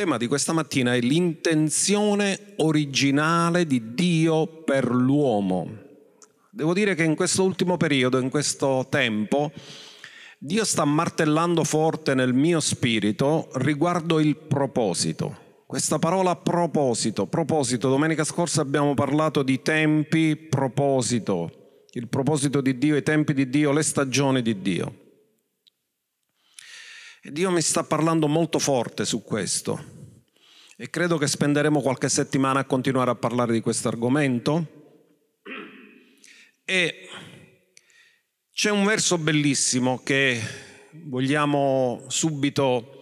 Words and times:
tema 0.00 0.16
di 0.16 0.28
questa 0.28 0.54
mattina 0.54 0.94
è 0.94 1.00
l'intenzione 1.00 2.54
originale 2.56 3.66
di 3.66 3.92
Dio 3.92 4.46
per 4.46 4.90
l'uomo. 4.90 5.68
Devo 6.48 6.72
dire 6.72 6.94
che 6.94 7.04
in 7.04 7.14
questo 7.14 7.42
ultimo 7.44 7.76
periodo, 7.76 8.18
in 8.18 8.30
questo 8.30 8.86
tempo, 8.88 9.52
Dio 10.38 10.64
sta 10.64 10.86
martellando 10.86 11.64
forte 11.64 12.14
nel 12.14 12.32
mio 12.32 12.60
spirito 12.60 13.50
riguardo 13.56 14.20
il 14.20 14.36
proposito. 14.36 15.36
Questa 15.66 15.98
parola 15.98 16.34
proposito, 16.34 17.26
proposito, 17.26 17.90
domenica 17.90 18.24
scorsa 18.24 18.62
abbiamo 18.62 18.94
parlato 18.94 19.42
di 19.42 19.60
tempi, 19.60 20.34
proposito, 20.34 21.82
il 21.92 22.08
proposito 22.08 22.62
di 22.62 22.78
Dio, 22.78 22.96
i 22.96 23.02
tempi 23.02 23.34
di 23.34 23.50
Dio, 23.50 23.70
le 23.70 23.82
stagioni 23.82 24.40
di 24.40 24.62
Dio. 24.62 25.09
E 27.22 27.30
Dio 27.32 27.50
mi 27.50 27.60
sta 27.60 27.84
parlando 27.84 28.28
molto 28.28 28.58
forte 28.58 29.04
su 29.04 29.22
questo 29.22 29.98
e 30.74 30.88
credo 30.88 31.18
che 31.18 31.26
spenderemo 31.26 31.82
qualche 31.82 32.08
settimana 32.08 32.60
a 32.60 32.64
continuare 32.64 33.10
a 33.10 33.14
parlare 33.14 33.52
di 33.52 33.60
questo 33.60 33.88
argomento. 33.88 34.94
E 36.64 37.08
c'è 38.50 38.70
un 38.70 38.86
verso 38.86 39.18
bellissimo 39.18 40.02
che 40.02 40.40
vogliamo 40.92 42.06
subito 42.08 42.94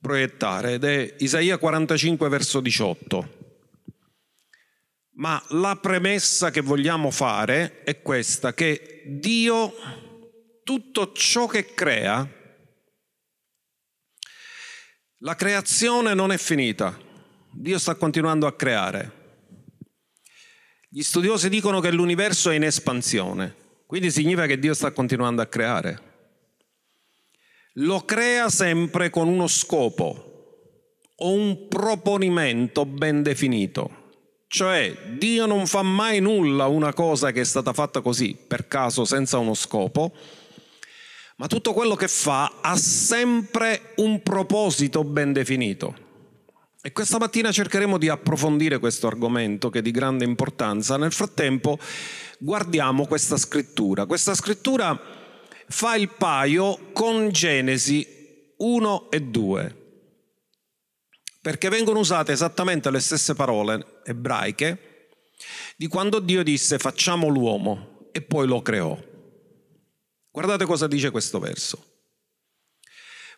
proiettare 0.00 0.72
ed 0.72 0.84
è 0.84 1.14
Isaia 1.18 1.58
45 1.58 2.26
verso 2.30 2.60
18. 2.60 3.42
Ma 5.16 5.42
la 5.50 5.76
premessa 5.76 6.50
che 6.50 6.62
vogliamo 6.62 7.10
fare 7.10 7.82
è 7.82 8.00
questa, 8.00 8.54
che 8.54 9.02
Dio 9.04 9.74
tutto 10.62 11.12
ciò 11.12 11.46
che 11.46 11.74
crea 11.74 12.42
la 15.24 15.34
creazione 15.36 16.12
non 16.12 16.32
è 16.32 16.36
finita, 16.36 16.98
Dio 17.50 17.78
sta 17.78 17.94
continuando 17.94 18.46
a 18.46 18.54
creare. 18.54 19.22
Gli 20.90 21.02
studiosi 21.02 21.48
dicono 21.48 21.80
che 21.80 21.90
l'universo 21.90 22.50
è 22.50 22.56
in 22.56 22.64
espansione, 22.64 23.54
quindi 23.86 24.10
significa 24.10 24.44
che 24.44 24.58
Dio 24.58 24.74
sta 24.74 24.92
continuando 24.92 25.40
a 25.40 25.46
creare. 25.46 26.12
Lo 27.78 28.04
crea 28.04 28.50
sempre 28.50 29.08
con 29.08 29.26
uno 29.26 29.46
scopo 29.46 30.32
o 31.16 31.30
un 31.32 31.68
proponimento 31.68 32.84
ben 32.84 33.22
definito. 33.22 34.02
Cioè 34.46 35.16
Dio 35.16 35.46
non 35.46 35.66
fa 35.66 35.80
mai 35.80 36.20
nulla 36.20 36.66
una 36.66 36.92
cosa 36.92 37.32
che 37.32 37.40
è 37.40 37.44
stata 37.44 37.72
fatta 37.72 38.02
così, 38.02 38.36
per 38.46 38.68
caso, 38.68 39.06
senza 39.06 39.38
uno 39.38 39.54
scopo, 39.54 40.12
ma 41.36 41.46
tutto 41.46 41.72
quello 41.72 41.94
che 41.96 42.08
fa 42.08 42.58
ha 42.60 42.76
sempre 42.76 43.92
un 43.96 44.22
proposito 44.22 45.04
ben 45.04 45.32
definito. 45.32 46.02
E 46.86 46.92
questa 46.92 47.18
mattina 47.18 47.50
cercheremo 47.50 47.96
di 47.96 48.08
approfondire 48.08 48.78
questo 48.78 49.06
argomento 49.06 49.70
che 49.70 49.78
è 49.78 49.82
di 49.82 49.90
grande 49.90 50.24
importanza. 50.24 50.98
Nel 50.98 51.12
frattempo 51.12 51.78
guardiamo 52.38 53.06
questa 53.06 53.38
scrittura. 53.38 54.04
Questa 54.04 54.34
scrittura 54.34 55.00
fa 55.66 55.96
il 55.96 56.10
paio 56.10 56.90
con 56.92 57.30
Genesi 57.30 58.06
1 58.58 59.10
e 59.10 59.20
2, 59.22 59.76
perché 61.40 61.70
vengono 61.70 62.00
usate 62.00 62.32
esattamente 62.32 62.90
le 62.90 63.00
stesse 63.00 63.34
parole 63.34 64.00
ebraiche 64.04 65.08
di 65.76 65.86
quando 65.86 66.20
Dio 66.20 66.42
disse 66.42 66.78
facciamo 66.78 67.28
l'uomo 67.28 68.08
e 68.12 68.20
poi 68.20 68.46
lo 68.46 68.62
creò. 68.62 69.12
Guardate 70.34 70.64
cosa 70.64 70.88
dice 70.88 71.12
questo 71.12 71.38
verso. 71.38 71.92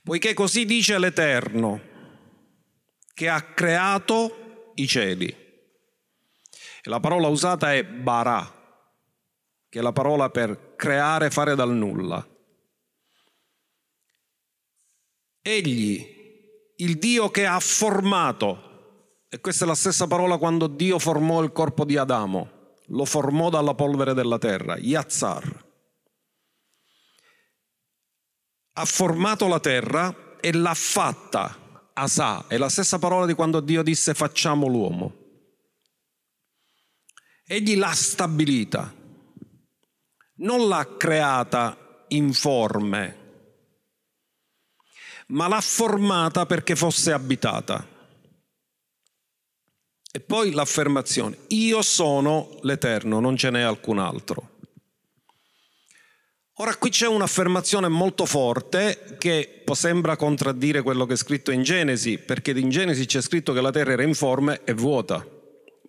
Poiché 0.03 0.33
così 0.33 0.65
dice 0.65 0.99
l'Eterno, 0.99 1.79
che 3.13 3.29
ha 3.29 3.53
creato 3.53 4.73
i 4.77 4.87
cieli. 4.87 5.27
E 5.29 6.89
la 6.89 6.99
parola 6.99 7.29
usata 7.29 7.75
è 7.75 7.85
bara, 7.85 8.51
che 9.69 9.79
è 9.79 9.83
la 9.83 9.93
parola 9.93 10.31
per 10.31 10.73
creare, 10.75 11.29
fare 11.29 11.55
dal 11.55 11.75
nulla. 11.75 12.27
Egli, 15.43 16.73
il 16.77 16.97
Dio 16.97 17.29
che 17.29 17.45
ha 17.45 17.61
formato, 17.61 19.19
e 19.29 19.39
questa 19.41 19.67
è 19.67 19.69
la 19.69 19.75
stessa 19.75 20.07
parola 20.07 20.39
quando 20.39 20.67
Dio 20.67 20.99
formò 20.99 21.43
il 21.43 21.53
corpo 21.53 21.85
di 21.85 21.99
Adamo, 21.99 22.73
lo 22.87 23.05
formò 23.05 23.51
dalla 23.51 23.75
polvere 23.75 24.15
della 24.15 24.39
terra, 24.39 24.79
Yazzar 24.79 25.65
ha 28.79 28.85
formato 28.85 29.49
la 29.49 29.61
terra 29.61 30.37
e 30.41 30.53
l'ha 30.53 30.75
fatta. 30.75 31.65
Asa 31.95 32.47
è 32.47 32.59
la 32.59 32.69
stessa 32.69 32.99
parola 32.99 33.25
di 33.25 33.33
quando 33.33 33.61
Dio 33.61 33.83
disse 33.83 34.13
facciamo 34.13 34.67
l'uomo. 34.67 35.25
Egli 37.47 37.77
l'ha 37.77 37.93
stabilita, 37.93 38.93
non 40.37 40.69
l'ha 40.69 40.97
creata 40.99 42.05
informe, 42.09 43.25
ma 45.29 45.49
l'ha 45.49 45.61
formata 45.61 46.45
perché 46.45 46.77
fosse 46.77 47.13
abitata. 47.13 47.95
E 50.13 50.21
poi 50.21 50.51
l'affermazione, 50.51 51.39
io 51.49 51.83
sono 51.83 52.59
l'Eterno, 52.63 53.21
non 53.21 53.37
ce 53.37 53.51
n'è 53.51 53.61
alcun 53.61 53.99
altro. 53.99 54.56
Ora 56.59 56.75
qui 56.77 56.89
c'è 56.89 57.07
un'affermazione 57.07 57.89
molto 57.89 58.25
forte 58.25 59.17
che 59.19 59.63
sembra 59.73 60.17
contraddire 60.17 60.81
quello 60.81 61.05
che 61.05 61.13
è 61.13 61.17
scritto 61.17 61.51
in 61.51 61.63
Genesi, 61.63 62.17
perché 62.17 62.53
in 62.53 62.71
Genesi 62.71 63.05
c'è 63.05 63.21
scritto 63.21 63.53
che 63.53 63.61
la 63.61 63.71
terra 63.71 63.93
era 63.93 64.03
informe 64.03 64.63
e 64.65 64.73
vuota. 64.73 65.23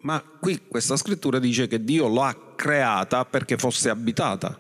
Ma 0.02 0.22
qui 0.42 0.68
questa 0.68 0.98
scrittura 0.98 1.40
dice 1.40 1.68
che 1.68 1.86
Dio 1.86 2.10
l'ha 2.10 2.36
creata 2.58 3.24
perché 3.24 3.58
fosse 3.58 3.90
abitata. 3.90 4.60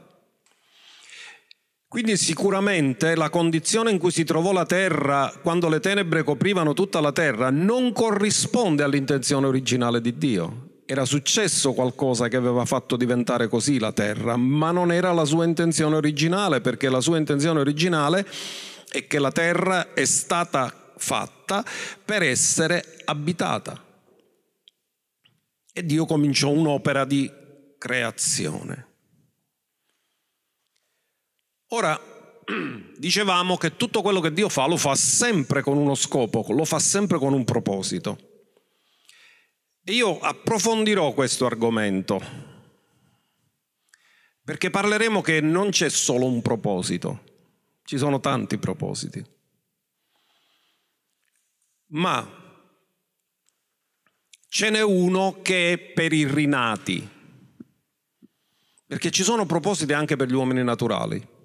Quindi 1.89 2.15
sicuramente 2.15 3.13
la 3.15 3.29
condizione 3.29 3.91
in 3.91 3.97
cui 3.97 4.11
si 4.11 4.23
trovò 4.23 4.53
la 4.53 4.65
terra 4.65 5.33
quando 5.41 5.67
le 5.67 5.81
tenebre 5.81 6.23
coprivano 6.23 6.71
tutta 6.71 7.01
la 7.01 7.11
terra 7.11 7.49
non 7.49 7.91
corrisponde 7.91 8.81
all'intenzione 8.81 9.45
originale 9.45 9.99
di 9.99 10.17
Dio 10.17 10.66
era 10.89 11.03
successo 11.03 11.73
qualcosa 11.73 12.29
che 12.29 12.37
aveva 12.37 12.63
fatto 12.63 12.95
diventare 12.95 13.49
così 13.49 13.77
la 13.77 13.91
terra, 13.91 14.37
ma 14.37 14.71
non 14.71 14.93
era 14.93 15.11
la 15.11 15.25
sua 15.25 15.43
intenzione 15.43 15.97
originale, 15.97 16.61
perché 16.61 16.89
la 16.89 17.01
sua 17.01 17.17
intenzione 17.17 17.59
originale 17.59 18.25
è 18.89 19.05
che 19.05 19.19
la 19.19 19.33
terra 19.33 19.93
è 19.93 20.05
stata 20.05 20.93
fatta 20.95 21.63
per 22.05 22.23
essere 22.23 23.01
abitata. 23.03 23.83
E 25.73 25.85
Dio 25.85 26.05
cominciò 26.05 26.51
un'opera 26.51 27.03
di 27.03 27.29
creazione. 27.77 28.87
Ora, 31.71 31.99
dicevamo 32.97 33.57
che 33.57 33.75
tutto 33.75 34.01
quello 34.01 34.21
che 34.21 34.31
Dio 34.31 34.47
fa 34.47 34.65
lo 34.67 34.77
fa 34.77 34.95
sempre 34.95 35.61
con 35.61 35.77
uno 35.77 35.95
scopo, 35.95 36.45
lo 36.47 36.63
fa 36.63 36.79
sempre 36.79 37.17
con 37.17 37.33
un 37.33 37.43
proposito. 37.43 38.36
Io 39.87 40.19
approfondirò 40.19 41.13
questo 41.13 41.45
argomento, 41.45 42.19
perché 44.43 44.69
parleremo 44.69 45.21
che 45.21 45.39
non 45.39 45.69
c'è 45.69 45.89
solo 45.89 46.25
un 46.25 46.41
proposito, 46.41 47.23
ci 47.85 47.97
sono 47.97 48.19
tanti 48.19 48.57
propositi. 48.57 49.23
Ma 51.87 52.29
ce 54.49 54.69
n'è 54.69 54.81
uno 54.81 55.39
che 55.41 55.71
è 55.71 55.77
per 55.77 56.11
i 56.11 56.27
rinati, 56.27 57.09
perché 58.85 59.09
ci 59.09 59.23
sono 59.23 59.45
propositi 59.45 59.93
anche 59.93 60.17
per 60.17 60.27
gli 60.27 60.33
uomini 60.33 60.65
naturali. 60.65 61.35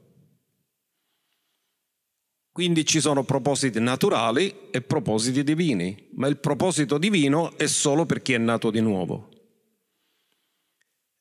Quindi 2.52 2.84
ci 2.84 3.00
sono 3.00 3.25
propositi 3.25 3.81
naturali 3.81 4.69
e 4.70 4.82
propositi 4.82 5.43
divini, 5.43 6.10
ma 6.16 6.26
il 6.26 6.37
proposito 6.37 6.99
divino 6.99 7.56
è 7.56 7.66
solo 7.66 8.04
per 8.04 8.20
chi 8.20 8.34
è 8.34 8.38
nato 8.38 8.70
di 8.70 8.81
nuovo. 8.81 9.31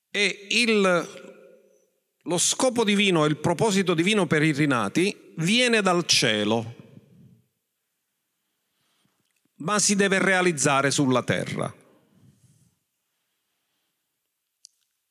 E 0.10 0.48
il, 0.50 1.10
lo 2.24 2.38
scopo 2.38 2.84
divino 2.84 3.24
e 3.24 3.30
il 3.30 3.38
proposito 3.38 3.94
divino 3.94 4.28
per 4.28 4.44
i 4.44 4.52
rinati 4.52 5.34
viene 5.38 5.82
dal 5.82 6.06
cielo, 6.06 6.76
ma 9.60 9.80
si 9.80 9.96
deve 9.96 10.20
realizzare 10.20 10.92
sulla 10.92 11.24
terra. 11.24 11.74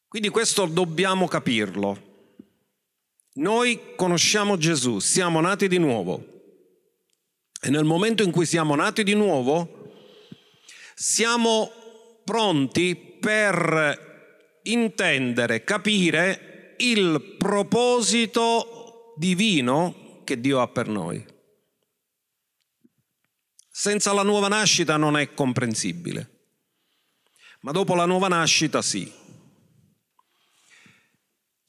Quindi 0.07 0.29
questo 0.29 0.67
dobbiamo 0.67 1.27
capirlo. 1.29 2.10
Noi 3.35 3.95
conosciamo 3.97 4.57
Gesù, 4.57 4.99
siamo 4.99 5.41
nati 5.41 5.69
di 5.69 5.79
nuovo 5.79 6.27
e 7.63 7.71
nel 7.71 7.85
momento 7.85 8.23
in 8.23 8.31
cui 8.31 8.47
siamo 8.47 8.75
nati 8.75 9.05
di 9.05 9.15
nuovo 9.15 9.79
siamo 10.95 11.71
pronti 12.25 12.97
per 12.97 14.61
intendere, 14.65 15.63
capire 15.63 16.75
il 16.79 17.37
proposito 17.39 19.15
divino 19.17 20.23
che 20.25 20.41
Dio 20.41 20.61
ha 20.61 20.69
per 20.69 20.89
noi. 20.89 21.25
Senza 23.71 24.13
la 24.13 24.23
nuova 24.23 24.49
nascita 24.49 24.97
non 24.97 25.17
è 25.17 25.33
comprensibile, 25.33 26.49
ma 27.61 27.73
dopo 27.73 27.95
la 27.95 28.05
nuova 28.05 28.29
nascita 28.29 28.83
sì. 28.83 29.11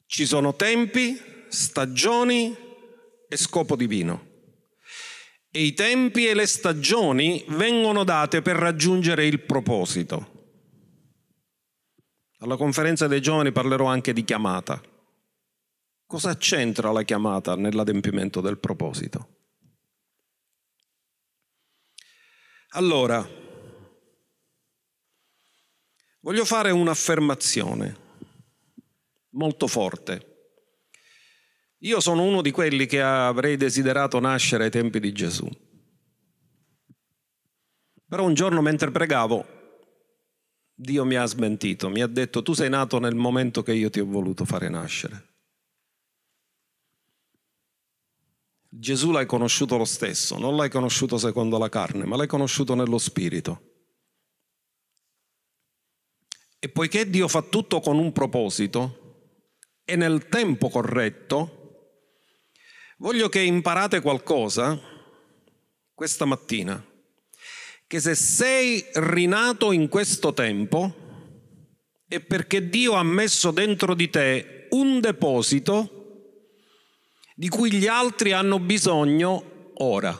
Ci 0.06 0.26
sono 0.26 0.54
tempi, 0.54 1.18
stagioni 1.52 2.56
e 3.28 3.36
scopo 3.36 3.76
divino. 3.76 4.30
E 5.50 5.62
i 5.62 5.74
tempi 5.74 6.26
e 6.26 6.34
le 6.34 6.46
stagioni 6.46 7.44
vengono 7.48 8.04
date 8.04 8.40
per 8.40 8.56
raggiungere 8.56 9.26
il 9.26 9.40
proposito. 9.40 10.30
Alla 12.38 12.56
conferenza 12.56 13.06
dei 13.06 13.20
giovani 13.20 13.52
parlerò 13.52 13.84
anche 13.84 14.14
di 14.14 14.24
chiamata. 14.24 14.80
Cosa 16.06 16.36
c'entra 16.36 16.90
la 16.90 17.02
chiamata 17.02 17.54
nell'adempimento 17.54 18.40
del 18.40 18.58
proposito? 18.58 19.28
Allora, 22.70 23.26
voglio 26.20 26.44
fare 26.46 26.70
un'affermazione 26.70 27.96
molto 29.30 29.66
forte. 29.66 30.31
Io 31.84 31.98
sono 31.98 32.22
uno 32.22 32.42
di 32.42 32.52
quelli 32.52 32.86
che 32.86 33.02
avrei 33.02 33.56
desiderato 33.56 34.20
nascere 34.20 34.64
ai 34.64 34.70
tempi 34.70 35.00
di 35.00 35.12
Gesù. 35.12 35.48
Però 38.06 38.24
un 38.24 38.34
giorno 38.34 38.60
mentre 38.60 38.90
pregavo, 38.92 39.46
Dio 40.74 41.04
mi 41.04 41.16
ha 41.16 41.24
smentito, 41.26 41.88
mi 41.88 42.00
ha 42.00 42.06
detto 42.06 42.42
tu 42.42 42.52
sei 42.52 42.68
nato 42.68 43.00
nel 43.00 43.16
momento 43.16 43.62
che 43.62 43.72
io 43.72 43.90
ti 43.90 43.98
ho 43.98 44.06
voluto 44.06 44.44
fare 44.44 44.68
nascere. 44.68 45.30
Gesù 48.68 49.10
l'hai 49.10 49.26
conosciuto 49.26 49.76
lo 49.76 49.84
stesso, 49.84 50.38
non 50.38 50.56
l'hai 50.56 50.70
conosciuto 50.70 51.18
secondo 51.18 51.58
la 51.58 51.68
carne, 51.68 52.04
ma 52.04 52.16
l'hai 52.16 52.28
conosciuto 52.28 52.74
nello 52.74 52.98
spirito. 52.98 53.70
E 56.60 56.68
poiché 56.68 57.10
Dio 57.10 57.26
fa 57.26 57.42
tutto 57.42 57.80
con 57.80 57.98
un 57.98 58.12
proposito 58.12 59.40
e 59.84 59.96
nel 59.96 60.28
tempo 60.28 60.68
corretto, 60.68 61.61
voglio 63.02 63.28
che 63.28 63.40
imparate 63.40 64.00
qualcosa 64.00 64.80
questa 65.92 66.24
mattina, 66.24 66.82
che 67.88 67.98
se 67.98 68.14
sei 68.14 68.84
rinato 68.94 69.72
in 69.72 69.88
questo 69.88 70.32
tempo 70.32 70.94
è 72.06 72.20
perché 72.20 72.68
Dio 72.68 72.92
ha 72.92 73.02
messo 73.02 73.50
dentro 73.50 73.94
di 73.94 74.08
te 74.08 74.68
un 74.70 75.00
deposito 75.00 76.36
di 77.34 77.48
cui 77.48 77.72
gli 77.72 77.88
altri 77.88 78.30
hanno 78.32 78.60
bisogno 78.60 79.72
ora. 79.78 80.16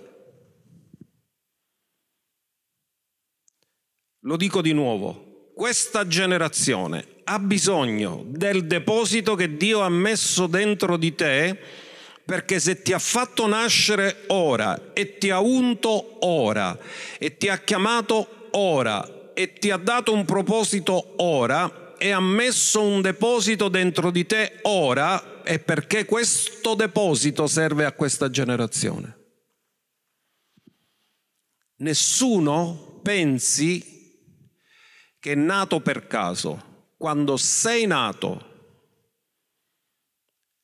Lo 4.25 4.37
dico 4.37 4.61
di 4.61 4.73
nuovo, 4.73 5.53
questa 5.55 6.09
generazione 6.09 7.21
ha 7.25 7.39
bisogno 7.39 8.25
del 8.27 8.67
deposito 8.67 9.37
che 9.37 9.57
Dio 9.57 9.81
ha 9.83 9.89
messo 9.89 10.49
dentro 10.49 10.97
di 10.97 11.15
te 11.15 11.91
perché 12.25 12.61
se 12.61 12.83
ti 12.83 12.93
ha 12.93 12.99
fatto 12.99 13.47
nascere 13.47 14.25
ora 14.29 14.93
e 14.93 15.19
ti 15.19 15.31
ha 15.31 15.41
unto 15.41 16.25
ora 16.27 16.79
e 17.19 17.37
ti 17.37 17.49
ha 17.49 17.59
chiamato 17.59 18.49
ora 18.53 19.33
e 19.35 19.53
ti 19.55 19.71
ha 19.71 19.77
dato 19.77 20.13
un 20.13 20.25
proposito 20.25 21.15
ora 21.23 21.83
e 22.03 22.11
ha 22.11 22.21
messo 22.21 22.83
un 22.83 23.01
deposito 23.01 23.69
dentro 23.69 24.11
di 24.11 24.27
te 24.27 24.59
ora, 24.63 25.43
è 25.45 25.61
perché 25.61 26.05
questo 26.05 26.75
deposito 26.75 27.47
serve 27.47 27.85
a 27.85 27.93
questa 27.93 28.29
generazione. 28.29 29.19
Nessuno 31.77 33.01
pensi 33.05 34.19
che 35.21 35.33
è 35.33 35.37
nato 35.37 35.81
per 35.81 36.09
caso. 36.09 36.91
Quando 36.97 37.37
sei 37.37 37.87
nato, 37.87 38.52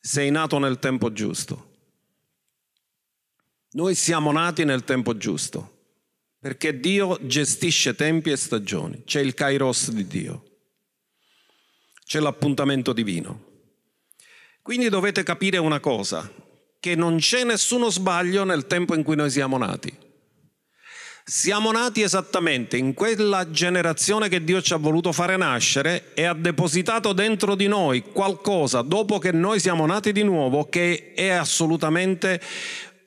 sei 0.09 0.31
nato 0.31 0.59
nel 0.59 0.79
tempo 0.79 1.13
giusto. 1.13 1.67
Noi 3.73 3.95
siamo 3.95 4.33
nati 4.33 4.65
nel 4.65 4.83
tempo 4.83 5.19
giusto, 5.19 5.81
perché 6.39 6.81
Dio 6.81 7.19
gestisce 7.21 7.95
tempi 7.95 8.31
e 8.31 8.37
stagioni, 8.37 9.05
c'è 9.05 9.21
il 9.21 9.35
kairos 9.35 9.91
di 9.91 10.07
Dio, 10.07 10.45
c'è 12.07 12.21
l'appuntamento 12.21 12.95
divino. 12.95 13.45
Quindi 14.63 14.89
dovete 14.89 15.23
capire 15.23 15.59
una 15.59 15.79
cosa, 15.79 16.33
che 16.81 16.95
non 16.95 17.19
c'è 17.19 17.45
nessuno 17.45 17.91
sbaglio 17.91 18.45
nel 18.45 18.67
tempo 18.67 18.95
in 18.95 19.03
cui 19.03 19.15
noi 19.15 19.29
siamo 19.29 19.59
nati. 19.59 19.95
Siamo 21.31 21.71
nati 21.71 22.01
esattamente 22.01 22.79
in 22.79 22.95
quella 22.95 23.51
generazione 23.51 24.31
che 24.31 24.43
Dio 24.43 24.63
ci 24.63 24.73
ha 24.73 24.79
voluto 24.79 25.13
fare 25.13 25.37
nascere 25.37 26.15
e 26.15 26.25
ha 26.25 26.33
depositato 26.33 27.13
dentro 27.13 27.55
di 27.55 27.67
noi 27.67 28.01
qualcosa 28.01 28.81
dopo 28.81 29.19
che 29.19 29.31
noi 29.31 29.61
siamo 29.61 29.85
nati 29.85 30.13
di 30.13 30.23
nuovo 30.23 30.71
che 30.71 31.13
è 31.15 31.29
assolutamente 31.29 32.41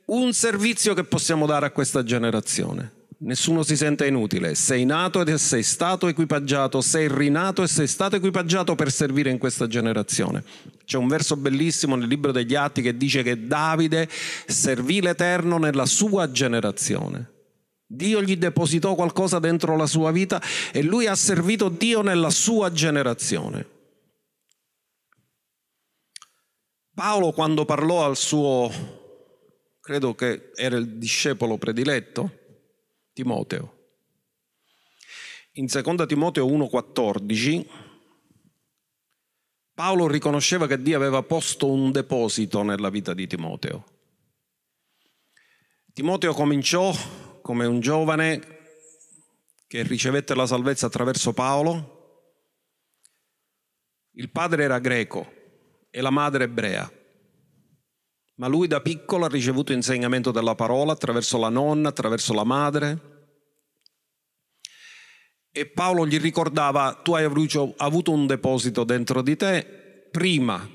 un 0.06 0.34
servizio 0.34 0.94
che 0.94 1.04
possiamo 1.04 1.48
dare 1.48 1.66
a 1.66 1.72
questa 1.72 2.04
generazione. 2.04 2.92
Nessuno 3.18 3.64
si 3.64 3.76
sente 3.76 4.06
inutile. 4.06 4.54
Sei 4.54 4.86
nato 4.86 5.26
e 5.26 5.38
sei 5.40 5.64
stato 5.64 6.08
equipaggiato, 6.08 6.80
sei 6.80 7.08
rinato 7.08 7.64
e 7.64 7.68
sei 7.68 7.88
stato 7.88 8.18
equipaggiato 8.18 8.76
per 8.76 8.92
servire 8.92 9.32
in 9.32 9.40
questa 9.40 9.66
generazione. 9.66 10.44
C'è 10.86 10.98
un 10.98 11.08
verso 11.08 11.36
bellissimo 11.38 11.96
nel 11.96 12.08
libro 12.08 12.32
degli 12.32 12.54
Atti 12.54 12.84
che 12.84 12.96
dice 12.96 13.24
che 13.24 13.48
Davide 13.48 14.08
servì 14.46 15.02
l'Eterno 15.02 15.58
nella 15.58 15.88
sua 15.88 16.30
generazione. 16.30 17.40
Dio 17.94 18.22
gli 18.22 18.38
depositò 18.38 18.96
qualcosa 18.96 19.40
dentro 19.40 19.76
la 19.76 19.86
sua 19.86 20.12
vita 20.12 20.42
e 20.72 20.82
lui 20.82 21.08
ha 21.08 21.16
servito 21.16 21.68
Dio 21.68 22.02
nella 22.02 22.30
sua 22.30 22.72
generazione. 22.72 23.68
Paolo 26.94 27.34
quando 27.34 27.66
parlò 27.66 28.06
al 28.06 28.16
suo, 28.16 28.72
credo 29.82 30.16
che 30.16 30.52
era 30.56 30.78
il 30.78 30.98
discepolo 30.98 31.58
prediletto, 31.58 32.40
Timoteo. 33.12 33.80
In 35.54 35.66
2 35.66 36.06
Timoteo 36.06 36.48
1,14 36.48 37.66
Paolo 39.74 40.08
riconosceva 40.08 40.66
che 40.66 40.82
Dio 40.82 40.96
aveva 40.96 41.24
posto 41.24 41.70
un 41.70 41.92
deposito 41.92 42.62
nella 42.62 42.90
vita 42.90 43.14
di 43.14 43.28
Timoteo. 43.28 43.84
Timoteo 45.92 46.34
cominciò 46.34 46.94
come 47.42 47.66
un 47.66 47.80
giovane 47.80 48.60
che 49.68 49.84
ricevette 49.84 50.36
la 50.36 50.46
salvezza 50.46 50.88
attraverso 50.88 51.34
Paolo. 51.34 52.00
Il 54.12 54.30
padre 54.30 54.64
era 54.64 54.80
greco 54.80 55.32
e 55.90 56.02
la 56.02 56.10
madre 56.10 56.44
ebrea, 56.44 56.92
ma 58.36 58.48
lui 58.48 58.68
da 58.68 58.82
piccolo 58.82 59.26
ha 59.26 59.30
ricevuto 59.30 59.72
insegnamento 59.72 60.32
della 60.32 60.56
parola 60.56 60.92
attraverso 60.92 61.38
la 61.38 61.50
nonna, 61.50 61.90
attraverso 61.90 62.34
la 62.34 62.44
madre. 62.44 63.10
E 65.52 65.68
Paolo 65.68 66.08
gli 66.08 66.18
ricordava, 66.20 67.00
tu 67.04 67.14
hai 67.14 67.26
avuto 67.26 68.12
un 68.12 68.26
deposito 68.28 68.84
dentro 68.84 69.22
di 69.22 69.36
te 69.36 70.08
prima 70.12 70.66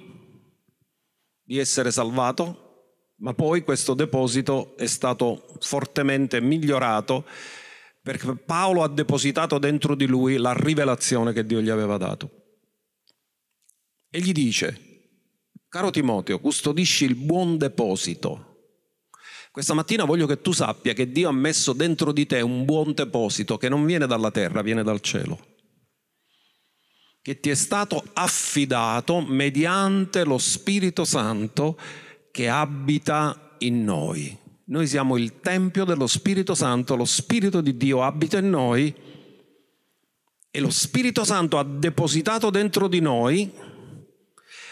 di 1.42 1.58
essere 1.58 1.90
salvato, 1.90 2.65
ma 3.16 3.35
poi 3.35 3.62
questo 3.62 3.94
deposito 3.94 4.76
è 4.76 4.87
stato 4.87 5.46
fortemente 5.61 6.40
migliorato 6.40 7.25
perché 8.02 8.37
Paolo 8.37 8.82
ha 8.82 8.88
depositato 8.88 9.58
dentro 9.58 9.94
di 9.94 10.06
lui 10.06 10.37
la 10.37 10.52
rivelazione 10.52 11.32
che 11.32 11.44
Dio 11.44 11.61
gli 11.61 11.70
aveva 11.70 11.96
dato. 11.96 12.30
E 14.08 14.20
gli 14.20 14.32
dice, 14.32 14.80
caro 15.68 15.90
Timoteo, 15.90 16.38
custodisci 16.38 17.04
il 17.04 17.16
buon 17.16 17.58
deposito 17.58 18.54
questa 19.56 19.73
mattina 19.73 20.04
voglio 20.04 20.26
che 20.26 20.42
tu 20.42 20.52
sappia 20.52 20.92
che 20.92 21.11
Dio 21.11 21.30
ha 21.30 21.32
messo 21.32 21.73
dentro 21.73 22.12
di 22.12 22.26
te 22.26 22.42
un 22.42 22.66
buon 22.66 22.92
deposito 22.92 23.56
che 23.56 23.70
non 23.70 23.87
viene 23.87 24.06
dalla 24.06 24.30
terra, 24.30 24.61
viene 24.61 24.82
dal 24.82 25.00
cielo. 25.00 25.40
Che 27.23 27.40
ti 27.40 27.49
è 27.49 27.54
stato 27.54 28.04
affidato 28.12 29.23
mediante 29.23 30.25
lo 30.25 30.37
Spirito 30.37 31.06
Santo 31.06 31.78
che 32.37 32.50
abita 32.50 33.55
in 33.61 33.83
noi. 33.83 34.37
Noi 34.64 34.87
siamo 34.87 35.16
il 35.16 35.40
Tempio 35.40 35.87
dello 35.87 36.07
Spirito 36.07 36.55
Santo, 36.55 36.95
lo 36.95 37.07
Spirito 37.07 37.62
di 37.62 37.78
Dio 37.78 38.02
abita 38.02 38.37
in 38.37 38.50
noi 38.50 38.95
e 40.50 40.61
lo 40.61 40.69
Spirito 40.69 41.25
Santo 41.25 41.57
ha 41.57 41.64
depositato 41.64 42.50
dentro 42.50 42.88
di 42.88 43.00
noi 43.00 43.50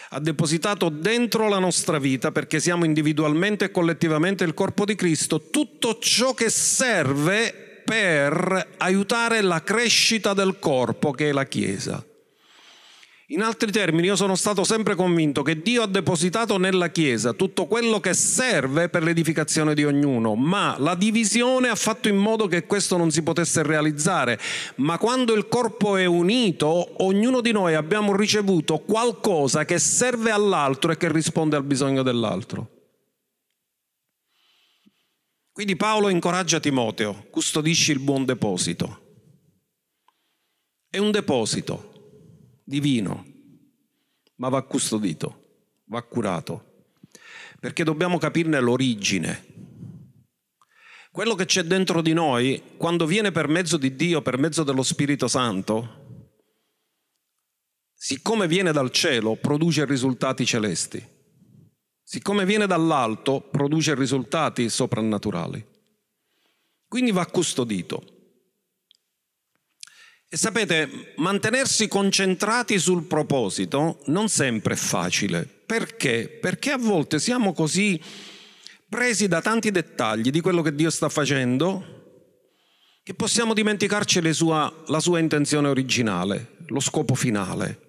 ha 0.09 0.19
depositato 0.19 0.89
dentro 0.89 1.49
la 1.49 1.57
nostra 1.57 1.97
vita, 1.97 2.31
perché 2.31 2.59
siamo 2.59 2.85
individualmente 2.85 3.65
e 3.65 3.71
collettivamente 3.71 4.43
il 4.43 4.53
corpo 4.53 4.85
di 4.85 4.93
Cristo, 4.93 5.49
tutto 5.49 5.97
ciò 5.97 6.35
che 6.35 6.51
serve 6.51 7.81
per 7.83 8.75
aiutare 8.77 9.41
la 9.41 9.63
crescita 9.63 10.33
del 10.33 10.59
corpo 10.59 11.11
che 11.11 11.29
è 11.29 11.31
la 11.31 11.45
Chiesa. 11.45 12.05
In 13.29 13.41
altri 13.41 13.71
termini, 13.71 14.05
io 14.05 14.15
sono 14.15 14.35
stato 14.35 14.63
sempre 14.63 14.93
convinto 14.93 15.41
che 15.41 15.59
Dio 15.59 15.81
ha 15.81 15.87
depositato 15.87 16.59
nella 16.59 16.89
Chiesa 16.89 17.33
tutto 17.33 17.65
quello 17.65 17.99
che 17.99 18.13
serve 18.13 18.87
per 18.87 19.01
l'edificazione 19.01 19.73
di 19.73 19.83
ognuno, 19.83 20.35
ma 20.35 20.75
la 20.77 20.93
divisione 20.93 21.69
ha 21.69 21.75
fatto 21.75 22.07
in 22.07 22.17
modo 22.17 22.45
che 22.45 22.67
questo 22.67 22.97
non 22.97 23.09
si 23.09 23.23
potesse 23.23 23.63
realizzare. 23.63 24.39
Ma 24.75 24.99
quando 24.99 25.33
il 25.33 25.47
corpo 25.47 25.95
è 25.97 26.05
unito, 26.05 27.03
ognuno 27.03 27.41
di 27.41 27.51
noi 27.51 27.73
abbiamo 27.73 28.15
ricevuto 28.15 28.77
qualcosa 28.77 29.65
che 29.65 29.79
serve 29.79 30.29
all'altro 30.29 30.91
e 30.91 30.97
che 30.97 31.11
risponde 31.11 31.55
al 31.55 31.63
bisogno 31.63 32.03
dell'altro. 32.03 32.69
Quindi 35.51 35.75
Paolo 35.75 36.09
incoraggia 36.09 36.59
Timoteo, 36.59 37.25
custodisci 37.31 37.91
il 37.91 37.99
buon 37.99 38.23
deposito. 38.23 38.99
È 40.87 40.99
un 40.99 41.09
deposito 41.09 41.93
divino, 42.65 43.25
ma 44.37 44.49
va 44.49 44.63
custodito, 44.63 45.61
va 45.85 46.01
curato, 46.01 46.87
perché 47.59 47.83
dobbiamo 47.83 48.17
capirne 48.17 48.59
l'origine. 48.59 49.53
Quello 51.11 51.35
che 51.35 51.45
c'è 51.45 51.63
dentro 51.63 52.01
di 52.01 52.11
noi, 52.11 52.61
quando 52.75 53.05
viene 53.05 53.31
per 53.31 53.47
mezzo 53.47 53.77
di 53.77 53.95
Dio, 53.95 54.21
per 54.21 54.37
mezzo 54.37 54.63
dello 54.63 54.83
Spirito 54.83 55.29
Santo, 55.29 56.33
siccome 57.93 58.47
viene 58.47 58.73
dal 58.73 58.91
cielo, 58.91 59.35
produce 59.35 59.85
risultati 59.85 60.45
celesti. 60.45 61.13
Siccome 62.03 62.45
viene 62.45 62.67
dall'alto, 62.67 63.41
produce 63.41 63.95
risultati 63.95 64.67
soprannaturali. 64.69 65.65
Quindi 66.87 67.11
va 67.11 67.25
custodito. 67.25 68.14
E 70.27 70.37
sapete, 70.37 71.13
mantenersi 71.17 71.87
concentrati 71.87 72.79
sul 72.79 73.03
proposito 73.03 73.99
non 74.05 74.27
sempre 74.27 74.73
è 74.73 74.77
facile. 74.77 75.47
Perché? 75.65 76.27
Perché 76.27 76.71
a 76.71 76.77
volte 76.77 77.19
siamo 77.19 77.53
così 77.53 77.99
presi 78.89 79.27
da 79.27 79.41
tanti 79.41 79.71
dettagli 79.71 80.29
di 80.29 80.41
quello 80.41 80.61
che 80.61 80.75
Dio 80.75 80.89
sta 80.89 81.09
facendo 81.09 81.93
che 83.03 83.13
possiamo 83.13 83.53
dimenticarci 83.53 84.33
sua, 84.33 84.83
la 84.87 84.99
sua 84.99 85.19
intenzione 85.19 85.67
originale, 85.67 86.55
lo 86.67 86.79
scopo 86.79 87.13
finale. 87.13 87.81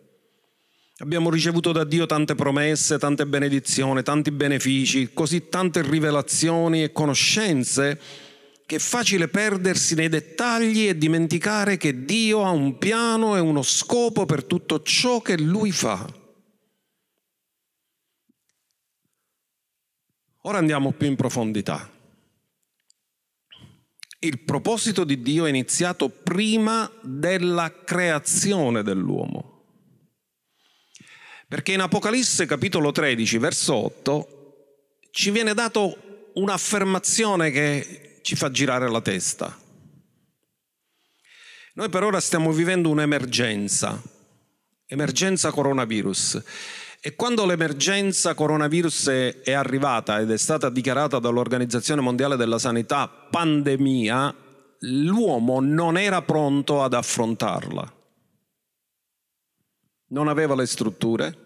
Abbiamo 0.98 1.30
ricevuto 1.30 1.72
da 1.72 1.84
Dio 1.84 2.04
tante 2.04 2.34
promesse, 2.34 2.98
tante 2.98 3.26
benedizioni, 3.26 4.02
tanti 4.02 4.30
benefici, 4.30 5.12
così 5.14 5.48
tante 5.48 5.80
rivelazioni 5.80 6.82
e 6.82 6.92
conoscenze 6.92 7.98
che 8.66 8.76
è 8.76 8.78
facile 8.80 9.28
perdersi 9.28 9.94
nei 9.94 10.08
dettagli 10.08 10.88
e 10.88 10.98
dimenticare 10.98 11.76
che 11.76 12.04
Dio 12.04 12.44
ha 12.44 12.50
un 12.50 12.78
piano 12.78 13.36
e 13.36 13.40
uno 13.40 13.62
scopo 13.62 14.26
per 14.26 14.42
tutto 14.42 14.82
ciò 14.82 15.20
che 15.20 15.38
Lui 15.38 15.70
fa. 15.70 16.04
Ora 20.42 20.58
andiamo 20.58 20.92
più 20.92 21.06
in 21.06 21.14
profondità. 21.14 21.92
Il 24.18 24.40
proposito 24.40 25.04
di 25.04 25.22
Dio 25.22 25.44
è 25.44 25.48
iniziato 25.48 26.08
prima 26.08 26.90
della 27.02 27.84
creazione 27.84 28.82
dell'uomo. 28.82 29.54
Perché 31.46 31.72
in 31.72 31.80
Apocalisse 31.80 32.46
capitolo 32.46 32.90
13, 32.90 33.38
verso 33.38 33.74
8, 33.74 34.28
ci 35.12 35.30
viene 35.30 35.54
dato 35.54 36.30
un'affermazione 36.34 37.50
che 37.52 38.05
ci 38.26 38.34
fa 38.34 38.50
girare 38.50 38.90
la 38.90 39.00
testa. 39.00 39.56
Noi 41.74 41.88
per 41.88 42.02
ora 42.02 42.18
stiamo 42.18 42.50
vivendo 42.50 42.88
un'emergenza, 42.88 44.02
emergenza 44.86 45.52
coronavirus. 45.52 46.42
E 47.00 47.14
quando 47.14 47.46
l'emergenza 47.46 48.34
coronavirus 48.34 49.06
è 49.44 49.52
arrivata 49.52 50.18
ed 50.18 50.32
è 50.32 50.36
stata 50.38 50.70
dichiarata 50.70 51.20
dall'Organizzazione 51.20 52.00
Mondiale 52.00 52.34
della 52.34 52.58
Sanità 52.58 53.06
pandemia, 53.06 54.34
l'uomo 54.80 55.60
non 55.60 55.96
era 55.96 56.20
pronto 56.22 56.82
ad 56.82 56.94
affrontarla. 56.94 57.94
Non 60.08 60.26
aveva 60.26 60.56
le 60.56 60.66
strutture, 60.66 61.36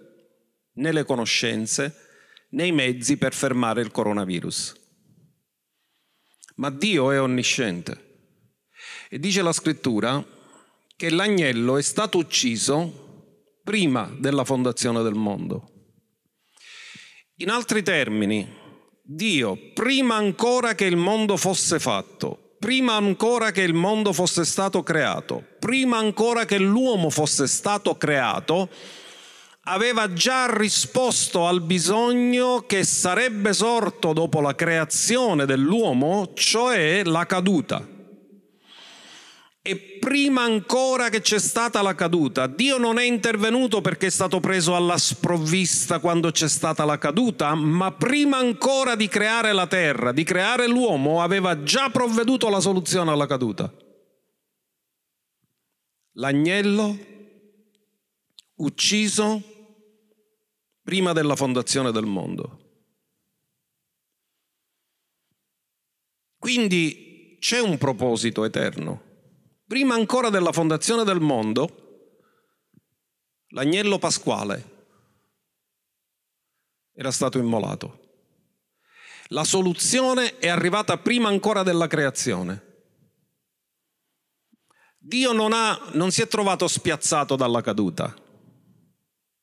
né 0.77 0.93
le 0.93 1.05
conoscenze, 1.05 1.95
né 2.53 2.67
i 2.67 2.73
mezzi 2.73 3.19
per 3.19 3.35
fermare 3.35 3.83
il 3.83 3.91
coronavirus 3.91 4.79
ma 6.61 6.71
Dio 6.71 7.11
è 7.11 7.21
onnisciente. 7.21 8.09
E 9.09 9.19
dice 9.19 9.43
la 9.43 9.53
scrittura 9.53 10.25
che 10.95 11.11
l'agnello 11.11 11.79
è 11.79 11.83
stato 11.83 12.19
ucciso 12.19 13.59
prima 13.65 14.15
della 14.19 14.45
fondazione 14.45 15.03
del 15.03 15.15
mondo. 15.15 15.69
In 17.37 17.49
altri 17.49 17.83
termini, 17.83 18.47
Dio, 19.03 19.73
prima 19.73 20.17
ancora 20.17 20.75
che 20.75 20.85
il 20.85 20.97
mondo 20.97 21.39
fosse 21.39 21.81
fatto, 21.81 22.57
prima 22.59 22.95
ancora 22.95 23.51
che 23.53 23.63
il 23.63 23.73
mondo 23.73 24.13
fosse 24.13 24.45
stato 24.45 24.83
creato, 24.83 25.43
prima 25.59 25.97
ancora 25.97 26.45
che 26.45 26.59
l'uomo 26.59 27.09
fosse 27.09 27.47
stato 27.47 27.97
creato, 27.97 28.69
aveva 29.65 30.13
già 30.13 30.47
risposto 30.55 31.47
al 31.47 31.61
bisogno 31.61 32.65
che 32.67 32.85
sarebbe 32.85 33.53
sorto 33.53 34.13
dopo 34.13 34.41
la 34.41 34.55
creazione 34.55 35.45
dell'uomo, 35.45 36.33
cioè 36.35 37.03
la 37.05 37.27
caduta. 37.27 37.87
E 39.63 39.99
prima 40.01 40.43
ancora 40.43 41.11
che 41.11 41.21
c'è 41.21 41.39
stata 41.39 41.83
la 41.83 41.95
caduta, 41.95 42.47
Dio 42.47 42.79
non 42.79 42.99
è 42.99 43.05
intervenuto 43.05 43.83
perché 43.83 44.07
è 44.07 44.11
stato 44.11 44.41
preso 44.41 44.75
alla 44.75 44.97
sprovvista 44.97 45.99
quando 45.99 46.31
c'è 46.31 46.49
stata 46.49 46.87
la 46.87 46.97
caduta, 46.97 47.55
ma 47.55 47.93
prima 47.93 48.39
ancora 48.39 48.97
di 48.97 49.07
creare 49.07 49.53
la 49.53 49.67
terra, 49.67 50.13
di 50.13 50.25
creare 50.25 50.67
l'uomo, 50.67 51.23
aveva 51.23 51.63
già 51.63 51.91
provveduto 51.91 52.47
alla 52.47 52.61
soluzione 52.61 53.11
alla 53.11 53.27
caduta. 53.27 53.71
L'agnello 56.15 57.10
ucciso 58.61 59.43
prima 60.83 61.13
della 61.13 61.37
fondazione 61.37 61.93
del 61.93 62.07
mondo. 62.07 62.69
Quindi 66.39 67.37
c'è 67.39 67.61
un 67.61 67.77
proposito 67.79 68.45
eterno. 68.45 69.09
Prima 69.67 69.95
ancora 69.95 70.31
della 70.31 70.53
fondazione 70.53 71.05
del 71.05 71.21
mondo, 71.21 72.19
l'agnello 73.49 73.99
pasquale 73.99 74.79
era 76.93 77.11
stato 77.11 77.39
immolato. 77.39 77.99
La 79.29 79.45
soluzione 79.45 80.39
è 80.39 80.49
arrivata 80.49 80.99
prima 80.99 81.29
ancora 81.29 81.63
della 81.63 81.87
creazione. 81.87 82.69
Dio 84.99 85.33
non, 85.33 85.53
ha, 85.53 85.91
non 85.93 86.11
si 86.11 86.21
è 86.21 86.27
trovato 86.27 86.67
spiazzato 86.67 87.37
dalla 87.37 87.63
caduta, 87.63 88.15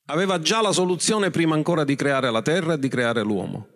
aveva 0.07 0.39
già 0.39 0.61
la 0.61 0.71
soluzione 0.71 1.31
prima 1.31 1.55
ancora 1.55 1.83
di 1.83 1.95
creare 1.95 2.29
la 2.31 2.41
terra 2.41 2.73
e 2.73 2.79
di 2.79 2.87
creare 2.87 3.23
l'uomo. 3.23 3.67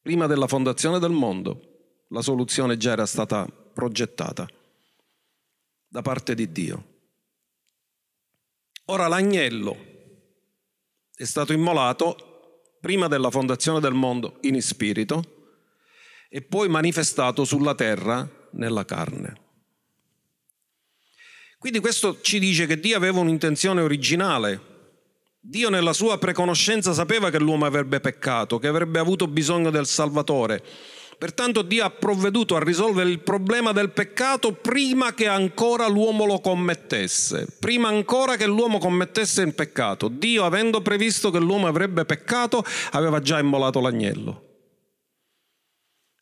Prima 0.00 0.26
della 0.26 0.46
fondazione 0.46 0.98
del 0.98 1.10
mondo, 1.10 2.04
la 2.08 2.22
soluzione 2.22 2.76
già 2.76 2.92
era 2.92 3.06
stata 3.06 3.46
progettata 3.46 4.48
da 5.86 6.02
parte 6.02 6.34
di 6.34 6.50
Dio. 6.52 6.96
Ora 8.86 9.08
l'agnello 9.08 9.76
è 11.14 11.24
stato 11.24 11.52
immolato 11.52 12.62
prima 12.80 13.08
della 13.08 13.30
fondazione 13.30 13.80
del 13.80 13.92
mondo 13.92 14.38
in 14.42 14.60
spirito 14.62 15.56
e 16.30 16.40
poi 16.40 16.68
manifestato 16.68 17.44
sulla 17.44 17.74
terra 17.74 18.26
nella 18.52 18.84
carne. 18.86 19.46
Quindi 21.58 21.80
questo 21.80 22.20
ci 22.20 22.38
dice 22.38 22.66
che 22.66 22.78
Dio 22.78 22.96
aveva 22.96 23.18
un'intenzione 23.18 23.82
originale 23.82 24.76
Dio 25.40 25.70
nella 25.70 25.92
sua 25.92 26.18
preconoscenza 26.18 26.92
sapeva 26.92 27.30
che 27.30 27.38
l'uomo 27.38 27.64
avrebbe 27.64 28.00
peccato, 28.00 28.58
che 28.58 28.66
avrebbe 28.66 28.98
avuto 28.98 29.28
bisogno 29.28 29.70
del 29.70 29.86
Salvatore. 29.86 30.62
Pertanto 31.18 31.62
Dio 31.62 31.84
ha 31.84 31.90
provveduto 31.90 32.54
a 32.54 32.62
risolvere 32.62 33.10
il 33.10 33.18
problema 33.20 33.72
del 33.72 33.90
peccato 33.90 34.52
prima 34.52 35.14
che 35.14 35.26
ancora 35.26 35.88
l'uomo 35.88 36.24
lo 36.24 36.38
commettesse, 36.40 37.46
prima 37.58 37.88
ancora 37.88 38.36
che 38.36 38.46
l'uomo 38.46 38.78
commettesse 38.78 39.42
il 39.42 39.54
peccato. 39.54 40.06
Dio, 40.08 40.44
avendo 40.44 40.80
previsto 40.80 41.30
che 41.30 41.40
l'uomo 41.40 41.66
avrebbe 41.66 42.04
peccato, 42.04 42.64
aveva 42.92 43.20
già 43.20 43.40
immolato 43.40 43.80
l'agnello. 43.80 44.44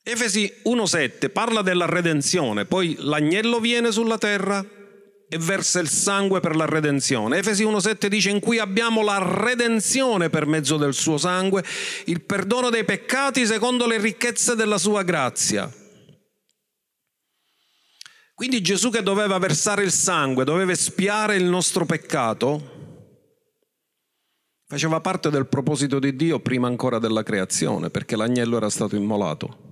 Efesi 0.02 0.50
1.7 0.64 1.30
parla 1.32 1.62
della 1.62 1.86
redenzione, 1.86 2.64
poi 2.64 2.96
l'agnello 3.00 3.58
viene 3.58 3.90
sulla 3.90 4.18
terra, 4.18 4.64
e 5.28 5.38
versa 5.38 5.80
il 5.80 5.88
sangue 5.88 6.40
per 6.40 6.56
la 6.56 6.66
redenzione. 6.66 7.38
Efesi 7.38 7.64
1.7 7.64 8.06
dice 8.06 8.30
in 8.30 8.40
cui 8.40 8.58
abbiamo 8.58 9.02
la 9.02 9.18
redenzione 9.18 10.30
per 10.30 10.46
mezzo 10.46 10.76
del 10.76 10.94
suo 10.94 11.16
sangue, 11.18 11.64
il 12.06 12.22
perdono 12.22 12.70
dei 12.70 12.84
peccati 12.84 13.46
secondo 13.46 13.86
le 13.86 13.98
ricchezze 13.98 14.54
della 14.54 14.78
sua 14.78 15.02
grazia. 15.02 15.72
Quindi 18.34 18.60
Gesù 18.60 18.90
che 18.90 19.02
doveva 19.02 19.38
versare 19.38 19.82
il 19.82 19.92
sangue, 19.92 20.44
doveva 20.44 20.72
espiare 20.72 21.36
il 21.36 21.44
nostro 21.44 21.86
peccato, 21.86 22.74
Faceva 24.68 25.00
parte 25.00 25.30
del 25.30 25.46
proposito 25.46 26.00
di 26.00 26.16
Dio 26.16 26.40
prima 26.40 26.66
ancora 26.66 26.98
della 26.98 27.22
creazione, 27.22 27.88
perché 27.88 28.16
l'agnello 28.16 28.56
era 28.56 28.68
stato 28.68 28.96
immolato. 28.96 29.65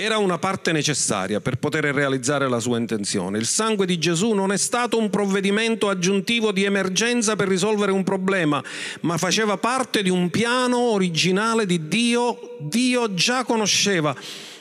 Era 0.00 0.18
una 0.18 0.38
parte 0.38 0.70
necessaria 0.70 1.40
per 1.40 1.56
poter 1.56 1.82
realizzare 1.86 2.48
la 2.48 2.60
sua 2.60 2.78
intenzione. 2.78 3.36
Il 3.36 3.46
sangue 3.46 3.84
di 3.84 3.98
Gesù 3.98 4.30
non 4.30 4.52
è 4.52 4.56
stato 4.56 4.96
un 4.96 5.10
provvedimento 5.10 5.88
aggiuntivo 5.88 6.52
di 6.52 6.62
emergenza 6.62 7.34
per 7.34 7.48
risolvere 7.48 7.90
un 7.90 8.04
problema, 8.04 8.62
ma 9.00 9.16
faceva 9.16 9.56
parte 9.56 10.04
di 10.04 10.08
un 10.08 10.30
piano 10.30 10.78
originale 10.78 11.66
di 11.66 11.88
Dio. 11.88 12.58
Dio 12.60 13.12
già 13.12 13.42
conosceva. 13.42 14.14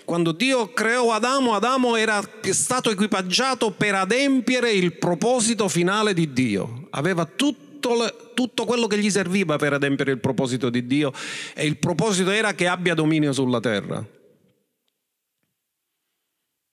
Quando 0.05 0.31
Dio 0.31 0.73
creò 0.73 1.11
Adamo, 1.11 1.53
Adamo 1.53 1.95
era 1.95 2.19
stato 2.49 2.89
equipaggiato 2.89 3.69
per 3.69 3.93
adempiere 3.93 4.71
il 4.71 4.93
proposito 4.93 5.67
finale 5.67 6.15
di 6.15 6.33
Dio. 6.33 6.87
Aveva 6.89 7.25
tutto, 7.25 8.31
tutto 8.33 8.65
quello 8.65 8.87
che 8.87 8.97
gli 8.97 9.11
serviva 9.11 9.57
per 9.57 9.73
adempiere 9.73 10.13
il 10.13 10.19
proposito 10.19 10.71
di 10.71 10.87
Dio 10.87 11.13
e 11.53 11.67
il 11.67 11.77
proposito 11.77 12.31
era 12.31 12.55
che 12.55 12.67
abbia 12.67 12.95
dominio 12.95 13.31
sulla 13.33 13.59
terra. 13.59 14.03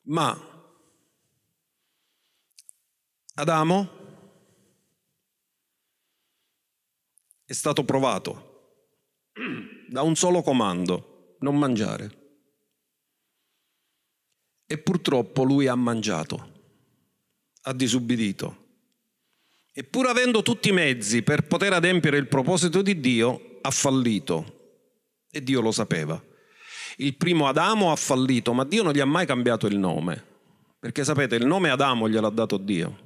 Ma 0.04 0.38
Adamo 3.37 3.90
è 7.44 7.52
stato 7.52 7.84
provato 7.84 8.52
da 9.88 10.02
un 10.02 10.14
solo 10.14 10.42
comando, 10.42 11.37
non 11.40 11.58
mangiare. 11.58 12.23
E 14.66 14.78
purtroppo 14.78 15.42
lui 15.42 15.66
ha 15.66 15.75
mangiato, 15.75 16.52
ha 17.62 17.73
disubbidito. 17.73 18.62
E 19.73 19.84
pur 19.84 20.06
avendo 20.06 20.42
tutti 20.42 20.68
i 20.68 20.73
mezzi 20.73 21.23
per 21.23 21.46
poter 21.46 21.73
adempiere 21.73 22.18
il 22.18 22.28
proposito 22.28 22.82
di 22.82 23.00
Dio, 23.00 23.58
ha 23.62 23.70
fallito. 23.70 24.87
E 25.30 25.42
Dio 25.42 25.61
lo 25.61 25.73
sapeva. 25.73 26.23
Il 26.96 27.16
primo 27.16 27.48
Adamo 27.48 27.90
ha 27.90 27.96
fallito, 27.96 28.52
ma 28.52 28.64
Dio 28.64 28.82
non 28.82 28.92
gli 28.92 29.00
ha 29.00 29.04
mai 29.04 29.26
cambiato 29.26 29.66
il 29.66 29.78
nome. 29.78 30.32
Perché 30.78 31.04
sapete, 31.04 31.36
il 31.36 31.46
nome 31.46 31.70
Adamo 31.70 32.08
gliel'ha 32.08 32.30
dato 32.30 32.56
Dio. 32.56 32.98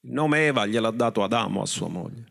Il 0.00 0.12
nome 0.12 0.46
Eva 0.46 0.66
gliel'ha 0.66 0.90
dato 0.90 1.22
Adamo 1.22 1.62
a 1.62 1.66
sua 1.66 1.88
moglie. 1.88 2.26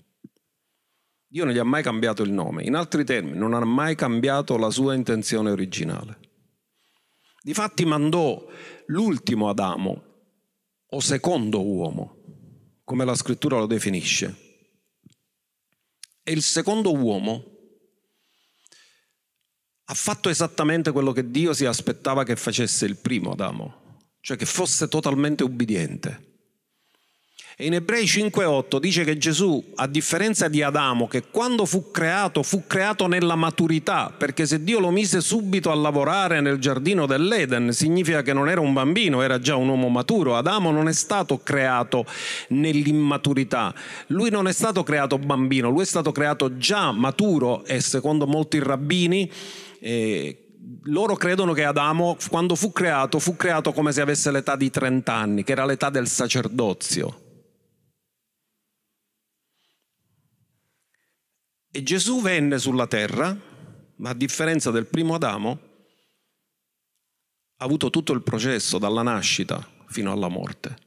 Dio 1.28 1.46
non 1.46 1.54
gli 1.54 1.58
ha 1.58 1.64
mai 1.64 1.84
cambiato 1.84 2.24
il 2.24 2.32
nome. 2.32 2.64
In 2.64 2.76
altri 2.76 3.04
termini, 3.04 3.38
non 3.38 3.54
ha 3.54 3.64
mai 3.64 3.96
cambiato 3.96 4.58
la 4.58 4.70
sua 4.70 4.94
intenzione 4.94 5.52
originale. 5.52 6.20
Difatti 7.42 7.86
mandò 7.86 8.46
l'ultimo 8.88 9.50
Adamo, 9.50 10.04
o 10.92 11.00
secondo 11.00 11.64
uomo, 11.64 12.18
come 12.84 13.06
la 13.06 13.16
scrittura 13.16 13.58
lo 13.58 13.68
definisce. 13.68 14.36
E 16.24 16.32
il 16.32 16.42
secondo 16.42 16.96
uomo 16.96 17.59
ha 19.92 19.94
fatto 19.96 20.30
esattamente 20.30 20.92
quello 20.92 21.12
che 21.12 21.32
Dio 21.32 21.52
si 21.52 21.66
aspettava 21.66 22.24
che 22.24 22.36
facesse 22.36 22.86
il 22.86 22.98
primo 22.98 23.32
Adamo, 23.32 24.02
cioè 24.22 24.38
che 24.38 24.46
fosse 24.46 24.88
totalmente 24.88 25.44
ubbidiente. 25.44 26.28
E 27.58 27.66
in 27.66 27.74
Ebrei 27.74 28.04
5.8 28.06 28.80
dice 28.80 29.04
che 29.04 29.18
Gesù, 29.18 29.62
a 29.76 29.88
differenza 29.88 30.48
di 30.48 30.62
Adamo, 30.62 31.08
che 31.08 31.24
quando 31.32 31.66
fu 31.66 31.90
creato, 31.90 32.44
fu 32.44 32.68
creato 32.68 33.08
nella 33.08 33.36
maturità, 33.36 34.14
perché 34.16 34.46
se 34.46 34.64
Dio 34.64 34.80
lo 34.80 34.92
mise 34.92 35.22
subito 35.22 35.72
a 35.72 35.76
lavorare 35.76 36.40
nel 36.40 36.60
giardino 36.60 37.08
dell'Eden, 37.08 37.74
significa 37.74 38.22
che 38.22 38.32
non 38.32 38.48
era 38.48 38.62
un 38.62 38.72
bambino, 38.72 39.24
era 39.24 39.40
già 39.40 39.56
un 39.56 39.70
uomo 39.70 39.90
maturo. 39.90 40.38
Adamo 40.38 40.70
non 40.70 40.88
è 40.88 40.94
stato 40.94 41.40
creato 41.40 42.06
nell'immaturità, 42.50 43.74
lui 44.08 44.30
non 44.30 44.48
è 44.48 44.54
stato 44.54 44.84
creato 44.84 45.18
bambino, 45.18 45.72
lui 45.72 45.82
è 45.82 45.86
stato 45.86 46.12
creato 46.12 46.58
già 46.58 46.92
maturo 46.92 47.66
e 47.66 47.82
secondo 47.82 48.28
molti 48.28 48.60
rabbini 48.60 49.30
eh, 49.80 50.50
loro 50.84 51.16
credono 51.16 51.54
che 51.54 51.64
Adamo, 51.64 52.18
quando 52.30 52.56
fu 52.56 52.72
creato, 52.72 53.20
fu 53.20 53.36
creato 53.36 53.72
come 53.72 53.92
se 53.92 54.02
avesse 54.02 54.32
l'età 54.32 54.56
di 54.56 54.70
30 54.70 55.14
anni, 55.14 55.44
che 55.44 55.52
era 55.54 55.66
l'età 55.66 55.90
del 55.90 56.08
sacerdozio. 56.08 57.28
E 61.72 61.84
Gesù 61.84 62.22
venne 62.22 62.58
sulla 62.58 62.88
terra, 62.88 63.38
ma 63.98 64.10
a 64.10 64.14
differenza 64.14 64.72
del 64.72 64.88
primo 64.88 65.16
Adamo, 65.16 65.60
ha 67.62 67.66
avuto 67.66 67.90
tutto 67.90 68.14
il 68.14 68.22
processo 68.22 68.78
dalla 68.78 69.02
nascita 69.02 69.66
fino 69.88 70.12
alla 70.12 70.30
morte. 70.30 70.78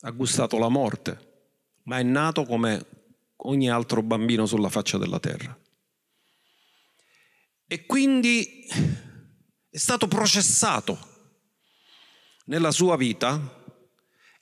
Ha 0.00 0.10
gustato 0.10 0.58
la 0.58 0.68
morte, 0.68 1.52
ma 1.84 1.98
è 1.98 2.02
nato 2.02 2.44
come 2.44 2.86
ogni 3.36 3.70
altro 3.70 4.02
bambino 4.02 4.46
sulla 4.46 4.68
faccia 4.68 4.98
della 4.98 5.20
terra. 5.20 5.56
E 7.74 7.86
quindi 7.86 8.68
è 9.68 9.76
stato 9.76 10.06
processato 10.06 10.96
nella 12.44 12.70
sua 12.70 12.96
vita 12.96 13.64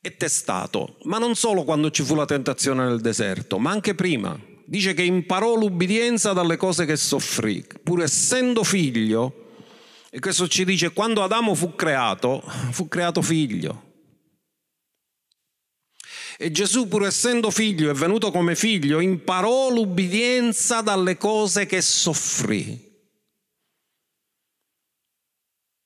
e 0.02 0.16
testato, 0.18 0.98
ma 1.04 1.16
non 1.16 1.34
solo 1.34 1.64
quando 1.64 1.90
ci 1.90 2.02
fu 2.02 2.14
la 2.14 2.26
tentazione 2.26 2.84
nel 2.84 3.00
deserto, 3.00 3.58
ma 3.58 3.70
anche 3.70 3.94
prima. 3.94 4.38
Dice 4.66 4.92
che 4.92 5.04
imparò 5.04 5.54
l'ubbidienza 5.54 6.34
dalle 6.34 6.58
cose 6.58 6.84
che 6.84 6.96
soffrì, 6.96 7.66
pur 7.82 8.02
essendo 8.02 8.64
figlio, 8.64 9.54
e 10.10 10.18
questo 10.18 10.46
ci 10.46 10.66
dice 10.66 10.92
quando 10.92 11.22
Adamo 11.22 11.54
fu 11.54 11.74
creato, 11.74 12.42
fu 12.70 12.86
creato 12.86 13.22
figlio. 13.22 13.94
E 16.36 16.50
Gesù, 16.50 16.86
pur 16.86 17.06
essendo 17.06 17.50
figlio 17.50 17.88
e 17.88 17.94
venuto 17.94 18.30
come 18.30 18.54
figlio, 18.54 19.00
imparò 19.00 19.70
l'ubbidienza 19.70 20.82
dalle 20.82 21.16
cose 21.16 21.64
che 21.64 21.80
soffrì. 21.80 22.90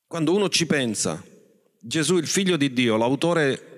Quando 0.06 0.34
uno 0.34 0.48
ci 0.48 0.66
pensa, 0.66 1.22
Gesù 1.80 2.16
il 2.16 2.28
figlio 2.28 2.56
di 2.56 2.72
Dio, 2.72 2.96
l'autore 2.96 3.74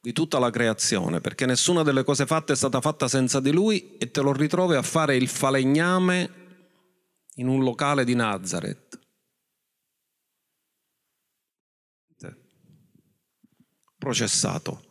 di 0.00 0.12
tutta 0.12 0.38
la 0.38 0.50
creazione, 0.50 1.20
perché 1.20 1.46
nessuna 1.46 1.82
delle 1.82 2.04
cose 2.04 2.26
fatte 2.26 2.52
è 2.52 2.56
stata 2.56 2.80
fatta 2.80 3.08
senza 3.08 3.40
di 3.40 3.50
lui 3.50 3.96
e 3.96 4.10
te 4.12 4.20
lo 4.20 4.32
ritrovi 4.32 4.76
a 4.76 4.82
fare 4.82 5.16
il 5.16 5.26
falegname 5.26 6.44
in 7.34 7.48
un 7.48 7.64
locale 7.64 8.04
di 8.04 8.14
Nazareth. 8.14 9.00
Processato. 13.98 14.84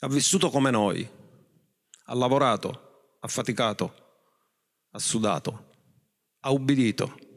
Ha 0.00 0.08
vissuto 0.08 0.50
come 0.50 0.70
noi, 0.70 1.08
ha 2.06 2.14
lavorato, 2.14 3.16
ha 3.20 3.28
faticato, 3.28 3.94
ha 4.90 4.98
sudato, 4.98 5.68
ha 6.40 6.50
ubbidito 6.50 7.29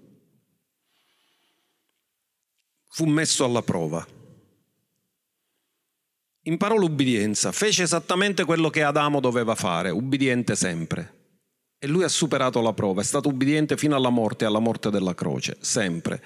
fu 2.93 3.06
messo 3.06 3.43
alla 3.43 3.63
prova. 3.63 4.06
Imparò 6.43 6.75
l'ubbidienza, 6.75 7.51
fece 7.51 7.82
esattamente 7.82 8.45
quello 8.45 8.69
che 8.69 8.84
Adamo 8.84 9.19
doveva 9.19 9.56
fare, 9.56 9.89
ubbidiente 9.89 10.56
sempre. 10.56 11.21
E 11.79 11.88
lui 11.88 12.03
ha 12.03 12.08
superato 12.08 12.62
la 12.62 12.73
prova, 12.73 13.01
è 13.01 13.03
stato 13.03 13.29
ubbidiente 13.29 13.77
fino 13.77 13.95
alla 13.95 14.10
morte, 14.10 14.45
alla 14.45 14.60
morte 14.60 14.91
della 14.91 15.15
croce, 15.15 15.58
sempre. 15.60 16.23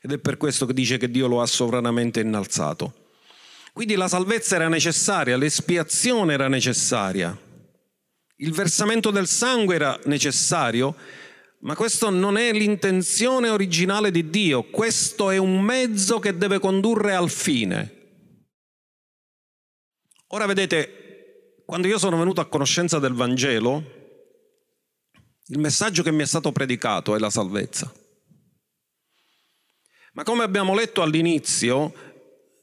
Ed 0.00 0.12
è 0.12 0.18
per 0.18 0.38
questo 0.38 0.64
che 0.64 0.72
dice 0.72 0.96
che 0.96 1.10
Dio 1.10 1.26
lo 1.26 1.42
ha 1.42 1.46
sovranamente 1.46 2.20
innalzato. 2.20 3.10
Quindi 3.74 3.94
la 3.94 4.08
salvezza 4.08 4.54
era 4.56 4.68
necessaria, 4.68 5.36
l'espiazione 5.36 6.32
era 6.32 6.48
necessaria, 6.48 7.38
il 8.36 8.52
versamento 8.52 9.10
del 9.10 9.26
sangue 9.26 9.74
era 9.74 9.98
necessario 10.04 10.94
ma 11.60 11.74
questo 11.74 12.10
non 12.10 12.36
è 12.36 12.52
l'intenzione 12.52 13.48
originale 13.48 14.10
di 14.10 14.30
Dio, 14.30 14.64
questo 14.64 15.30
è 15.30 15.36
un 15.36 15.60
mezzo 15.60 16.18
che 16.18 16.36
deve 16.36 16.58
condurre 16.58 17.14
al 17.14 17.30
fine. 17.30 17.94
Ora 20.28 20.46
vedete, 20.46 21.62
quando 21.64 21.86
io 21.86 21.98
sono 21.98 22.18
venuto 22.18 22.40
a 22.40 22.46
conoscenza 22.46 22.98
del 22.98 23.12
Vangelo, 23.12 23.94
il 25.48 25.58
messaggio 25.58 26.02
che 26.02 26.10
mi 26.10 26.22
è 26.22 26.26
stato 26.26 26.52
predicato 26.52 27.14
è 27.14 27.18
la 27.18 27.30
salvezza. 27.30 27.92
Ma 30.12 30.22
come 30.24 30.42
abbiamo 30.42 30.74
letto 30.74 31.02
all'inizio, 31.02 31.92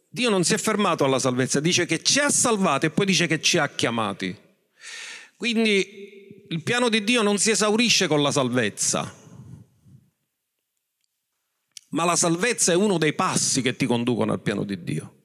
Dio 0.10 0.30
non 0.30 0.44
si 0.44 0.54
è 0.54 0.58
fermato 0.58 1.04
alla 1.04 1.20
salvezza, 1.20 1.60
dice 1.60 1.86
che 1.86 2.04
ci 2.04 2.20
ha 2.20 2.30
salvati 2.30 2.86
e 2.86 2.90
poi 2.90 3.06
dice 3.06 3.28
che 3.28 3.42
ci 3.42 3.58
ha 3.58 3.70
chiamati. 3.70 4.36
Quindi 5.38 6.13
il 6.54 6.62
piano 6.62 6.88
di 6.88 7.04
Dio 7.04 7.24
non 7.24 7.40
si 7.40 7.50
esaurisce 7.50 8.08
con 8.08 8.22
la 8.22 8.32
salvezza, 8.32 9.12
ma 11.90 12.06
la 12.06 12.16
salvezza 12.16 12.72
è 12.72 12.76
uno 12.76 13.00
dei 13.00 13.14
passi 13.14 13.64
che 13.64 13.76
ti 13.76 13.88
conducono 13.88 14.34
al 14.34 14.40
piano 14.40 14.64
di 14.64 14.84
Dio. 14.84 15.16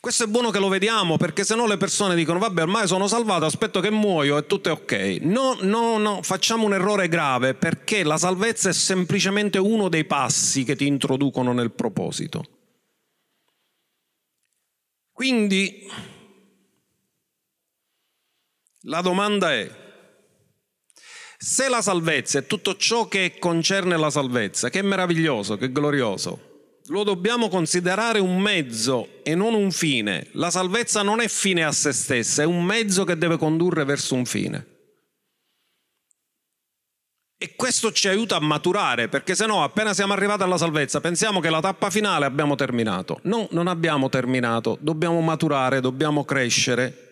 Questo 0.00 0.24
è 0.24 0.26
buono 0.26 0.50
che 0.50 0.58
lo 0.58 0.68
vediamo 0.68 1.18
perché 1.18 1.44
se 1.44 1.54
no 1.54 1.66
le 1.66 1.76
persone 1.76 2.14
dicono 2.14 2.38
vabbè 2.38 2.62
ormai 2.62 2.86
sono 2.86 3.06
salvato, 3.06 3.44
aspetto 3.44 3.80
che 3.80 3.90
muoio 3.90 4.38
e 4.38 4.46
tutto 4.46 4.70
è 4.70 4.72
ok. 4.72 5.18
No, 5.20 5.58
no, 5.60 5.98
no, 5.98 6.22
facciamo 6.22 6.64
un 6.64 6.72
errore 6.72 7.08
grave 7.08 7.52
perché 7.52 8.04
la 8.04 8.16
salvezza 8.16 8.70
è 8.70 8.72
semplicemente 8.72 9.58
uno 9.58 9.90
dei 9.90 10.06
passi 10.06 10.64
che 10.64 10.76
ti 10.76 10.86
introducono 10.86 11.52
nel 11.52 11.72
proposito. 11.72 12.42
Quindi 15.12 15.86
La 18.86 19.00
domanda 19.00 19.50
è, 19.52 19.70
se 21.38 21.68
la 21.70 21.80
salvezza 21.80 22.40
è 22.40 22.46
tutto 22.46 22.76
ciò 22.76 23.08
che 23.08 23.36
concerne 23.38 23.96
la 23.96 24.10
salvezza, 24.10 24.68
che 24.68 24.80
è 24.80 24.82
meraviglioso, 24.82 25.56
che 25.56 25.66
è 25.66 25.72
glorioso, 25.72 26.52
lo 26.88 27.02
dobbiamo 27.02 27.48
considerare 27.48 28.18
un 28.18 28.38
mezzo 28.38 29.22
e 29.22 29.34
non 29.34 29.54
un 29.54 29.70
fine. 29.70 30.26
La 30.32 30.50
salvezza 30.50 31.00
non 31.02 31.20
è 31.20 31.28
fine 31.28 31.64
a 31.64 31.72
se 31.72 31.92
stessa, 31.92 32.42
è 32.42 32.44
un 32.46 32.62
mezzo 32.62 33.04
che 33.04 33.16
deve 33.16 33.38
condurre 33.38 33.84
verso 33.84 34.14
un 34.14 34.26
fine. 34.26 34.66
E 37.38 37.54
questo 37.56 37.90
ci 37.90 38.08
aiuta 38.08 38.36
a 38.36 38.40
maturare, 38.40 39.08
perché 39.08 39.34
se 39.34 39.46
no, 39.46 39.62
appena 39.62 39.94
siamo 39.94 40.12
arrivati 40.12 40.42
alla 40.42 40.58
salvezza, 40.58 41.00
pensiamo 41.00 41.40
che 41.40 41.48
la 41.48 41.60
tappa 41.60 41.88
finale 41.88 42.26
abbiamo 42.26 42.54
terminato. 42.54 43.20
No, 43.22 43.48
non 43.52 43.66
abbiamo 43.66 44.10
terminato, 44.10 44.76
dobbiamo 44.80 45.20
maturare, 45.22 45.80
dobbiamo 45.80 46.24
crescere. 46.24 47.03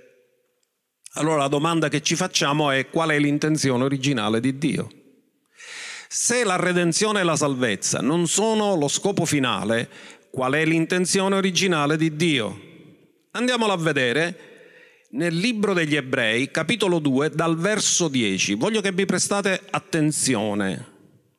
Allora 1.17 1.43
la 1.43 1.49
domanda 1.49 1.89
che 1.89 2.01
ci 2.01 2.17
facciamo 2.17 2.71
è 2.71 2.89
qual 2.89 3.11
è 3.11 3.19
l'intenzione 3.19 3.85
originale 3.85 4.41
di 4.41 4.57
Dio? 4.57 4.89
Se 6.09 6.43
la 6.43 6.57
redenzione 6.57 7.21
e 7.21 7.23
la 7.23 7.37
salvezza 7.37 8.01
non 8.01 8.27
sono 8.27 8.77
lo 8.77 8.89
scopo 8.89 9.27
finale, 9.27 9.89
qual 10.31 10.55
è 10.55 10.65
l'intenzione 10.65 11.35
originale 11.35 11.99
di 11.99 12.17
Dio? 12.17 12.61
Andiamolo 13.33 13.73
a 13.73 13.77
vedere 13.77 14.53
nel 15.11 15.35
libro 15.35 15.75
degli 15.75 15.97
ebrei, 15.97 16.51
capitolo 16.51 16.99
2, 16.99 17.29
dal 17.29 17.59
verso 17.59 18.09
10. 18.09 18.55
Voglio 18.55 18.81
che 18.81 18.93
vi 18.93 19.05
prestate 19.05 19.61
attenzione, 19.69 20.87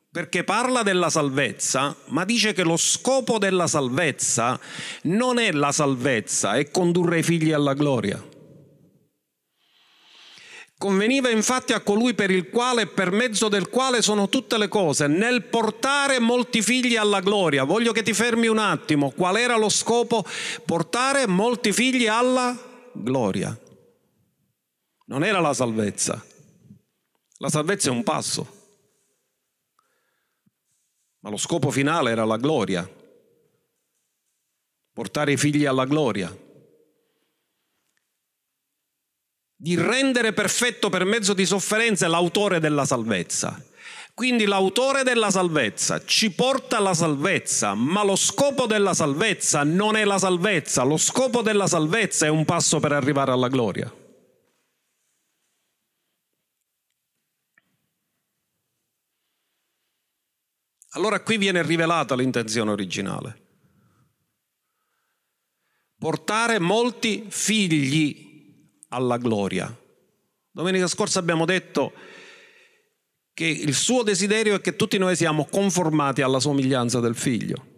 perché 0.08 0.44
parla 0.44 0.84
della 0.84 1.10
salvezza, 1.10 1.96
ma 2.10 2.24
dice 2.24 2.52
che 2.52 2.62
lo 2.62 2.76
scopo 2.76 3.38
della 3.38 3.66
salvezza 3.66 4.58
non 5.02 5.40
è 5.40 5.50
la 5.50 5.72
salvezza, 5.72 6.54
è 6.54 6.70
condurre 6.70 7.18
i 7.18 7.22
figli 7.24 7.50
alla 7.50 7.74
gloria. 7.74 8.33
Conveniva 10.84 11.30
infatti 11.30 11.72
a 11.72 11.80
colui 11.80 12.12
per 12.12 12.30
il 12.30 12.50
quale 12.50 12.82
e 12.82 12.86
per 12.86 13.10
mezzo 13.10 13.48
del 13.48 13.70
quale 13.70 14.02
sono 14.02 14.28
tutte 14.28 14.58
le 14.58 14.68
cose, 14.68 15.06
nel 15.06 15.44
portare 15.44 16.18
molti 16.18 16.60
figli 16.60 16.94
alla 16.94 17.20
gloria. 17.20 17.64
Voglio 17.64 17.90
che 17.92 18.02
ti 18.02 18.12
fermi 18.12 18.48
un 18.48 18.58
attimo. 18.58 19.08
Qual 19.08 19.38
era 19.38 19.56
lo 19.56 19.70
scopo? 19.70 20.26
Portare 20.66 21.26
molti 21.26 21.72
figli 21.72 22.06
alla 22.06 22.54
gloria. 22.92 23.58
Non 25.06 25.24
era 25.24 25.40
la 25.40 25.54
salvezza. 25.54 26.22
La 27.38 27.48
salvezza 27.48 27.88
è 27.88 27.90
un 27.90 28.02
passo. 28.02 28.46
Ma 31.20 31.30
lo 31.30 31.38
scopo 31.38 31.70
finale 31.70 32.10
era 32.10 32.26
la 32.26 32.36
gloria. 32.36 32.86
Portare 34.92 35.32
i 35.32 35.38
figli 35.38 35.64
alla 35.64 35.86
gloria. 35.86 36.43
Di 39.64 39.76
rendere 39.76 40.34
perfetto 40.34 40.90
per 40.90 41.06
mezzo 41.06 41.32
di 41.32 41.46
sofferenze 41.46 42.06
l'autore 42.06 42.60
della 42.60 42.84
salvezza. 42.84 43.64
Quindi 44.12 44.44
l'autore 44.44 45.04
della 45.04 45.30
salvezza 45.30 46.04
ci 46.04 46.32
porta 46.32 46.76
alla 46.76 46.92
salvezza, 46.92 47.72
ma 47.72 48.04
lo 48.04 48.14
scopo 48.14 48.66
della 48.66 48.92
salvezza 48.92 49.62
non 49.64 49.96
è 49.96 50.04
la 50.04 50.18
salvezza, 50.18 50.82
lo 50.82 50.98
scopo 50.98 51.40
della 51.40 51.66
salvezza 51.66 52.26
è 52.26 52.28
un 52.28 52.44
passo 52.44 52.78
per 52.78 52.92
arrivare 52.92 53.30
alla 53.30 53.48
gloria. 53.48 53.90
Allora 60.90 61.20
qui 61.22 61.38
viene 61.38 61.62
rivelata 61.62 62.14
l'intenzione 62.14 62.70
originale. 62.70 63.42
Portare 65.96 66.58
molti 66.58 67.24
figli 67.30 68.23
alla 68.94 69.18
gloria. 69.18 69.76
Domenica 70.50 70.86
scorsa 70.86 71.18
abbiamo 71.18 71.44
detto 71.44 71.92
che 73.34 73.46
il 73.46 73.74
suo 73.74 74.04
desiderio 74.04 74.54
è 74.54 74.60
che 74.60 74.76
tutti 74.76 74.96
noi 74.96 75.16
siamo 75.16 75.46
conformati 75.46 76.22
alla 76.22 76.38
somiglianza 76.38 77.00
del 77.00 77.16
figlio. 77.16 77.72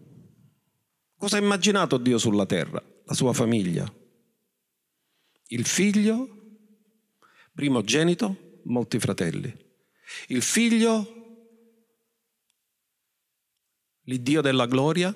Cosa 1.16 1.38
ha 1.38 1.40
immaginato 1.40 1.96
Dio 1.96 2.18
sulla 2.18 2.44
terra? 2.44 2.82
La 3.06 3.14
sua 3.14 3.32
famiglia. 3.32 3.90
Il 5.48 5.64
figlio, 5.64 6.28
primogenito, 7.54 8.60
molti 8.64 8.98
fratelli. 8.98 9.54
Il 10.28 10.42
figlio, 10.42 11.14
l'Iddio 14.02 14.42
della 14.42 14.66
gloria, 14.66 15.14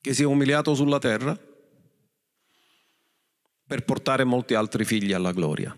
che 0.00 0.14
si 0.14 0.22
è 0.22 0.26
umiliato 0.26 0.74
sulla 0.74 0.98
terra 0.98 1.38
per 3.66 3.84
portare 3.84 4.24
molti 4.24 4.54
altri 4.54 4.84
figli 4.84 5.12
alla 5.12 5.32
gloria. 5.32 5.76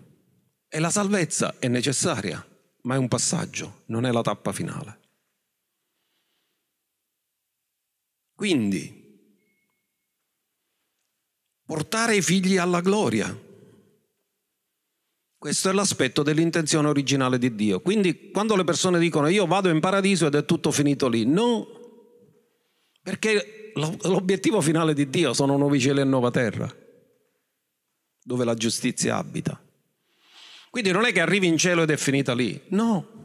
E 0.68 0.78
la 0.78 0.90
salvezza 0.90 1.56
è 1.58 1.68
necessaria, 1.68 2.46
ma 2.82 2.94
è 2.94 2.98
un 2.98 3.08
passaggio, 3.08 3.84
non 3.86 4.04
è 4.04 4.12
la 4.12 4.20
tappa 4.20 4.52
finale. 4.52 5.00
Quindi, 8.34 8.94
portare 11.64 12.16
i 12.16 12.22
figli 12.22 12.58
alla 12.58 12.80
gloria. 12.80 13.46
Questo 15.38 15.70
è 15.70 15.72
l'aspetto 15.72 16.22
dell'intenzione 16.22 16.88
originale 16.88 17.38
di 17.38 17.54
Dio. 17.54 17.80
Quindi 17.80 18.30
quando 18.30 18.54
le 18.54 18.64
persone 18.64 18.98
dicono 18.98 19.28
io 19.28 19.46
vado 19.46 19.70
in 19.70 19.80
paradiso 19.80 20.26
ed 20.26 20.34
è 20.34 20.44
tutto 20.44 20.70
finito 20.70 21.08
lì, 21.08 21.24
no, 21.24 21.66
perché 23.02 23.72
l'obiettivo 23.74 24.60
finale 24.60 24.92
di 24.92 25.08
Dio 25.08 25.32
sono 25.32 25.56
nuovi 25.56 25.80
cieli 25.80 26.00
e 26.00 26.04
nuova 26.04 26.30
terra 26.30 26.86
dove 28.28 28.44
la 28.44 28.54
giustizia 28.54 29.16
abita. 29.16 29.58
Quindi 30.68 30.90
non 30.90 31.06
è 31.06 31.12
che 31.12 31.20
arrivi 31.20 31.46
in 31.46 31.56
cielo 31.56 31.84
ed 31.84 31.90
è 31.90 31.96
finita 31.96 32.34
lì, 32.34 32.60
no. 32.68 33.16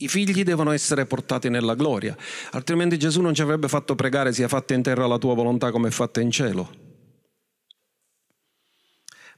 I 0.00 0.06
figli 0.06 0.44
devono 0.44 0.70
essere 0.72 1.06
portati 1.06 1.48
nella 1.48 1.74
gloria, 1.74 2.14
altrimenti 2.50 2.98
Gesù 2.98 3.22
non 3.22 3.32
ci 3.32 3.40
avrebbe 3.40 3.66
fatto 3.66 3.94
pregare 3.94 4.34
sia 4.34 4.48
fatta 4.48 4.74
in 4.74 4.82
terra 4.82 5.06
la 5.06 5.16
tua 5.16 5.34
volontà 5.34 5.70
come 5.70 5.88
è 5.88 5.90
fatta 5.90 6.20
in 6.20 6.30
cielo. 6.30 6.70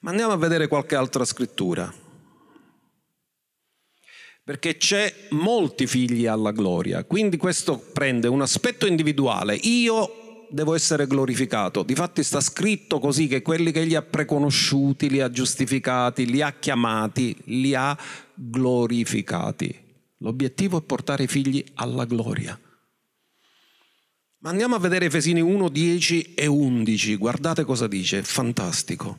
Ma 0.00 0.10
andiamo 0.10 0.32
a 0.32 0.36
vedere 0.36 0.66
qualche 0.66 0.96
altra 0.96 1.24
scrittura. 1.24 1.94
Perché 4.42 4.76
c'è 4.76 5.28
molti 5.30 5.86
figli 5.86 6.26
alla 6.26 6.50
gloria, 6.50 7.04
quindi 7.04 7.36
questo 7.36 7.78
prende 7.78 8.26
un 8.26 8.42
aspetto 8.42 8.86
individuale. 8.86 9.54
Io 9.54 10.19
devo 10.50 10.74
essere 10.74 11.06
glorificato. 11.06 11.82
Difatti 11.82 12.22
sta 12.22 12.40
scritto 12.40 12.98
così 12.98 13.26
che 13.26 13.42
quelli 13.42 13.72
che 13.72 13.80
egli 13.80 13.94
ha 13.94 14.02
preconosciuti, 14.02 15.08
li 15.08 15.20
ha 15.20 15.30
giustificati, 15.30 16.26
li 16.26 16.42
ha 16.42 16.52
chiamati, 16.52 17.36
li 17.44 17.74
ha 17.74 17.96
glorificati. 18.34 19.88
L'obiettivo 20.18 20.78
è 20.78 20.82
portare 20.82 21.24
i 21.24 21.28
figli 21.28 21.64
alla 21.74 22.04
gloria. 22.04 22.58
Ma 24.42 24.50
andiamo 24.50 24.74
a 24.74 24.78
vedere 24.78 25.06
Efesini 25.06 25.40
1, 25.40 25.68
10 25.68 26.34
e 26.34 26.46
11. 26.46 27.16
Guardate 27.16 27.64
cosa 27.64 27.86
dice, 27.86 28.18
è 28.18 28.22
fantastico. 28.22 29.18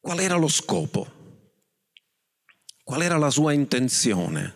Qual 0.00 0.20
era 0.20 0.36
lo 0.36 0.48
scopo? 0.48 1.12
Qual 2.84 3.02
era 3.02 3.16
la 3.16 3.30
sua 3.30 3.52
intenzione? 3.52 4.55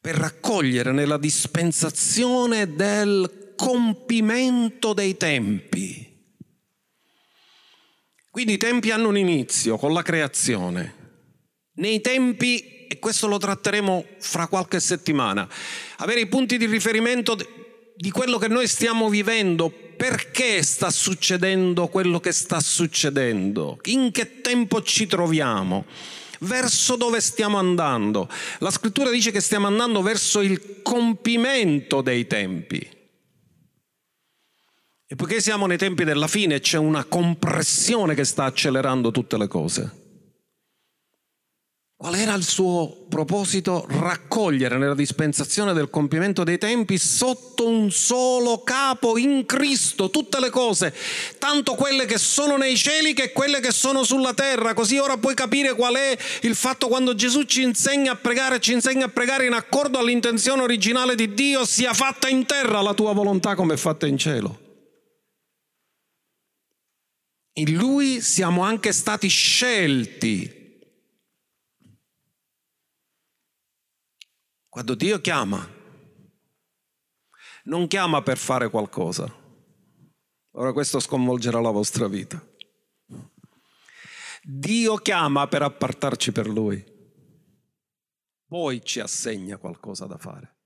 Per 0.00 0.16
raccogliere 0.16 0.92
nella 0.92 1.18
dispensazione 1.18 2.74
del 2.74 3.52
compimento 3.54 4.94
dei 4.94 5.16
tempi. 5.16 6.08
Quindi 8.30 8.54
i 8.54 8.58
tempi 8.58 8.90
hanno 8.90 9.08
un 9.08 9.18
inizio 9.18 9.76
con 9.76 9.92
la 9.92 10.02
creazione. 10.02 10.94
Nei 11.74 12.00
tempi, 12.00 12.86
e 12.86 12.98
questo 12.98 13.26
lo 13.26 13.36
tratteremo 13.36 14.06
fra 14.18 14.46
qualche 14.46 14.80
settimana, 14.80 15.48
avere 15.96 16.20
i 16.20 16.28
punti 16.28 16.56
di 16.56 16.66
riferimento 16.66 17.36
di 17.96 18.10
quello 18.10 18.38
che 18.38 18.48
noi 18.48 18.66
stiamo 18.66 19.10
vivendo, 19.10 19.70
perché 19.70 20.62
sta 20.62 20.90
succedendo 20.90 21.88
quello 21.88 22.20
che 22.20 22.32
sta 22.32 22.60
succedendo, 22.60 23.78
in 23.84 24.10
che 24.10 24.40
tempo 24.40 24.82
ci 24.82 25.06
troviamo 25.06 25.84
verso 26.40 26.96
dove 26.96 27.20
stiamo 27.20 27.58
andando. 27.58 28.28
La 28.58 28.70
scrittura 28.70 29.10
dice 29.10 29.30
che 29.30 29.40
stiamo 29.40 29.66
andando 29.66 30.02
verso 30.02 30.40
il 30.40 30.82
compimento 30.82 32.00
dei 32.00 32.26
tempi. 32.26 32.98
E 35.06 35.16
poiché 35.16 35.40
siamo 35.40 35.66
nei 35.66 35.78
tempi 35.78 36.04
della 36.04 36.28
fine, 36.28 36.60
c'è 36.60 36.78
una 36.78 37.04
compressione 37.04 38.14
che 38.14 38.24
sta 38.24 38.44
accelerando 38.44 39.10
tutte 39.10 39.36
le 39.36 39.48
cose. 39.48 39.99
Qual 42.00 42.14
era 42.14 42.32
il 42.32 42.44
suo 42.44 43.04
proposito? 43.10 43.84
Raccogliere 43.86 44.78
nella 44.78 44.94
dispensazione 44.94 45.74
del 45.74 45.90
compimento 45.90 46.44
dei 46.44 46.56
tempi 46.56 46.96
sotto 46.96 47.68
un 47.68 47.90
solo 47.90 48.62
capo 48.62 49.18
in 49.18 49.44
Cristo 49.44 50.08
tutte 50.08 50.40
le 50.40 50.48
cose, 50.48 50.94
tanto 51.36 51.74
quelle 51.74 52.06
che 52.06 52.16
sono 52.16 52.56
nei 52.56 52.74
cieli 52.74 53.12
che 53.12 53.32
quelle 53.32 53.60
che 53.60 53.70
sono 53.70 54.02
sulla 54.02 54.32
terra. 54.32 54.72
Così 54.72 54.96
ora 54.96 55.18
puoi 55.18 55.34
capire 55.34 55.74
qual 55.74 55.94
è 55.96 56.16
il 56.40 56.54
fatto 56.54 56.88
quando 56.88 57.14
Gesù 57.14 57.42
ci 57.42 57.60
insegna 57.60 58.12
a 58.12 58.16
pregare, 58.16 58.60
ci 58.60 58.72
insegna 58.72 59.04
a 59.04 59.10
pregare 59.10 59.44
in 59.44 59.52
accordo 59.52 59.98
all'intenzione 59.98 60.62
originale 60.62 61.14
di 61.14 61.34
Dio, 61.34 61.66
sia 61.66 61.92
fatta 61.92 62.30
in 62.30 62.46
terra 62.46 62.80
la 62.80 62.94
tua 62.94 63.12
volontà 63.12 63.54
come 63.54 63.74
è 63.74 63.76
fatta 63.76 64.06
in 64.06 64.16
cielo. 64.16 64.58
In 67.58 67.74
lui 67.74 68.22
siamo 68.22 68.62
anche 68.62 68.90
stati 68.90 69.28
scelti. 69.28 70.59
Quando 74.70 74.94
Dio 74.94 75.20
chiama, 75.20 75.68
non 77.64 77.88
chiama 77.88 78.22
per 78.22 78.38
fare 78.38 78.70
qualcosa. 78.70 79.28
Ora 80.52 80.72
questo 80.72 81.00
sconvolgerà 81.00 81.60
la 81.60 81.72
vostra 81.72 82.06
vita. 82.06 82.40
Dio 84.44 84.94
chiama 84.98 85.48
per 85.48 85.62
appartarci 85.62 86.30
per 86.30 86.46
Lui, 86.46 86.84
poi 88.46 88.80
ci 88.84 89.00
assegna 89.00 89.56
qualcosa 89.56 90.06
da 90.06 90.18
fare. 90.18 90.58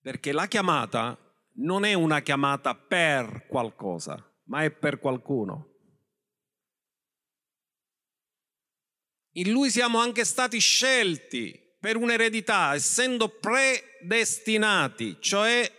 Perché 0.00 0.30
la 0.30 0.46
chiamata 0.46 1.18
non 1.54 1.84
è 1.84 1.94
una 1.94 2.20
chiamata 2.20 2.76
per 2.76 3.48
qualcosa, 3.48 4.16
ma 4.44 4.62
è 4.62 4.70
per 4.70 5.00
qualcuno. 5.00 5.77
In 9.32 9.50
Lui 9.50 9.70
siamo 9.70 9.98
anche 9.98 10.24
stati 10.24 10.58
scelti 10.58 11.58
per 11.78 11.96
un'eredità, 11.96 12.74
essendo 12.74 13.28
predestinati, 13.28 15.16
cioè 15.20 15.70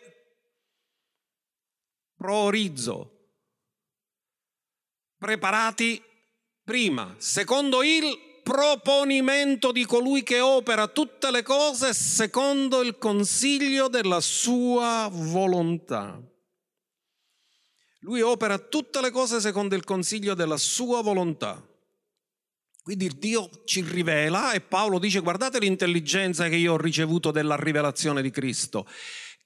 proorizzo, 2.16 3.32
preparati 5.18 6.02
prima, 6.64 7.16
secondo 7.18 7.84
il 7.84 8.28
proponimento 8.44 9.72
di 9.72 9.86
colui 9.86 10.24
che 10.24 10.40
opera 10.40 10.88
tutte 10.88 11.30
le 11.30 11.44
cose 11.44 11.94
secondo 11.94 12.82
il 12.82 12.98
consiglio 12.98 13.88
della 13.88 14.22
sua 14.22 15.08
volontà. 15.12 16.20
Lui 18.00 18.22
opera 18.22 18.58
tutte 18.58 19.02
le 19.02 19.12
cose 19.12 19.40
secondo 19.40 19.76
il 19.76 19.84
consiglio 19.84 20.34
della 20.34 20.58
sua 20.58 21.02
volontà. 21.02 21.64
Quindi 22.89 23.12
Dio 23.19 23.52
ci 23.65 23.84
rivela 23.88 24.54
e 24.54 24.62
Paolo 24.62 24.97
dice 24.97 25.19
guardate 25.19 25.60
l'intelligenza 25.60 26.49
che 26.49 26.56
io 26.56 26.73
ho 26.73 26.78
ricevuto 26.78 27.30
della 27.30 27.56
rivelazione 27.56 28.23
di 28.23 28.32
Cristo 28.32 28.88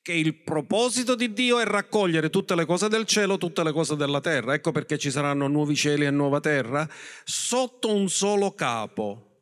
che 0.01 0.13
il 0.13 0.43
proposito 0.43 1.13
di 1.13 1.33
Dio 1.33 1.59
è 1.59 1.65
raccogliere 1.65 2.29
tutte 2.29 2.55
le 2.55 2.63
cose 2.63 2.87
del 2.87 3.05
cielo, 3.05 3.37
tutte 3.37 3.61
le 3.65 3.73
cose 3.73 3.97
della 3.97 4.21
terra. 4.21 4.53
Ecco 4.53 4.71
perché 4.71 4.97
ci 4.97 5.11
saranno 5.11 5.47
nuovi 5.49 5.75
cieli 5.75 6.05
e 6.05 6.09
nuova 6.09 6.39
terra 6.39 6.87
sotto 7.25 7.93
un 7.93 8.07
solo 8.07 8.53
capo. 8.53 9.41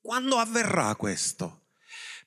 Quando 0.00 0.36
avverrà 0.36 0.94
questo? 0.94 1.62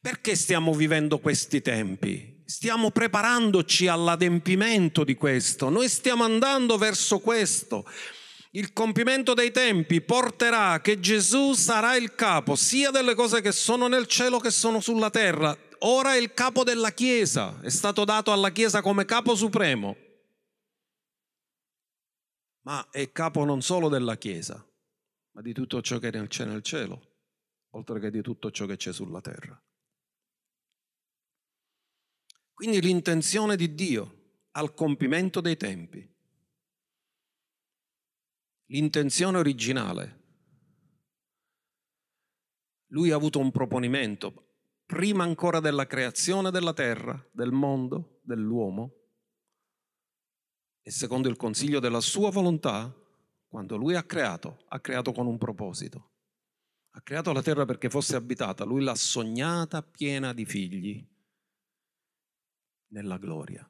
Perché 0.02 0.36
stiamo 0.36 0.74
vivendo 0.74 1.20
questi 1.20 1.62
tempi? 1.62 2.44
Stiamo 2.44 2.92
preparandoci 2.92 3.88
all'adempimento 3.88 5.06
di 5.06 5.16
questo. 5.16 5.70
Noi 5.70 5.88
stiamo 5.88 6.26
andando 6.26 6.78
verso 6.78 7.20
questo. 7.20 7.86
Il 8.56 8.72
compimento 8.72 9.34
dei 9.34 9.52
tempi 9.52 10.02
porterà 10.02 10.80
che 10.80 11.00
Gesù 11.00 11.54
sarà 11.54 11.96
il 11.96 12.16
capo 12.16 12.56
sia 12.56 12.90
delle 12.90 13.14
cose 13.14 13.42
che 13.42 13.52
sono 13.52 13.88
nel 13.88 14.08
cielo 14.08 14.40
che 14.40 14.50
sono 14.50 14.80
sulla 14.80 15.10
terra 15.10 15.58
ora 15.80 16.14
è 16.14 16.18
il 16.18 16.34
capo 16.34 16.64
della 16.64 16.92
Chiesa, 16.92 17.60
è 17.62 17.70
stato 17.70 18.06
dato 18.06 18.32
alla 18.32 18.52
Chiesa 18.52 18.82
come 18.82 19.06
capo 19.06 19.36
supremo, 19.36 19.96
ma 22.62 22.88
è 22.90 23.12
capo 23.12 23.44
non 23.44 23.62
solo 23.62 23.90
della 23.90 24.18
Chiesa, 24.18 24.66
ma 25.32 25.42
di 25.42 25.54
tutto 25.54 25.82
ciò 25.82 26.00
che 26.00 26.10
c'è 26.28 26.46
nel 26.46 26.62
cielo, 26.62 27.18
oltre 27.72 28.00
che 28.00 28.10
di 28.10 28.22
tutto 28.22 28.52
ciò 28.52 28.66
che 28.66 28.78
c'è 28.78 28.94
sulla 28.94 29.22
terra. 29.22 29.62
Quindi 32.54 32.82
l'intenzione 32.82 33.58
di 33.58 33.76
Dio 33.76 34.24
al 34.52 34.74
compimento 34.74 35.42
dei 35.42 35.58
tempi, 35.58 36.15
l'intenzione 38.68 39.38
originale, 39.38 40.24
lui 42.88 43.12
ha 43.12 43.16
avuto 43.16 43.40
un 43.40 43.52
proponimento, 43.52 44.54
prima 44.86 45.24
ancora 45.24 45.60
della 45.60 45.86
creazione 45.86 46.52
della 46.52 46.74
terra, 46.74 47.24
del 47.32 47.52
mondo, 47.52 48.20
dell'uomo, 48.24 48.94
e 50.82 50.92
secondo 50.92 51.28
il 51.28 51.36
consiglio 51.36 51.80
della 51.80 52.00
sua 52.00 52.30
volontà, 52.30 52.94
quando 53.48 53.76
lui 53.76 53.96
ha 53.96 54.04
creato, 54.04 54.66
ha 54.68 54.80
creato 54.80 55.12
con 55.12 55.26
un 55.26 55.38
proposito. 55.38 56.12
Ha 56.92 57.02
creato 57.02 57.34
la 57.34 57.42
terra 57.42 57.66
perché 57.66 57.90
fosse 57.90 58.16
abitata, 58.16 58.64
lui 58.64 58.84
l'ha 58.84 58.96
sognata 58.96 59.82
piena 59.82 60.32
di 60.32 60.46
figli 60.46 61.06
nella 62.90 63.18
gloria. 63.18 63.70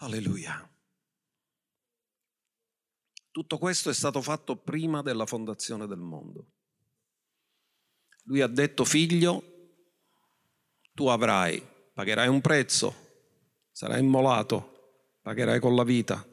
Alleluia. 0.00 0.68
Tutto 3.30 3.58
questo 3.58 3.90
è 3.90 3.94
stato 3.94 4.22
fatto 4.22 4.56
prima 4.56 5.02
della 5.02 5.26
fondazione 5.26 5.86
del 5.86 5.98
mondo. 5.98 6.52
Lui 8.24 8.40
ha 8.40 8.46
detto, 8.46 8.84
figlio, 8.84 9.42
tu 10.92 11.06
avrai, 11.06 11.64
pagherai 11.92 12.28
un 12.28 12.40
prezzo, 12.40 12.94
sarai 13.72 14.00
immolato, 14.00 15.16
pagherai 15.22 15.58
con 15.58 15.74
la 15.74 15.84
vita, 15.84 16.24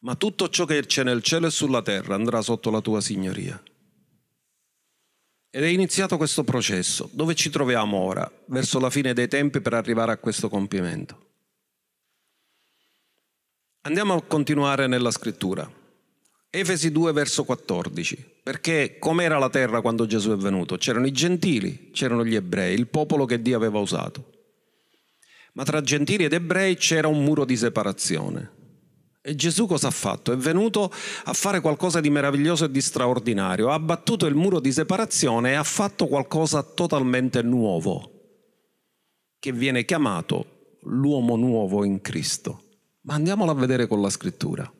ma 0.00 0.14
tutto 0.16 0.48
ciò 0.48 0.64
che 0.64 0.84
c'è 0.86 1.04
nel 1.04 1.22
cielo 1.22 1.46
e 1.46 1.50
sulla 1.50 1.82
terra 1.82 2.14
andrà 2.14 2.40
sotto 2.40 2.70
la 2.70 2.80
tua 2.80 3.00
signoria. 3.00 3.62
Ed 5.50 5.62
è 5.62 5.68
iniziato 5.68 6.16
questo 6.16 6.44
processo. 6.44 7.08
Dove 7.12 7.34
ci 7.34 7.48
troviamo 7.48 7.96
ora? 7.96 8.30
Verso 8.46 8.78
la 8.78 8.90
fine 8.90 9.14
dei 9.14 9.28
tempi 9.28 9.60
per 9.60 9.74
arrivare 9.74 10.12
a 10.12 10.18
questo 10.18 10.48
compimento. 10.48 11.25
Andiamo 13.86 14.14
a 14.14 14.22
continuare 14.22 14.88
nella 14.88 15.12
scrittura. 15.12 15.70
Efesi 16.50 16.90
2 16.90 17.12
verso 17.12 17.44
14. 17.44 18.40
Perché 18.42 18.96
com'era 18.98 19.38
la 19.38 19.48
terra 19.48 19.80
quando 19.80 20.06
Gesù 20.06 20.32
è 20.32 20.36
venuto? 20.36 20.76
C'erano 20.76 21.06
i 21.06 21.12
gentili, 21.12 21.90
c'erano 21.92 22.24
gli 22.24 22.34
ebrei, 22.34 22.74
il 22.74 22.88
popolo 22.88 23.26
che 23.26 23.40
Dio 23.40 23.56
aveva 23.56 23.78
usato. 23.78 24.32
Ma 25.52 25.62
tra 25.62 25.82
gentili 25.82 26.24
ed 26.24 26.32
ebrei 26.32 26.74
c'era 26.74 27.06
un 27.06 27.22
muro 27.22 27.44
di 27.44 27.56
separazione. 27.56 28.50
E 29.22 29.36
Gesù 29.36 29.68
cosa 29.68 29.86
ha 29.86 29.92
fatto? 29.92 30.32
È 30.32 30.36
venuto 30.36 30.92
a 31.22 31.32
fare 31.32 31.60
qualcosa 31.60 32.00
di 32.00 32.10
meraviglioso 32.10 32.64
e 32.64 32.72
di 32.72 32.80
straordinario. 32.80 33.70
Ha 33.70 33.74
abbattuto 33.74 34.26
il 34.26 34.34
muro 34.34 34.58
di 34.58 34.72
separazione 34.72 35.52
e 35.52 35.54
ha 35.54 35.62
fatto 35.62 36.08
qualcosa 36.08 36.60
totalmente 36.64 37.40
nuovo, 37.42 38.10
che 39.38 39.52
viene 39.52 39.84
chiamato 39.84 40.78
l'uomo 40.82 41.36
nuovo 41.36 41.84
in 41.84 42.00
Cristo. 42.00 42.62
Ma 43.06 43.14
andiamolo 43.14 43.52
a 43.52 43.54
vedere 43.54 43.86
con 43.86 44.00
la 44.02 44.10
scrittura. 44.10 44.70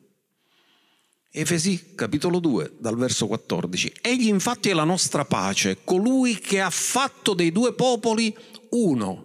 Efesi 1.31 1.93
capitolo 1.95 2.39
2 2.39 2.73
dal 2.77 2.97
verso 2.97 3.25
14. 3.25 3.93
Egli 4.01 4.27
infatti 4.27 4.69
è 4.69 4.73
la 4.73 4.83
nostra 4.83 5.23
pace, 5.23 5.77
colui 5.85 6.37
che 6.37 6.59
ha 6.59 6.69
fatto 6.69 7.33
dei 7.33 7.53
due 7.53 7.73
popoli 7.73 8.35
uno 8.71 9.23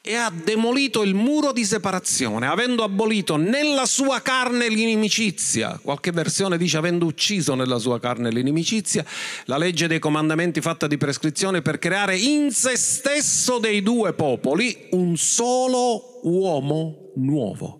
e 0.00 0.14
ha 0.14 0.30
demolito 0.30 1.02
il 1.02 1.14
muro 1.14 1.52
di 1.52 1.64
separazione, 1.64 2.46
avendo 2.46 2.84
abolito 2.84 3.36
nella 3.36 3.84
sua 3.84 4.20
carne 4.22 4.68
l'inimicizia. 4.68 5.78
Qualche 5.82 6.10
versione 6.10 6.56
dice 6.56 6.78
avendo 6.78 7.04
ucciso 7.04 7.54
nella 7.54 7.78
sua 7.78 8.00
carne 8.00 8.30
l'inimicizia, 8.30 9.04
la 9.44 9.58
legge 9.58 9.88
dei 9.88 9.98
comandamenti 9.98 10.62
fatta 10.62 10.86
di 10.86 10.96
prescrizione 10.96 11.60
per 11.60 11.78
creare 11.78 12.16
in 12.16 12.50
se 12.50 12.76
stesso 12.78 13.58
dei 13.58 13.82
due 13.82 14.14
popoli 14.14 14.88
un 14.92 15.18
solo 15.18 16.20
uomo 16.22 17.03
nuovo. 17.16 17.78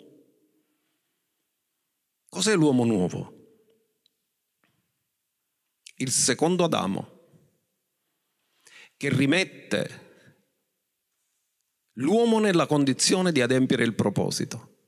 Cos'è 2.28 2.54
l'uomo 2.54 2.84
nuovo? 2.84 3.32
Il 5.96 6.10
secondo 6.10 6.64
Adamo, 6.64 7.20
che 8.96 9.08
rimette 9.08 10.02
l'uomo 11.94 12.40
nella 12.40 12.66
condizione 12.66 13.30
di 13.30 13.40
adempiere 13.40 13.84
il 13.84 13.94
proposito, 13.94 14.78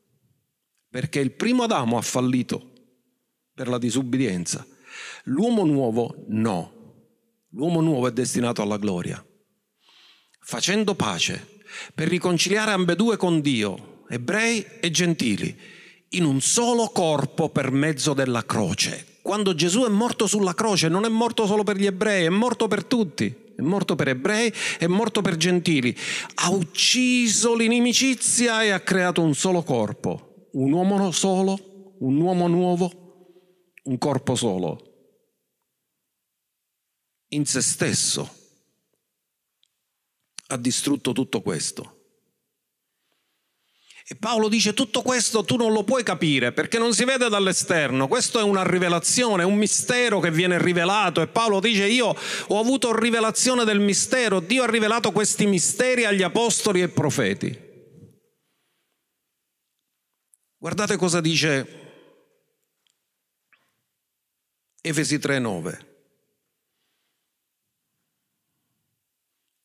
perché 0.88 1.20
il 1.20 1.32
primo 1.32 1.62
Adamo 1.62 1.96
ha 1.96 2.02
fallito 2.02 2.72
per 3.54 3.68
la 3.68 3.78
disubbidienza, 3.78 4.66
l'uomo 5.24 5.64
nuovo 5.64 6.24
no, 6.28 7.04
l'uomo 7.50 7.80
nuovo 7.80 8.08
è 8.08 8.12
destinato 8.12 8.62
alla 8.62 8.78
gloria, 8.78 9.24
facendo 10.40 10.94
pace 10.94 11.60
per 11.94 12.08
riconciliare 12.08 12.72
ambedue 12.72 13.16
con 13.16 13.40
Dio, 13.40 13.95
ebrei 14.08 14.64
e 14.80 14.90
gentili 14.90 15.56
in 16.10 16.24
un 16.24 16.40
solo 16.40 16.88
corpo 16.88 17.48
per 17.48 17.70
mezzo 17.70 18.14
della 18.14 18.44
croce. 18.44 19.18
Quando 19.22 19.54
Gesù 19.54 19.84
è 19.84 19.88
morto 19.88 20.26
sulla 20.26 20.54
croce 20.54 20.88
non 20.88 21.04
è 21.04 21.08
morto 21.08 21.46
solo 21.46 21.64
per 21.64 21.76
gli 21.76 21.86
ebrei, 21.86 22.26
è 22.26 22.28
morto 22.28 22.68
per 22.68 22.84
tutti. 22.84 23.44
È 23.56 23.62
morto 23.62 23.96
per 23.96 24.08
ebrei, 24.08 24.52
è 24.78 24.86
morto 24.86 25.22
per 25.22 25.36
gentili. 25.36 25.96
Ha 26.34 26.50
ucciso 26.50 27.56
l'inimicizia 27.56 28.62
e 28.62 28.70
ha 28.70 28.80
creato 28.80 29.22
un 29.22 29.34
solo 29.34 29.62
corpo. 29.62 30.48
Un 30.52 30.72
uomo 30.72 31.10
solo, 31.10 31.96
un 32.00 32.20
uomo 32.20 32.46
nuovo, 32.48 33.72
un 33.84 33.98
corpo 33.98 34.34
solo. 34.34 34.80
In 37.28 37.46
se 37.46 37.62
stesso. 37.62 38.30
ha 40.48 40.56
distrutto 40.56 41.12
tutto 41.12 41.40
questo. 41.40 41.95
E 44.08 44.14
Paolo 44.14 44.48
dice 44.48 44.72
tutto 44.72 45.02
questo 45.02 45.44
tu 45.44 45.56
non 45.56 45.72
lo 45.72 45.82
puoi 45.82 46.04
capire 46.04 46.52
perché 46.52 46.78
non 46.78 46.94
si 46.94 47.04
vede 47.04 47.28
dall'esterno, 47.28 48.06
questo 48.06 48.38
è 48.38 48.42
una 48.44 48.62
rivelazione, 48.62 49.42
un 49.42 49.56
mistero 49.56 50.20
che 50.20 50.30
viene 50.30 50.62
rivelato 50.62 51.20
e 51.20 51.26
Paolo 51.26 51.58
dice 51.58 51.86
io 51.88 52.14
ho 52.46 52.60
avuto 52.60 52.96
rivelazione 52.96 53.64
del 53.64 53.80
mistero, 53.80 54.38
Dio 54.38 54.62
ha 54.62 54.70
rivelato 54.70 55.10
questi 55.10 55.46
misteri 55.46 56.04
agli 56.04 56.22
apostoli 56.22 56.82
e 56.82 56.88
profeti. 56.88 57.64
Guardate 60.56 60.96
cosa 60.96 61.20
dice 61.20 61.84
Efesi 64.80 65.18
3:9. 65.18 65.84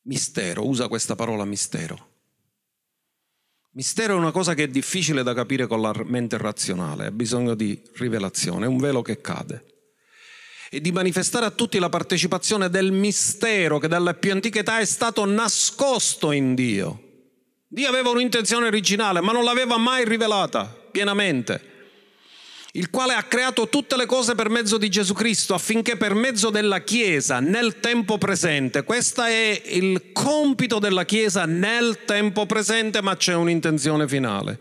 Mistero, 0.06 0.66
usa 0.66 0.88
questa 0.88 1.14
parola 1.14 1.46
mistero. 1.46 2.11
Mistero 3.74 4.16
è 4.16 4.18
una 4.18 4.32
cosa 4.32 4.54
che 4.54 4.64
è 4.64 4.68
difficile 4.68 5.24
da 5.24 5.34
capire 5.34 5.66
con 5.66 5.80
la 5.80 5.94
mente 6.04 6.38
razionale, 6.38 7.06
ha 7.06 7.12
bisogno 7.12 7.56
di 7.56 7.82
rivelazione, 7.94 8.66
è 8.66 8.68
un 8.68 8.78
velo 8.78 9.02
che 9.02 9.22
cade. 9.22 9.66
E 10.70 10.82
di 10.82 10.92
manifestare 10.92 11.46
a 11.46 11.52
tutti 11.52 11.80
la 11.80 11.88
partecipazione 11.88 12.70
del 12.70 12.92
mistero 12.92 13.80
che 13.80 13.88
dalla 13.88 14.14
più 14.14 14.34
antica 14.34 14.60
età 14.60 14.80
è 14.80 14.86
stato 14.86 15.24
nascosto 15.26 16.32
in 16.32 16.54
Dio. 16.54 17.02
Dio 17.68 17.88
aveva 17.88 18.10
un'intenzione 18.10 18.68
originale, 18.68 19.22
ma 19.22 19.32
non 19.32 19.46
l'aveva 19.46 19.78
mai 19.78 20.04
rivelata 20.04 20.66
pienamente 20.66 21.71
il 22.74 22.90
quale 22.90 23.14
ha 23.14 23.24
creato 23.24 23.68
tutte 23.68 23.98
le 23.98 24.06
cose 24.06 24.34
per 24.36 24.50
mezzo 24.50 24.78
di 24.78 24.90
Gesù 24.90 25.14
Cristo 25.14 25.54
affinché 25.54 25.98
per 25.98 26.14
mezzo 26.14 26.50
della 26.50 26.82
Chiesa 26.82 27.40
nel 27.40 27.80
tempo 27.80 28.18
presente, 28.18 28.84
questo 28.84 29.24
è 29.24 29.62
il 29.66 30.12
compito 30.14 30.80
della 30.80 31.04
Chiesa 31.04 31.46
nel 31.46 32.06
tempo 32.06 32.46
presente, 32.46 33.02
ma 33.02 33.18
c'è 33.18 33.34
un'intenzione 33.34 34.08
finale. 34.08 34.60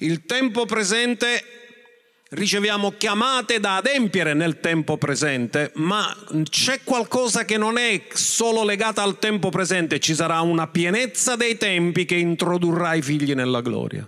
Il 0.00 0.26
tempo 0.26 0.66
presente 0.66 1.42
riceviamo 2.30 2.92
chiamate 2.98 3.58
da 3.58 3.76
adempiere 3.76 4.34
nel 4.34 4.60
tempo 4.60 4.98
presente, 4.98 5.70
ma 5.76 6.14
c'è 6.42 6.80
qualcosa 6.84 7.46
che 7.46 7.56
non 7.56 7.78
è 7.78 8.02
solo 8.12 8.64
legata 8.64 9.02
al 9.02 9.18
tempo 9.18 9.48
presente, 9.48 9.98
ci 9.98 10.14
sarà 10.14 10.42
una 10.42 10.66
pienezza 10.66 11.36
dei 11.36 11.56
tempi 11.56 12.04
che 12.04 12.16
introdurrà 12.16 12.92
i 12.92 13.00
figli 13.00 13.32
nella 13.32 13.62
gloria 13.62 14.06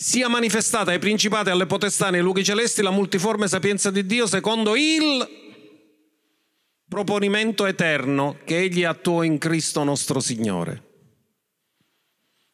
sia 0.00 0.28
manifestata 0.28 0.92
ai 0.92 0.98
principati, 0.98 1.50
alle 1.50 1.66
potestà, 1.66 2.08
nei 2.08 2.22
luoghi 2.22 2.42
celesti 2.42 2.80
la 2.80 2.90
multiforme 2.90 3.46
sapienza 3.48 3.90
di 3.90 4.06
Dio 4.06 4.26
secondo 4.26 4.74
il 4.74 5.28
proponimento 6.88 7.66
eterno 7.66 8.38
che 8.44 8.60
Egli 8.60 8.82
attuò 8.82 9.22
in 9.22 9.36
Cristo 9.36 9.84
nostro 9.84 10.18
Signore. 10.18 10.88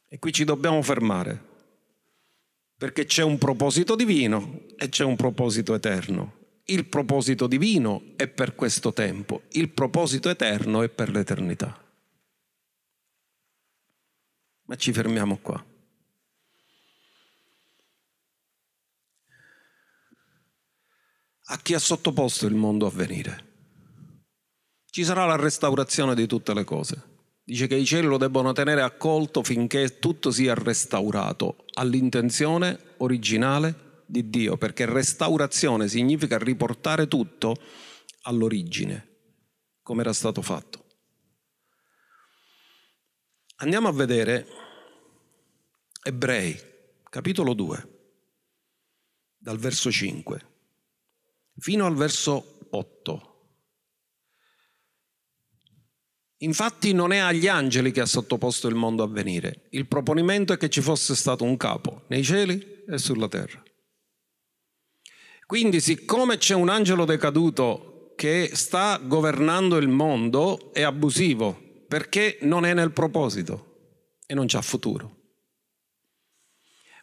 E 0.09 0.19
qui 0.19 0.33
ci 0.33 0.43
dobbiamo 0.43 0.83
fermare, 0.83 1.41
perché 2.77 3.05
c'è 3.05 3.23
un 3.23 3.39
proposito 3.39 3.95
divino 3.95 4.63
e 4.77 4.89
c'è 4.89 5.05
un 5.05 5.15
proposito 5.15 5.73
eterno. 5.73 6.39
Il 6.65 6.87
proposito 6.87 7.47
divino 7.47 8.15
è 8.17 8.27
per 8.27 8.57
questo 8.57 8.93
tempo, 8.93 9.43
il 9.51 9.69
proposito 9.69 10.29
eterno 10.31 10.83
è 10.83 10.89
per 10.89 11.11
l'eternità. 11.11 11.81
Ma 14.65 14.75
ci 14.75 14.93
fermiamo 14.93 15.39
qua. 15.41 15.65
A 21.49 21.59
chi 21.59 21.75
ha 21.75 21.79
sottoposto 21.79 22.47
il 22.47 22.55
mondo 22.55 22.87
a 22.87 22.91
venire. 22.91 23.45
Ci 24.91 25.05
sarà 25.05 25.27
la 25.27 25.37
restaurazione 25.37 26.15
di 26.15 26.27
tutte 26.27 26.55
le 26.55 26.65
cose. 26.65 27.15
Dice 27.45 27.69
che 27.69 27.77
i 27.77 27.85
cieli 27.85 28.07
lo 28.07 28.17
debbono 28.17 28.53
tenere 28.53 28.83
accolto 28.83 29.45
finché 29.45 30.01
tutto 30.01 30.33
sia 30.33 30.55
restaurato 30.55 31.67
all'intenzione 31.75 32.95
originale 32.97 34.03
di 34.07 34.29
Dio, 34.29 34.57
perché 34.57 34.87
restaurazione 34.87 35.87
significa 35.87 36.39
riportare 36.39 37.07
tutto 37.07 37.57
all'origine, 38.23 39.09
come 39.83 40.01
era 40.01 40.13
stato 40.13 40.43
fatto. 40.43 40.85
Andiamo 43.57 43.89
a 43.89 43.93
vedere 43.93 44.47
Ebrei, 46.03 46.59
capitolo 47.09 47.55
2, 47.55 47.89
dal 49.39 49.59
verso 49.59 49.91
5 49.93 50.55
fino 51.59 51.87
al 51.87 51.95
verso 51.95 52.59
8. 52.71 53.35
Infatti 56.41 56.93
non 56.93 57.13
è 57.13 57.19
agli 57.19 57.49
angeli 57.49 57.93
che 57.93 58.03
ha 58.03 58.07
sottoposto 58.07 58.69
il 58.69 58.75
mondo 58.75 59.03
a 59.03 59.09
venire. 59.09 59.69
Il 59.71 59.87
proponimento 59.87 60.53
è 60.53 60.59
che 60.59 60.69
ci 60.69 60.83
fosse 60.83 61.15
stato 61.15 61.45
un 61.45 61.57
capo 61.57 62.05
nei 62.09 62.23
cieli 62.23 62.85
e 62.87 62.99
sulla 62.99 63.29
terra. 63.29 63.63
Quindi 65.47 65.81
siccome 65.81 66.37
c'è 66.37 66.55
un 66.55 66.69
angelo 66.69 67.05
decaduto 67.05 68.13
che 68.17 68.51
sta 68.53 68.99
governando 68.99 69.77
il 69.77 69.89
mondo, 69.89 70.73
è 70.73 70.83
abusivo 70.83 71.85
perché 71.89 72.39
non 72.43 72.65
è 72.65 72.75
nel 72.75 72.91
proposito 72.91 74.01
e 74.27 74.35
non 74.35 74.47
c'ha 74.47 74.61
futuro 74.61 75.16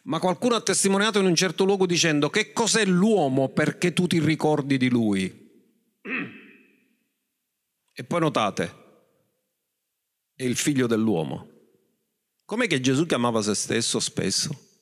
ma 0.04 0.18
qualcuno 0.18 0.54
ha 0.54 0.60
testimoniato 0.60 1.18
in 1.18 1.26
un 1.26 1.34
certo 1.34 1.64
luogo 1.64 1.86
dicendo 1.86 2.28
che 2.28 2.52
cos'è 2.52 2.84
l'uomo 2.84 3.48
perché 3.48 3.92
tu 3.92 4.06
ti 4.06 4.18
ricordi 4.18 4.76
di 4.76 4.88
lui. 4.88 5.42
E 7.96 8.04
poi 8.04 8.20
notate, 8.20 8.82
è 10.34 10.42
il 10.42 10.56
figlio 10.56 10.86
dell'uomo. 10.86 11.52
Com'è 12.44 12.66
che 12.66 12.80
Gesù 12.80 13.06
chiamava 13.06 13.40
se 13.40 13.54
stesso 13.54 14.00
spesso? 14.00 14.72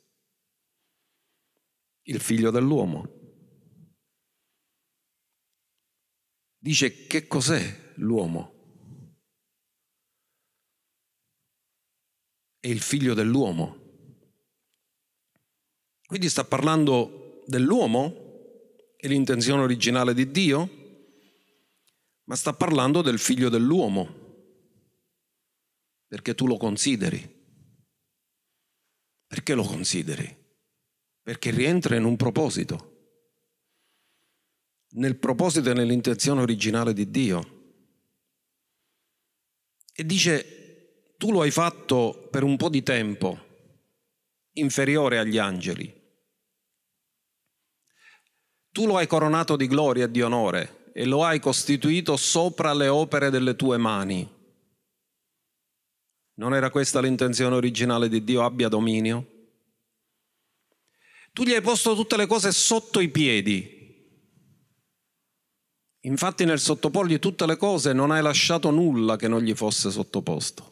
Il 2.03 2.21
figlio 2.21 2.51
dell'uomo. 2.51 3.21
Dice 6.59 7.07
che 7.07 7.27
cos'è 7.29 7.93
l'uomo? 7.97 8.61
È 12.59 12.67
il 12.67 12.81
figlio 12.81 13.15
dell'uomo. 13.15 13.82
Quindi 16.12 16.29
sta 16.29 16.44
parlando 16.44 17.42
dell'uomo 17.46 18.92
e 18.98 19.09
l'intenzione 19.09 19.62
originale 19.62 20.12
di 20.12 20.31
Dio, 20.31 20.68
ma 22.25 22.37
sta 22.37 22.53
parlando 22.53 23.01
del 23.01 23.18
figlio 23.18 23.48
dell'uomo, 23.48 24.14
perché 26.07 26.35
tu 26.35 26.46
lo 26.46 26.59
consideri. 26.59 27.18
Perché 29.27 29.55
lo 29.55 29.62
consideri? 29.62 30.37
Perché 31.22 31.51
rientra 31.51 31.96
in 31.96 32.05
un 32.05 32.16
proposito, 32.16 33.20
nel 34.90 35.16
proposito 35.16 35.70
e 35.70 35.72
nell'intenzione 35.72 36.42
originale 36.42 36.92
di 36.92 37.11
Dio. 37.11 37.79
E 39.94 40.05
dice, 40.05 41.14
tu 41.16 41.33
lo 41.33 41.40
hai 41.40 41.51
fatto 41.51 42.29
per 42.31 42.42
un 42.42 42.59
po' 42.59 42.68
di 42.68 42.83
tempo, 42.83 43.38
inferiore 44.53 45.16
agli 45.16 45.38
angeli, 45.38 46.01
tu 48.73 48.87
lo 48.87 48.97
hai 48.97 49.07
coronato 49.07 49.57
di 49.57 49.67
gloria 49.67 50.07
e 50.07 50.11
di 50.11 50.23
onore 50.23 50.91
e 50.95 51.05
lo 51.05 51.25
hai 51.25 51.39
costituito 51.41 52.17
sopra 52.17 52.73
le 52.73 52.89
opere 52.89 53.31
delle 53.31 53.55
tue 53.55 53.77
mani. 53.77 54.29
Non 56.35 56.55
era 56.55 56.71
questa 56.71 57.01
l'intenzione 57.01 57.55
originale 57.55 58.09
di 58.09 58.25
Dio 58.25 58.43
abbia 58.43 58.69
dominio? 58.69 59.27
Tu 61.33 61.45
gli 61.45 61.53
hai 61.53 61.61
posto 61.61 61.95
tutte 61.95 62.17
le 62.17 62.27
cose 62.27 62.51
sotto 62.53 63.01
i 63.01 63.09
piedi. 63.09 63.81
Infatti 66.05 66.44
nel 66.44 66.59
sottoporgli 66.59 67.19
tutte 67.19 67.46
le 67.46 67.57
cose 67.57 67.92
non 67.92 68.11
hai 68.11 68.23
lasciato 68.23 68.71
nulla 68.71 69.17
che 69.17 69.29
non 69.29 69.42
gli 69.42 69.55
fosse 69.55 69.90
sottoposto. 69.90 70.67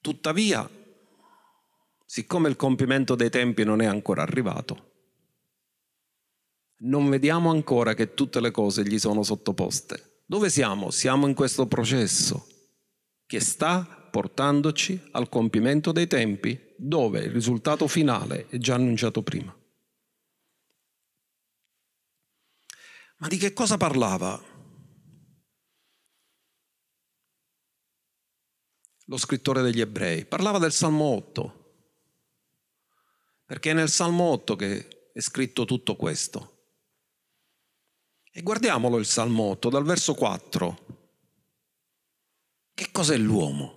Tuttavia, 0.00 0.68
siccome 2.06 2.48
il 2.48 2.56
compimento 2.56 3.14
dei 3.14 3.30
tempi 3.30 3.64
non 3.64 3.82
è 3.82 3.84
ancora 3.84 4.22
arrivato, 4.22 4.97
non 6.80 7.08
vediamo 7.08 7.50
ancora 7.50 7.94
che 7.94 8.14
tutte 8.14 8.40
le 8.40 8.50
cose 8.50 8.82
gli 8.84 8.98
sono 8.98 9.22
sottoposte. 9.22 10.22
Dove 10.26 10.50
siamo? 10.50 10.90
Siamo 10.90 11.26
in 11.26 11.34
questo 11.34 11.66
processo 11.66 12.46
che 13.26 13.40
sta 13.40 14.08
portandoci 14.10 15.08
al 15.12 15.28
compimento 15.28 15.92
dei 15.92 16.06
tempi 16.06 16.74
dove 16.76 17.20
il 17.20 17.30
risultato 17.30 17.86
finale 17.88 18.46
è 18.48 18.58
già 18.58 18.74
annunciato 18.74 19.22
prima. 19.22 19.54
Ma 23.18 23.26
di 23.26 23.36
che 23.36 23.52
cosa 23.52 23.76
parlava? 23.76 24.40
Lo 29.06 29.16
scrittore 29.16 29.62
degli 29.62 29.80
ebrei 29.80 30.26
parlava 30.26 30.58
del 30.58 30.72
Salmo 30.72 31.04
8, 31.04 31.74
perché 33.46 33.70
è 33.70 33.74
nel 33.74 33.88
Salmo 33.88 34.24
8 34.24 34.56
che 34.56 35.10
è 35.12 35.20
scritto 35.20 35.64
tutto 35.64 35.96
questo. 35.96 36.57
E 38.30 38.42
guardiamolo 38.42 38.98
il 38.98 39.06
Salmo 39.06 39.44
8 39.44 39.68
dal 39.68 39.84
verso 39.84 40.14
4. 40.14 40.86
Che 42.74 42.88
cos'è 42.92 43.16
l'uomo? 43.16 43.76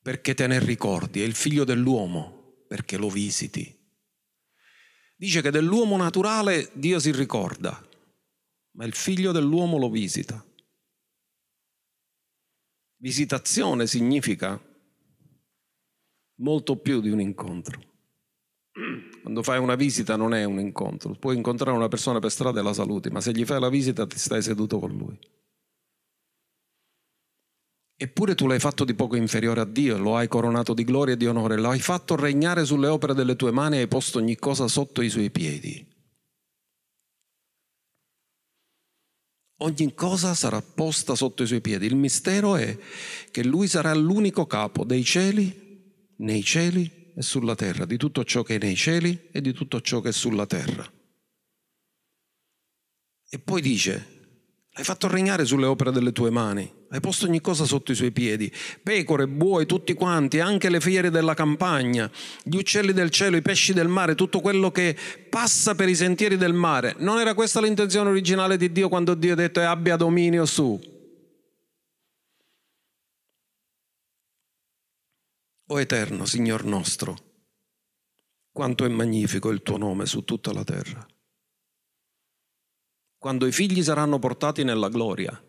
Perché 0.00 0.34
te 0.34 0.46
ne 0.46 0.58
ricordi, 0.58 1.20
è 1.20 1.24
il 1.24 1.34
figlio 1.34 1.64
dell'uomo, 1.64 2.64
perché 2.66 2.96
lo 2.96 3.10
visiti. 3.10 3.76
Dice 5.16 5.42
che 5.42 5.50
dell'uomo 5.50 5.96
naturale 5.96 6.70
Dio 6.74 7.00
si 7.00 7.10
ricorda, 7.10 7.86
ma 8.76 8.84
il 8.84 8.94
figlio 8.94 9.32
dell'uomo 9.32 9.76
lo 9.76 9.90
visita. 9.90 10.42
Visitazione 13.00 13.86
significa 13.86 14.60
molto 16.36 16.76
più 16.76 17.00
di 17.00 17.10
un 17.10 17.20
incontro. 17.20 17.82
Quando 19.28 19.44
fai 19.44 19.58
una 19.58 19.74
visita 19.74 20.16
non 20.16 20.32
è 20.32 20.44
un 20.44 20.58
incontro, 20.58 21.12
puoi 21.12 21.36
incontrare 21.36 21.76
una 21.76 21.88
persona 21.88 22.18
per 22.18 22.30
strada 22.30 22.60
e 22.60 22.62
la 22.62 22.72
saluti, 22.72 23.10
ma 23.10 23.20
se 23.20 23.32
gli 23.32 23.44
fai 23.44 23.60
la 23.60 23.68
visita 23.68 24.06
ti 24.06 24.18
stai 24.18 24.40
seduto 24.40 24.78
con 24.78 24.96
lui. 24.96 25.18
Eppure 27.94 28.34
tu 28.34 28.46
l'hai 28.46 28.58
fatto 28.58 28.86
di 28.86 28.94
poco 28.94 29.16
inferiore 29.16 29.60
a 29.60 29.66
Dio, 29.66 29.98
lo 29.98 30.16
hai 30.16 30.28
coronato 30.28 30.72
di 30.72 30.82
gloria 30.82 31.12
e 31.12 31.18
di 31.18 31.26
onore, 31.26 31.58
lo 31.58 31.68
hai 31.68 31.78
fatto 31.78 32.16
regnare 32.16 32.64
sulle 32.64 32.86
opere 32.86 33.12
delle 33.12 33.36
tue 33.36 33.50
mani 33.50 33.76
e 33.76 33.80
hai 33.80 33.86
posto 33.86 34.16
ogni 34.16 34.36
cosa 34.36 34.66
sotto 34.66 35.02
i 35.02 35.10
suoi 35.10 35.30
piedi. 35.30 35.86
Ogni 39.58 39.92
cosa 39.92 40.32
sarà 40.32 40.62
posta 40.62 41.14
sotto 41.14 41.42
i 41.42 41.46
suoi 41.46 41.60
piedi. 41.60 41.84
Il 41.84 41.96
mistero 41.96 42.56
è 42.56 42.74
che 43.30 43.44
lui 43.44 43.68
sarà 43.68 43.92
l'unico 43.92 44.46
capo 44.46 44.84
dei 44.84 45.04
cieli, 45.04 46.14
nei 46.16 46.42
cieli 46.42 46.97
e 47.18 47.22
sulla 47.22 47.56
terra, 47.56 47.84
di 47.84 47.96
tutto 47.96 48.22
ciò 48.22 48.44
che 48.44 48.54
è 48.54 48.58
nei 48.64 48.76
cieli 48.76 49.30
e 49.32 49.40
di 49.40 49.52
tutto 49.52 49.80
ciò 49.80 50.00
che 50.00 50.10
è 50.10 50.12
sulla 50.12 50.46
terra. 50.46 50.88
E 53.28 53.38
poi 53.40 53.60
dice, 53.60 54.06
hai 54.74 54.84
fatto 54.84 55.08
regnare 55.08 55.44
sulle 55.44 55.66
opere 55.66 55.90
delle 55.90 56.12
tue 56.12 56.30
mani, 56.30 56.72
hai 56.90 57.00
posto 57.00 57.26
ogni 57.26 57.40
cosa 57.40 57.64
sotto 57.64 57.90
i 57.90 57.96
suoi 57.96 58.12
piedi, 58.12 58.50
pecore, 58.80 59.26
buoi, 59.26 59.66
tutti 59.66 59.94
quanti, 59.94 60.38
anche 60.38 60.70
le 60.70 60.78
fiere 60.80 61.10
della 61.10 61.34
campagna, 61.34 62.08
gli 62.44 62.54
uccelli 62.54 62.92
del 62.92 63.10
cielo, 63.10 63.36
i 63.36 63.42
pesci 63.42 63.72
del 63.72 63.88
mare, 63.88 64.14
tutto 64.14 64.38
quello 64.38 64.70
che 64.70 64.96
passa 65.28 65.74
per 65.74 65.88
i 65.88 65.96
sentieri 65.96 66.36
del 66.36 66.52
mare. 66.52 66.94
Non 66.98 67.18
era 67.18 67.34
questa 67.34 67.60
l'intenzione 67.60 68.10
originale 68.10 68.56
di 68.56 68.70
Dio 68.70 68.88
quando 68.88 69.14
Dio 69.14 69.32
ha 69.32 69.36
detto 69.36 69.60
abbia 69.60 69.96
dominio 69.96 70.46
su? 70.46 70.97
O 75.68 75.80
Eterno, 75.80 76.24
Signor 76.24 76.64
nostro, 76.64 77.16
quanto 78.52 78.84
è 78.84 78.88
magnifico 78.88 79.50
il 79.50 79.62
tuo 79.62 79.76
nome 79.76 80.06
su 80.06 80.24
tutta 80.24 80.52
la 80.52 80.64
terra 80.64 81.06
quando 83.18 83.46
i 83.46 83.52
figli 83.52 83.82
saranno 83.82 84.20
portati 84.20 84.62
nella 84.62 84.88
gloria, 84.88 85.42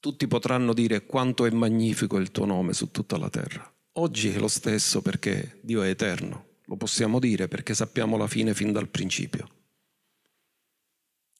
tutti 0.00 0.26
potranno 0.26 0.72
dire 0.72 1.04
quanto 1.04 1.44
è 1.44 1.50
magnifico 1.50 2.16
il 2.16 2.30
tuo 2.30 2.46
nome 2.46 2.72
su 2.72 2.90
tutta 2.90 3.18
la 3.18 3.28
terra. 3.28 3.70
Oggi 3.96 4.30
è 4.30 4.38
lo 4.38 4.48
stesso 4.48 5.02
perché 5.02 5.60
Dio 5.60 5.82
è 5.82 5.90
eterno, 5.90 6.60
lo 6.64 6.76
possiamo 6.76 7.18
dire 7.18 7.46
perché 7.46 7.74
sappiamo 7.74 8.16
la 8.16 8.26
fine 8.26 8.54
fin 8.54 8.72
dal 8.72 8.88
principio. 8.88 9.48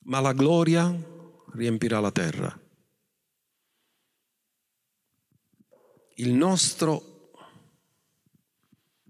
Ma 0.05 0.21
la 0.21 0.33
gloria 0.33 0.95
riempirà 1.55 1.99
la 1.99 2.13
terra. 2.13 2.62
Il 6.17 6.33
nostro 6.33 7.31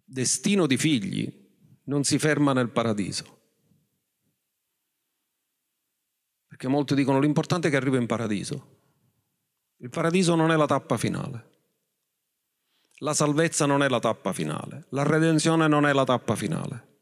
destino 0.04 0.66
di 0.66 0.76
figli 0.76 1.40
non 1.84 2.04
si 2.04 2.18
ferma 2.18 2.52
nel 2.52 2.68
paradiso. 2.70 3.40
Perché 6.46 6.68
molti 6.68 6.94
dicono 6.94 7.18
l'importante 7.18 7.68
è 7.68 7.70
che 7.70 7.76
arrivo 7.76 7.96
in 7.96 8.06
paradiso. 8.06 8.80
Il 9.78 9.88
paradiso 9.88 10.34
non 10.34 10.50
è 10.50 10.56
la 10.56 10.66
tappa 10.66 10.96
finale. 10.96 11.50
La 12.98 13.14
salvezza 13.14 13.66
non 13.66 13.82
è 13.82 13.88
la 13.88 13.98
tappa 13.98 14.32
finale. 14.32 14.86
La 14.90 15.02
redenzione 15.02 15.66
non 15.66 15.86
è 15.86 15.92
la 15.92 16.04
tappa 16.04 16.36
finale. 16.36 17.00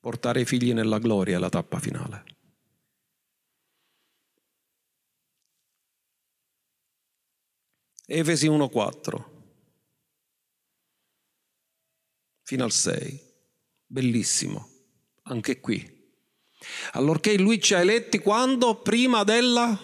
Portare 0.00 0.40
i 0.40 0.46
figli 0.46 0.72
nella 0.72 0.98
gloria 0.98 1.36
è 1.36 1.38
la 1.40 1.50
tappa 1.50 1.78
finale. 1.78 2.24
Efesi 8.12 8.48
1.4 8.48 9.24
fino 12.42 12.64
al 12.64 12.72
6. 12.72 13.28
Bellissimo, 13.86 14.68
anche 15.22 15.60
qui 15.60 15.98
allorché 16.92 17.38
lui 17.38 17.60
ci 17.60 17.74
ha 17.74 17.80
eletti 17.80 18.18
quando? 18.18 18.76
Prima 18.76 19.24
della 19.24 19.78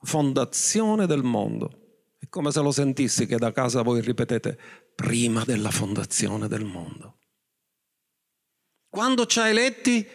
fondazione 0.00 1.06
del 1.06 1.22
mondo. 1.22 1.80
È 2.18 2.28
come 2.28 2.50
se 2.52 2.60
lo 2.60 2.70
sentissi 2.70 3.26
che 3.26 3.36
da 3.36 3.52
casa 3.52 3.82
voi 3.82 4.00
ripetete, 4.00 4.58
prima 4.94 5.44
della 5.44 5.70
fondazione 5.70 6.48
del 6.48 6.64
mondo. 6.64 7.18
Quando 8.88 9.26
ci 9.26 9.40
ha 9.40 9.48
eletti? 9.48 10.06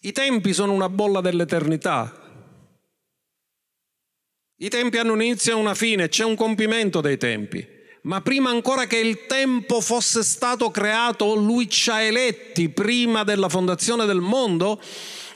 I 0.00 0.12
tempi 0.12 0.54
sono 0.54 0.72
una 0.72 0.88
bolla 0.88 1.20
dell'eternità. 1.20 2.25
I 4.58 4.68
tempi 4.68 4.98
hanno 4.98 5.12
un 5.12 5.22
inizio 5.22 5.52
e 5.52 5.60
una 5.60 5.74
fine, 5.74 6.08
c'è 6.08 6.24
un 6.24 6.34
compimento 6.34 7.00
dei 7.00 7.18
tempi 7.18 7.74
ma 8.06 8.20
prima 8.20 8.50
ancora 8.50 8.86
che 8.86 8.98
il 8.98 9.26
tempo 9.26 9.80
fosse 9.80 10.22
stato 10.22 10.70
creato, 10.70 11.34
lui 11.34 11.68
ci 11.68 11.90
ha 11.90 12.00
eletti 12.02 12.68
prima 12.68 13.24
della 13.24 13.48
fondazione 13.48 14.06
del 14.06 14.20
mondo 14.20 14.80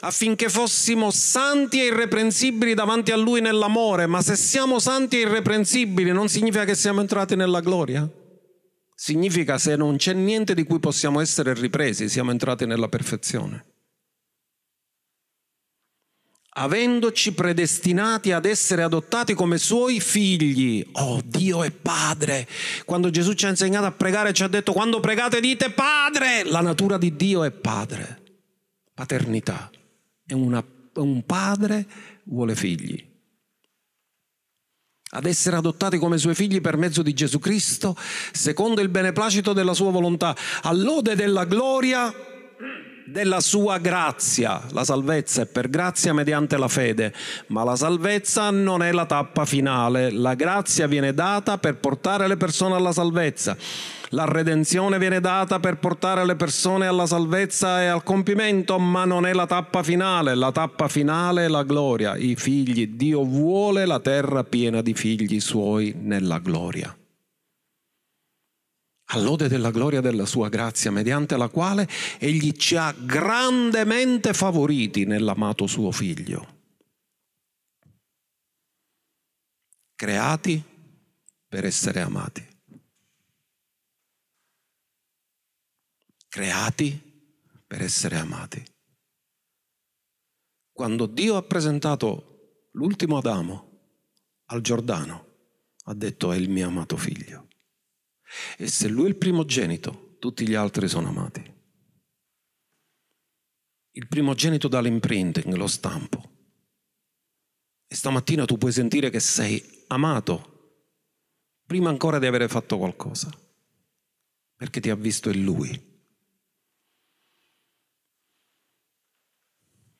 affinché 0.00 0.48
fossimo 0.48 1.10
santi 1.10 1.80
e 1.80 1.86
irreprensibili 1.86 2.74
davanti 2.74 3.10
a 3.10 3.16
lui 3.16 3.40
nell'amore. 3.40 4.06
Ma 4.06 4.22
se 4.22 4.36
siamo 4.36 4.78
santi 4.78 5.16
e 5.16 5.22
irreprensibili 5.22 6.12
non 6.12 6.28
significa 6.28 6.64
che 6.64 6.76
siamo 6.76 7.00
entrati 7.00 7.34
nella 7.34 7.60
gloria? 7.60 8.08
Significa 8.94 9.58
se 9.58 9.74
non 9.74 9.96
c'è 9.96 10.12
niente 10.12 10.54
di 10.54 10.62
cui 10.62 10.78
possiamo 10.78 11.20
essere 11.20 11.54
ripresi, 11.54 12.08
siamo 12.08 12.30
entrati 12.30 12.66
nella 12.66 12.88
perfezione 12.88 13.69
avendoci 16.52 17.32
predestinati 17.32 18.32
ad 18.32 18.44
essere 18.44 18.82
adottati 18.82 19.34
come 19.34 19.58
suoi 19.58 20.00
figli. 20.00 20.84
Oh, 20.92 21.20
Dio 21.24 21.62
è 21.62 21.70
Padre. 21.70 22.48
Quando 22.84 23.10
Gesù 23.10 23.34
ci 23.34 23.46
ha 23.46 23.50
insegnato 23.50 23.86
a 23.86 23.92
pregare, 23.92 24.32
ci 24.32 24.42
ha 24.42 24.48
detto, 24.48 24.72
quando 24.72 25.00
pregate 25.00 25.40
dite 25.40 25.70
Padre. 25.70 26.44
La 26.44 26.60
natura 26.60 26.98
di 26.98 27.14
Dio 27.14 27.44
è 27.44 27.50
Padre. 27.50 28.22
Paternità. 28.94 29.70
È 30.26 30.32
una, 30.32 30.64
un 30.94 31.24
padre 31.24 31.86
vuole 32.24 32.54
figli. 32.54 33.08
Ad 35.12 35.26
essere 35.26 35.56
adottati 35.56 35.98
come 35.98 36.18
suoi 36.18 36.36
figli 36.36 36.60
per 36.60 36.76
mezzo 36.76 37.02
di 37.02 37.12
Gesù 37.12 37.40
Cristo, 37.40 37.96
secondo 38.30 38.80
il 38.80 38.88
beneplacito 38.88 39.52
della 39.52 39.74
sua 39.74 39.90
volontà, 39.90 40.36
all'ode 40.62 41.16
della 41.16 41.44
gloria 41.46 42.14
della 43.10 43.40
sua 43.40 43.78
grazia. 43.78 44.62
La 44.70 44.84
salvezza 44.84 45.42
è 45.42 45.46
per 45.46 45.68
grazia 45.68 46.12
mediante 46.12 46.56
la 46.56 46.68
fede, 46.68 47.12
ma 47.48 47.64
la 47.64 47.76
salvezza 47.76 48.50
non 48.50 48.82
è 48.82 48.92
la 48.92 49.06
tappa 49.06 49.44
finale. 49.44 50.10
La 50.10 50.34
grazia 50.34 50.86
viene 50.86 51.12
data 51.12 51.58
per 51.58 51.76
portare 51.76 52.28
le 52.28 52.36
persone 52.36 52.74
alla 52.74 52.92
salvezza. 52.92 53.56
La 54.12 54.24
redenzione 54.24 54.98
viene 54.98 55.20
data 55.20 55.60
per 55.60 55.78
portare 55.78 56.24
le 56.24 56.34
persone 56.34 56.86
alla 56.86 57.06
salvezza 57.06 57.80
e 57.82 57.86
al 57.86 58.02
compimento, 58.02 58.78
ma 58.78 59.04
non 59.04 59.24
è 59.24 59.32
la 59.32 59.46
tappa 59.46 59.82
finale. 59.82 60.34
La 60.34 60.50
tappa 60.50 60.88
finale 60.88 61.44
è 61.44 61.48
la 61.48 61.62
gloria, 61.62 62.16
i 62.16 62.34
figli. 62.34 62.88
Dio 62.88 63.24
vuole 63.24 63.86
la 63.86 64.00
terra 64.00 64.42
piena 64.42 64.82
di 64.82 64.94
figli 64.94 65.38
suoi 65.38 65.94
nella 65.96 66.38
gloria 66.38 66.94
all'ode 69.12 69.48
della 69.48 69.70
gloria 69.70 70.00
della 70.00 70.26
sua 70.26 70.48
grazia, 70.48 70.90
mediante 70.90 71.36
la 71.36 71.48
quale 71.48 71.88
egli 72.18 72.52
ci 72.52 72.76
ha 72.76 72.92
grandemente 72.92 74.32
favoriti 74.32 75.04
nell'amato 75.04 75.66
suo 75.66 75.90
figlio. 75.90 76.58
Creati 79.94 80.62
per 81.48 81.64
essere 81.64 82.00
amati. 82.00 82.46
Creati 86.28 86.98
per 87.66 87.82
essere 87.82 88.16
amati. 88.16 88.64
Quando 90.72 91.06
Dio 91.06 91.36
ha 91.36 91.42
presentato 91.42 92.68
l'ultimo 92.72 93.18
Adamo 93.18 93.68
al 94.46 94.60
Giordano, 94.62 95.26
ha 95.84 95.94
detto 95.94 96.32
è 96.32 96.36
il 96.36 96.48
mio 96.48 96.68
amato 96.68 96.96
figlio. 96.96 97.49
E 98.56 98.66
se 98.66 98.88
lui 98.88 99.06
è 99.06 99.08
il 99.08 99.16
primogenito, 99.16 100.16
tutti 100.18 100.46
gli 100.46 100.54
altri 100.54 100.88
sono 100.88 101.08
amati. 101.08 101.58
Il 103.92 104.06
primogenito 104.06 104.68
dà 104.68 104.80
l'imprinting, 104.80 105.52
lo 105.54 105.66
stampo. 105.66 106.38
E 107.86 107.94
stamattina 107.94 108.44
tu 108.44 108.56
puoi 108.56 108.72
sentire 108.72 109.10
che 109.10 109.18
sei 109.18 109.84
amato 109.88 110.50
prima 111.66 111.88
ancora 111.88 112.18
di 112.18 112.26
avere 112.26 112.48
fatto 112.48 112.78
qualcosa, 112.78 113.30
perché 114.54 114.80
ti 114.80 114.90
ha 114.90 114.94
visto 114.94 115.30
in 115.30 115.42
lui. 115.42 115.88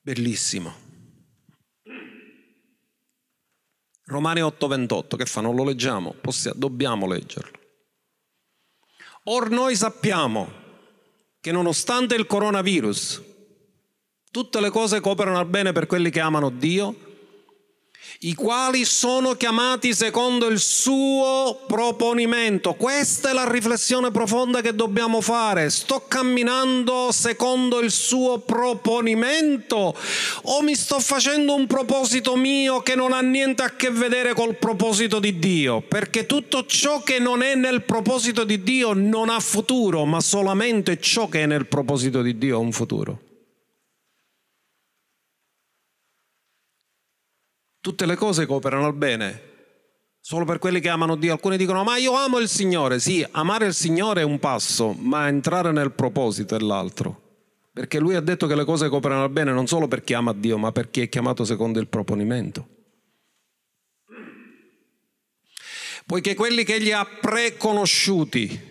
Bellissimo. 0.00 0.88
Romani 4.04 4.40
8:28, 4.40 5.16
che 5.16 5.26
fa? 5.26 5.40
Non 5.40 5.54
lo 5.54 5.64
leggiamo? 5.64 6.12
Possiamo, 6.12 6.58
dobbiamo 6.58 7.06
leggerlo. 7.06 7.59
Or 9.24 9.50
noi 9.50 9.76
sappiamo 9.76 10.50
che 11.40 11.52
nonostante 11.52 12.14
il 12.14 12.26
coronavirus, 12.26 13.22
tutte 14.30 14.60
le 14.60 14.70
cose 14.70 15.00
cooperano 15.00 15.38
al 15.38 15.46
bene 15.46 15.72
per 15.72 15.86
quelli 15.86 16.10
che 16.10 16.20
amano 16.20 16.50
Dio, 16.50 17.09
i 18.20 18.34
quali 18.34 18.84
sono 18.84 19.34
chiamati 19.34 19.94
secondo 19.94 20.46
il 20.48 20.58
suo 20.58 21.62
proponimento. 21.66 22.74
Questa 22.74 23.30
è 23.30 23.32
la 23.32 23.50
riflessione 23.50 24.10
profonda 24.10 24.60
che 24.60 24.74
dobbiamo 24.74 25.20
fare. 25.22 25.70
Sto 25.70 26.04
camminando 26.06 27.12
secondo 27.12 27.80
il 27.80 27.90
suo 27.90 28.38
proponimento 28.40 29.96
o 30.42 30.62
mi 30.62 30.74
sto 30.74 31.00
facendo 31.00 31.54
un 31.54 31.66
proposito 31.66 32.36
mio 32.36 32.80
che 32.80 32.94
non 32.94 33.12
ha 33.12 33.20
niente 33.20 33.62
a 33.62 33.70
che 33.70 33.90
vedere 33.90 34.34
col 34.34 34.56
proposito 34.56 35.18
di 35.18 35.38
Dio? 35.38 35.80
Perché 35.80 36.26
tutto 36.26 36.66
ciò 36.66 37.02
che 37.02 37.18
non 37.18 37.42
è 37.42 37.54
nel 37.54 37.82
proposito 37.82 38.44
di 38.44 38.62
Dio 38.62 38.92
non 38.92 39.30
ha 39.30 39.40
futuro, 39.40 40.04
ma 40.04 40.20
solamente 40.20 41.00
ciò 41.00 41.28
che 41.28 41.42
è 41.42 41.46
nel 41.46 41.66
proposito 41.66 42.20
di 42.20 42.36
Dio 42.36 42.56
ha 42.56 42.60
un 42.60 42.72
futuro. 42.72 43.29
Tutte 47.80 48.04
le 48.04 48.14
cose 48.14 48.44
cooperano 48.44 48.84
al 48.84 48.94
bene, 48.94 49.42
solo 50.20 50.44
per 50.44 50.58
quelli 50.58 50.80
che 50.80 50.90
amano 50.90 51.16
Dio. 51.16 51.32
Alcuni 51.32 51.56
dicono, 51.56 51.82
ma 51.82 51.96
io 51.96 52.14
amo 52.14 52.38
il 52.38 52.48
Signore. 52.48 53.00
Sì, 53.00 53.26
amare 53.30 53.66
il 53.66 53.74
Signore 53.74 54.20
è 54.20 54.24
un 54.24 54.38
passo, 54.38 54.92
ma 54.92 55.28
entrare 55.28 55.72
nel 55.72 55.92
proposito 55.92 56.54
è 56.54 56.58
l'altro. 56.58 57.28
Perché 57.72 57.98
lui 57.98 58.16
ha 58.16 58.20
detto 58.20 58.46
che 58.46 58.54
le 58.54 58.64
cose 58.64 58.88
cooperano 58.88 59.22
al 59.22 59.30
bene 59.30 59.52
non 59.52 59.66
solo 59.66 59.88
per 59.88 60.02
chi 60.02 60.12
ama 60.12 60.34
Dio, 60.34 60.58
ma 60.58 60.72
per 60.72 60.90
chi 60.90 61.00
è 61.00 61.08
chiamato 61.08 61.44
secondo 61.44 61.80
il 61.80 61.86
proponimento. 61.86 62.68
Poiché 66.04 66.34
quelli 66.34 66.64
che 66.64 66.74
egli 66.74 66.90
ha 66.90 67.06
preconosciuti, 67.06 68.69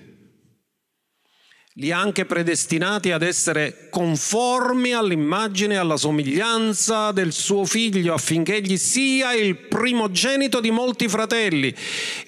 li 1.79 1.91
ha 1.91 1.99
anche 1.99 2.25
predestinati 2.25 3.11
ad 3.11 3.21
essere 3.21 3.87
conformi 3.89 4.91
all'immagine 4.93 5.75
e 5.75 5.77
alla 5.77 5.95
somiglianza 5.95 7.11
del 7.13 7.31
suo 7.31 7.63
figlio 7.63 8.13
affinché 8.13 8.57
egli 8.57 8.77
sia 8.77 9.33
il 9.33 9.55
primogenito 9.55 10.59
di 10.59 10.71
molti 10.71 11.07
fratelli. 11.07 11.73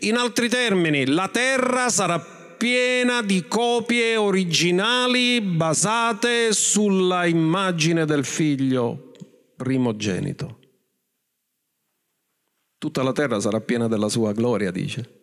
In 0.01 0.15
altri 0.15 0.47
termini, 0.47 1.05
la 1.05 1.27
terra 1.27 1.89
sarà 1.89 2.19
piena 2.57 3.21
di 3.21 3.45
copie 3.47 4.15
originali 4.15 5.41
basate 5.41 6.53
sulla 6.53 7.25
immagine 7.25 8.05
del 8.05 8.23
figlio 8.23 9.11
primogenito. 9.57 10.59
Tutta 12.77 13.03
la 13.03 13.11
terra 13.11 13.39
sarà 13.41 13.59
piena 13.59 13.89
della 13.89 14.07
sua 14.07 14.31
gloria, 14.31 14.71
dice. 14.71 15.19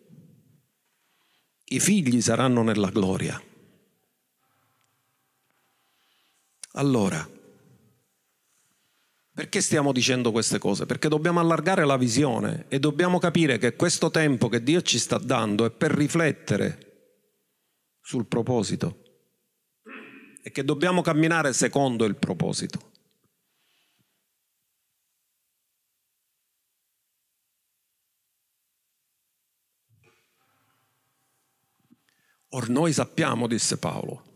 I 1.71 1.79
figli 1.79 2.21
saranno 2.21 2.61
nella 2.61 2.89
gloria. 2.89 3.41
Allora, 6.73 7.27
perché 9.33 9.61
stiamo 9.61 9.91
dicendo 9.91 10.31
queste 10.31 10.59
cose? 10.59 10.85
Perché 10.85 11.07
dobbiamo 11.07 11.39
allargare 11.39 11.85
la 11.85 11.97
visione 11.97 12.65
e 12.67 12.77
dobbiamo 12.77 13.19
capire 13.19 13.57
che 13.57 13.75
questo 13.75 14.11
tempo 14.11 14.49
che 14.49 14.61
Dio 14.61 14.81
ci 14.81 14.99
sta 14.99 15.17
dando 15.17 15.65
è 15.65 15.71
per 15.71 15.91
riflettere 15.91 16.87
sul 18.01 18.27
proposito 18.27 19.03
e 20.43 20.51
che 20.51 20.63
dobbiamo 20.63 21.01
camminare 21.01 21.53
secondo 21.53 22.05
il 22.05 22.15
proposito. 22.15 22.91
Or 32.49 32.67
noi 32.67 32.91
sappiamo, 32.93 33.47
disse 33.47 33.77
Paolo, 33.77 34.28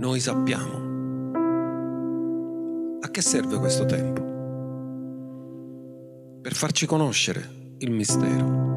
noi 0.00 0.18
sappiamo. 0.18 0.88
A 3.02 3.10
che 3.10 3.20
serve 3.20 3.58
questo 3.58 3.84
tempo? 3.84 4.22
Per 6.40 6.54
farci 6.54 6.86
conoscere 6.86 7.74
il 7.78 7.90
mistero. 7.90 8.68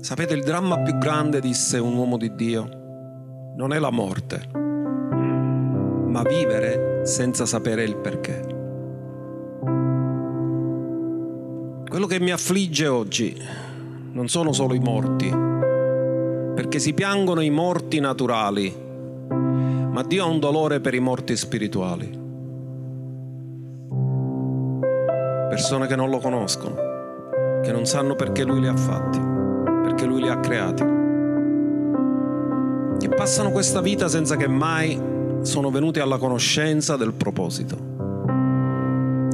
Sapete, 0.00 0.32
il 0.32 0.44
dramma 0.44 0.80
più 0.80 0.96
grande, 0.96 1.40
disse 1.40 1.76
un 1.76 1.94
uomo 1.94 2.16
di 2.16 2.34
Dio, 2.34 2.68
non 3.56 3.74
è 3.74 3.78
la 3.78 3.90
morte, 3.90 4.50
ma 6.06 6.22
vivere 6.22 7.04
senza 7.04 7.44
sapere 7.44 7.84
il 7.84 7.98
perché. 7.98 8.56
Quello 11.86 12.06
che 12.06 12.18
mi 12.18 12.30
affligge 12.30 12.86
oggi 12.86 13.36
non 14.12 14.28
sono 14.28 14.52
solo 14.52 14.72
i 14.72 14.78
morti, 14.78 15.47
perché 16.58 16.80
si 16.80 16.92
piangono 16.92 17.40
i 17.40 17.50
morti 17.50 18.00
naturali, 18.00 18.74
ma 19.28 20.02
Dio 20.02 20.24
ha 20.24 20.26
un 20.26 20.40
dolore 20.40 20.80
per 20.80 20.92
i 20.92 20.98
morti 20.98 21.36
spirituali. 21.36 22.10
Persone 25.48 25.86
che 25.86 25.94
non 25.94 26.10
lo 26.10 26.18
conoscono, 26.18 26.74
che 27.62 27.70
non 27.70 27.86
sanno 27.86 28.16
perché 28.16 28.42
Lui 28.42 28.58
li 28.58 28.66
ha 28.66 28.76
fatti, 28.76 29.20
perché 29.84 30.04
Lui 30.04 30.20
li 30.20 30.28
ha 30.28 30.40
creati, 30.40 30.82
che 32.98 33.08
passano 33.08 33.52
questa 33.52 33.80
vita 33.80 34.08
senza 34.08 34.34
che 34.34 34.48
mai 34.48 35.00
sono 35.42 35.70
venuti 35.70 36.00
alla 36.00 36.18
conoscenza 36.18 36.96
del 36.96 37.12
proposito. 37.12 37.76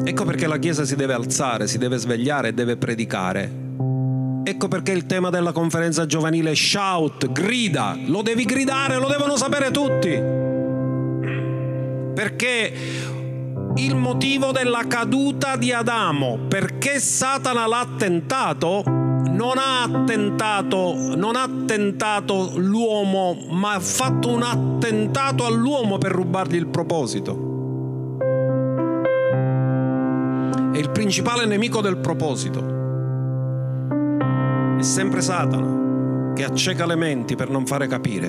Ecco 0.05 0.25
perché 0.27 0.47
la 0.47 0.59
Chiesa 0.59 0.85
si 0.85 0.95
deve 0.95 1.15
alzare, 1.15 1.69
si 1.69 1.79
deve 1.79 1.97
svegliare 1.97 2.49
e 2.49 2.53
deve 2.53 2.77
predicare 2.77 3.64
Ecco 4.47 4.69
perché 4.69 4.93
il 4.93 5.07
tema 5.07 5.31
della 5.31 5.53
conferenza 5.53 6.05
giovanile 6.05 6.51
è 6.51 6.55
shout, 6.55 7.33
grida, 7.33 7.97
lo 8.05 8.21
devi 8.21 8.45
gridare, 8.45 8.99
lo 8.99 9.09
devono 9.09 9.39
sapere 9.39 9.71
tutti. 9.71 10.11
Perché 12.13 12.73
il 13.77 13.97
motivo 13.97 14.53
della 14.53 14.85
caduta 14.87 15.57
di 15.57 15.73
Adamo, 15.73 16.41
perché 16.47 17.01
Satana 17.01 17.67
l'ha 17.67 17.89
tentato, 17.97 18.83
non 18.85 19.55
ha 19.57 19.85
attentato, 19.85 21.15
non 21.17 21.37
ha 21.37 21.49
tentato 21.65 22.53
l'uomo, 22.57 23.47
ma 23.49 23.73
ha 23.73 23.81
fatto 23.81 24.29
un 24.29 24.43
attentato 24.43 25.47
all'uomo 25.47 25.97
per 25.97 26.13
rubargli 26.13 26.57
il 26.57 26.67
proposito. 26.67 27.53
È 30.71 30.77
il 30.77 30.91
principale 30.91 31.47
nemico 31.47 31.81
del 31.81 31.97
proposito 31.97 32.74
sempre 34.85 35.23
Satana 35.23 36.33
che 36.35 36.45
acceca 36.45 36.85
le 36.85 36.97
menti 36.97 37.37
per 37.37 37.49
non 37.49 37.65
fare 37.65 37.87
capire. 37.87 38.29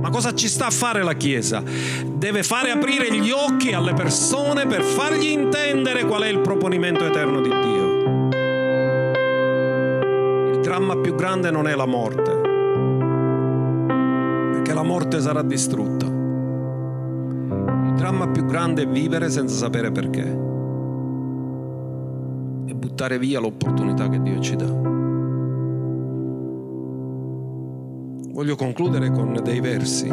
Ma 0.00 0.10
cosa 0.10 0.34
ci 0.34 0.48
sta 0.48 0.66
a 0.66 0.70
fare 0.70 1.02
la 1.02 1.14
Chiesa? 1.14 1.62
Deve 2.06 2.42
fare 2.42 2.70
aprire 2.70 3.14
gli 3.14 3.30
occhi 3.30 3.72
alle 3.72 3.94
persone 3.94 4.66
per 4.66 4.82
fargli 4.82 5.28
intendere 5.28 6.04
qual 6.04 6.22
è 6.22 6.28
il 6.28 6.40
proponimento 6.40 7.04
eterno 7.04 7.40
di 7.40 7.48
Dio. 7.48 7.90
Il 10.52 10.60
dramma 10.60 10.96
più 10.96 11.14
grande 11.14 11.50
non 11.50 11.66
è 11.68 11.74
la 11.74 11.86
morte, 11.86 12.40
perché 14.52 14.74
la 14.74 14.82
morte 14.82 15.20
sarà 15.20 15.42
distrutta. 15.42 16.06
Il 16.06 17.94
dramma 17.96 18.28
più 18.28 18.44
grande 18.44 18.82
è 18.82 18.86
vivere 18.88 19.30
senza 19.30 19.54
sapere 19.56 19.92
perché 19.92 20.41
buttare 22.82 23.16
via 23.16 23.38
l'opportunità 23.38 24.08
che 24.08 24.20
Dio 24.20 24.40
ci 24.40 24.56
dà. 24.56 24.66
Voglio 28.32 28.56
concludere 28.56 29.12
con 29.12 29.38
dei 29.40 29.60
versi 29.60 30.08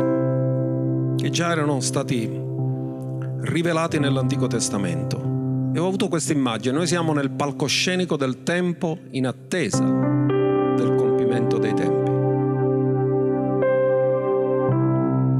che 1.15 1.29
già 1.31 1.49
erano 1.49 1.79
stati 1.79 2.29
rivelati 3.41 3.97
nell'Antico 3.97 4.45
Testamento. 4.45 5.17
E 5.73 5.79
ho 5.79 5.87
avuto 5.87 6.09
questa 6.09 6.31
immagine, 6.31 6.75
noi 6.75 6.85
siamo 6.85 7.11
nel 7.13 7.31
palcoscenico 7.31 8.15
del 8.17 8.43
tempo 8.43 8.99
in 9.11 9.25
attesa 9.25 9.83
del 9.83 10.93
compimento 10.95 11.57
dei 11.57 11.73
tempi. 11.73 12.11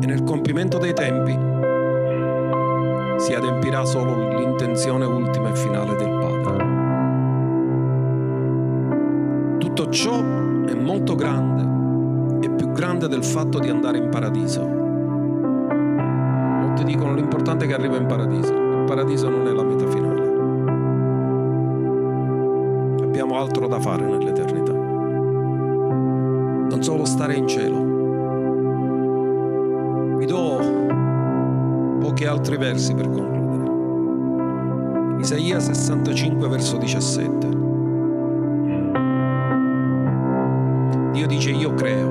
E 0.01 0.07
nel 0.07 0.23
compimento 0.23 0.79
dei 0.79 0.93
tempi 0.93 1.37
si 3.19 3.33
adempirà 3.33 3.85
solo 3.85 4.35
l'intenzione 4.35 5.05
ultima 5.05 5.51
e 5.51 5.55
finale 5.55 5.95
del 5.95 6.18
Tutto 9.79 9.93
ciò 9.93 10.19
è 10.19 10.73
molto 10.73 11.15
grande, 11.15 12.45
è 12.45 12.51
più 12.51 12.73
grande 12.73 13.07
del 13.07 13.23
fatto 13.23 13.59
di 13.59 13.69
andare 13.69 13.97
in 13.97 14.09
paradiso. 14.09 14.61
Molti 16.59 16.83
dicono 16.83 17.13
l'importante 17.13 17.63
è 17.63 17.67
che 17.69 17.75
arriva 17.75 17.95
in 17.95 18.05
paradiso. 18.05 18.51
Il 18.51 18.83
paradiso 18.85 19.29
non 19.29 19.47
è 19.47 19.51
la 19.51 19.63
meta 19.63 19.87
finale. 19.87 20.21
Abbiamo 23.05 23.39
altro 23.39 23.69
da 23.69 23.79
fare 23.79 24.03
nell'eternità. 24.03 24.73
Non 24.73 26.79
solo 26.81 27.05
stare 27.05 27.35
in 27.35 27.47
cielo. 27.47 27.77
Vi 30.17 30.25
do 30.25 30.59
qualche 32.01 32.27
altri 32.27 32.57
versi 32.57 32.93
per 32.93 33.09
concludere. 33.09 33.63
Isaia 35.21 35.61
65 35.61 36.49
verso 36.49 36.75
17. 36.75 37.68
Dio 41.19 41.27
dice 41.27 41.49
io 41.49 41.73
creo 41.73 42.09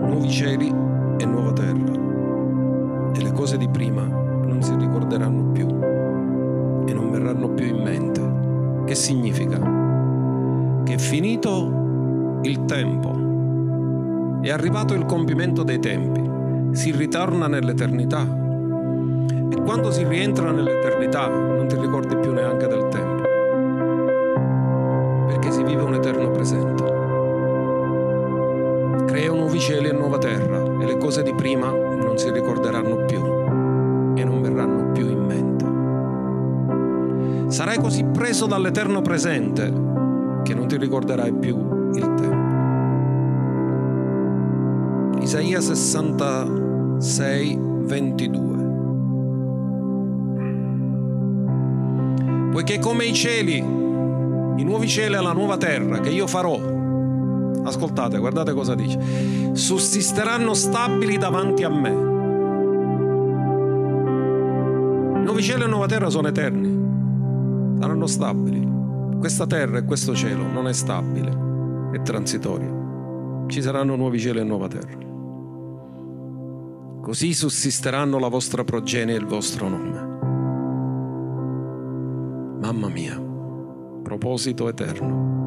nuovi 0.00 0.30
cieli 0.30 0.74
e 1.18 1.26
nuova 1.26 1.52
terra 1.52 1.92
e 3.12 3.22
le 3.22 3.32
cose 3.32 3.58
di 3.58 3.68
prima 3.68 4.04
non 4.04 4.62
si 4.62 4.74
ricorderanno 4.74 5.52
più 5.52 5.66
e 5.66 6.94
non 6.94 7.10
verranno 7.10 7.50
più 7.50 7.66
in 7.66 7.82
mente. 7.82 8.84
Che 8.86 8.94
significa? 8.94 9.58
Che 10.84 10.94
è 10.94 10.96
finito 10.96 12.40
il 12.44 12.64
tempo, 12.64 14.40
è 14.40 14.48
arrivato 14.48 14.94
il 14.94 15.04
compimento 15.04 15.62
dei 15.62 15.80
tempi, 15.80 16.74
si 16.74 16.92
ritorna 16.92 17.46
nell'eternità 17.46 18.22
e 18.22 19.62
quando 19.64 19.90
si 19.90 20.02
rientra 20.02 20.50
nell'eternità 20.50 21.28
non 21.28 21.66
ti 21.68 21.76
ricordi 21.78 22.16
più 22.16 22.32
neanche 22.32 22.66
del 22.66 22.88
tempo, 22.88 23.22
perché 25.26 25.50
si 25.50 25.62
vive 25.62 25.82
un 25.82 25.92
eterno 25.92 26.27
cieli 29.68 29.88
e 29.88 29.92
nuova 29.92 30.16
terra 30.16 30.62
e 30.80 30.86
le 30.86 30.96
cose 30.96 31.22
di 31.22 31.34
prima 31.34 31.70
non 31.70 32.16
si 32.16 32.30
ricorderanno 32.30 33.04
più 33.04 33.22
e 34.16 34.24
non 34.24 34.40
verranno 34.40 34.92
più 34.92 35.10
in 35.10 35.26
mente. 35.26 35.66
Sarai 37.52 37.76
così 37.76 38.02
preso 38.04 38.46
dall'eterno 38.46 39.02
presente 39.02 39.70
che 40.42 40.54
non 40.54 40.68
ti 40.68 40.78
ricorderai 40.78 41.34
più 41.34 41.90
il 41.92 42.14
tempo. 42.14 42.46
Isaia 45.20 45.60
66, 45.60 47.58
22. 47.60 48.56
Poiché 52.52 52.78
come 52.78 53.04
i 53.04 53.12
cieli, 53.12 53.58
i 53.58 54.64
nuovi 54.64 54.88
cieli 54.88 55.14
e 55.14 55.20
la 55.20 55.32
nuova 55.32 55.58
terra 55.58 56.00
che 56.00 56.08
io 56.08 56.26
farò, 56.26 56.67
ascoltate, 57.68 58.18
guardate 58.18 58.52
cosa 58.52 58.74
dice, 58.74 58.98
sussisteranno 59.52 60.54
stabili 60.54 61.18
davanti 61.18 61.64
a 61.64 61.68
me. 61.68 61.90
Nuovi 65.22 65.42
cieli 65.42 65.64
e 65.64 65.66
nuova 65.66 65.86
terra 65.86 66.08
sono 66.10 66.28
eterni 66.28 66.78
saranno 67.78 68.06
stabili. 68.06 68.76
Questa 69.18 69.46
terra 69.46 69.78
e 69.78 69.84
questo 69.84 70.14
cielo 70.14 70.46
non 70.46 70.68
è 70.68 70.72
stabile, 70.72 71.90
è 71.92 72.02
transitorio. 72.02 73.46
Ci 73.48 73.62
saranno 73.62 73.96
nuovi 73.96 74.18
cieli 74.18 74.40
e 74.40 74.44
nuova 74.44 74.68
terra. 74.68 75.06
Così 77.00 77.32
sussisteranno 77.32 78.18
la 78.18 78.28
vostra 78.28 78.64
progenie 78.64 79.14
e 79.14 79.18
il 79.18 79.26
vostro 79.26 79.68
nome. 79.68 80.06
Mamma 82.60 82.88
mia, 82.88 83.18
proposito 84.02 84.68
eterno. 84.68 85.37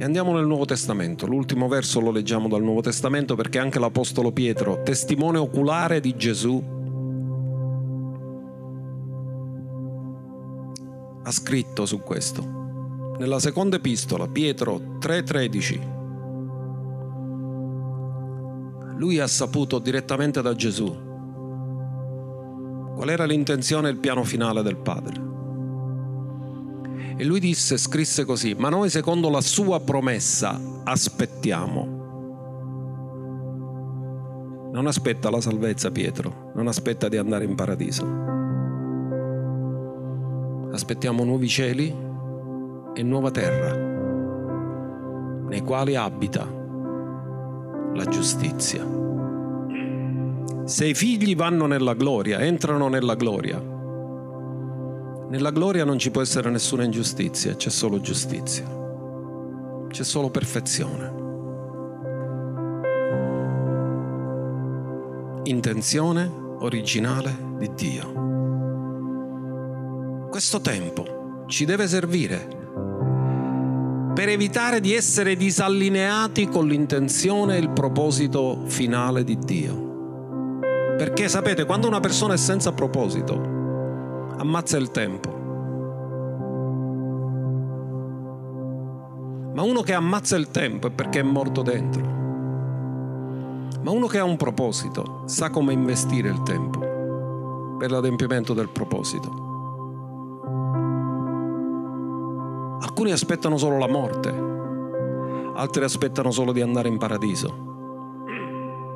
E 0.00 0.04
andiamo 0.04 0.32
nel 0.32 0.46
Nuovo 0.46 0.64
Testamento. 0.64 1.26
L'ultimo 1.26 1.68
verso 1.68 2.00
lo 2.00 2.10
leggiamo 2.10 2.48
dal 2.48 2.62
Nuovo 2.62 2.80
Testamento 2.80 3.34
perché 3.34 3.58
anche 3.58 3.78
l'Apostolo 3.78 4.32
Pietro, 4.32 4.82
testimone 4.82 5.36
oculare 5.36 6.00
di 6.00 6.16
Gesù, 6.16 6.56
ha 11.22 11.30
scritto 11.30 11.84
su 11.84 12.00
questo. 12.00 13.12
Nella 13.18 13.38
seconda 13.40 13.76
epistola, 13.76 14.26
Pietro 14.26 14.96
3:13, 14.98 15.80
lui 18.96 19.18
ha 19.18 19.26
saputo 19.26 19.78
direttamente 19.80 20.40
da 20.40 20.54
Gesù 20.54 20.86
qual 22.94 23.10
era 23.10 23.26
l'intenzione 23.26 23.88
e 23.88 23.90
il 23.90 23.98
piano 23.98 24.24
finale 24.24 24.62
del 24.62 24.78
Padre. 24.78 25.29
E 27.20 27.24
lui 27.24 27.40
disse, 27.40 27.76
scrisse 27.76 28.24
così, 28.24 28.54
ma 28.54 28.70
noi 28.70 28.88
secondo 28.88 29.28
la 29.28 29.42
sua 29.42 29.80
promessa 29.80 30.58
aspettiamo. 30.84 31.98
Non 34.72 34.86
aspetta 34.86 35.28
la 35.28 35.40
salvezza 35.40 35.90
Pietro, 35.90 36.52
non 36.54 36.68
aspetta 36.68 37.08
di 37.08 37.18
andare 37.18 37.44
in 37.44 37.54
paradiso 37.54 38.30
aspettiamo 40.72 41.24
nuovi 41.24 41.48
cieli 41.48 41.94
e 42.94 43.02
nuova 43.02 43.30
terra, 43.30 43.74
nei 45.48 45.60
quali 45.62 45.96
abita 45.96 46.46
la 47.94 48.04
giustizia. 48.04 48.86
Se 50.64 50.86
i 50.86 50.94
figli 50.94 51.34
vanno 51.34 51.66
nella 51.66 51.94
gloria, 51.94 52.38
entrano 52.38 52.88
nella 52.88 53.14
gloria, 53.14 53.60
nella 55.30 55.50
gloria 55.50 55.84
non 55.84 55.98
ci 55.98 56.10
può 56.10 56.20
essere 56.20 56.50
nessuna 56.50 56.84
ingiustizia, 56.84 57.56
c'è 57.56 57.70
solo 57.70 58.00
giustizia, 58.00 58.66
c'è 59.88 60.04
solo 60.04 60.30
perfezione. 60.30 61.18
Intenzione 65.44 66.30
originale 66.58 67.34
di 67.56 67.70
Dio 67.74 68.30
questo 70.30 70.60
tempo 70.60 71.44
ci 71.48 71.64
deve 71.64 71.88
servire 71.88 72.58
per 74.14 74.28
evitare 74.28 74.80
di 74.80 74.94
essere 74.94 75.34
disallineati 75.34 76.48
con 76.48 76.68
l'intenzione 76.68 77.56
e 77.56 77.58
il 77.58 77.70
proposito 77.70 78.62
finale 78.66 79.24
di 79.24 79.36
Dio. 79.36 80.58
Perché 80.96 81.28
sapete, 81.28 81.64
quando 81.64 81.88
una 81.88 82.00
persona 82.00 82.34
è 82.34 82.36
senza 82.36 82.72
proposito, 82.72 83.49
ammazza 84.40 84.78
il 84.78 84.90
tempo. 84.90 85.28
Ma 89.52 89.62
uno 89.62 89.82
che 89.82 89.92
ammazza 89.92 90.36
il 90.36 90.50
tempo 90.50 90.86
è 90.86 90.90
perché 90.90 91.20
è 91.20 91.22
morto 91.22 91.60
dentro. 91.60 92.02
Ma 93.82 93.90
uno 93.90 94.06
che 94.06 94.18
ha 94.18 94.24
un 94.24 94.38
proposito 94.38 95.24
sa 95.26 95.50
come 95.50 95.74
investire 95.74 96.30
il 96.30 96.42
tempo 96.42 97.76
per 97.78 97.90
l'adempimento 97.90 98.54
del 98.54 98.70
proposito. 98.70 99.28
Alcuni 102.80 103.12
aspettano 103.12 103.58
solo 103.58 103.76
la 103.76 103.88
morte, 103.88 104.34
altri 105.54 105.84
aspettano 105.84 106.30
solo 106.30 106.52
di 106.52 106.62
andare 106.62 106.88
in 106.88 106.96
paradiso. 106.96 107.68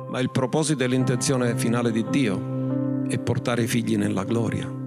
Ma 0.09 0.19
il 0.19 0.31
proposito 0.31 0.83
e 0.83 0.87
l'intenzione 0.87 1.55
finale 1.55 1.91
di 1.91 2.03
Dio 2.09 3.03
è 3.07 3.19
portare 3.19 3.63
i 3.63 3.67
figli 3.67 3.95
nella 3.95 4.23
gloria. 4.23 4.84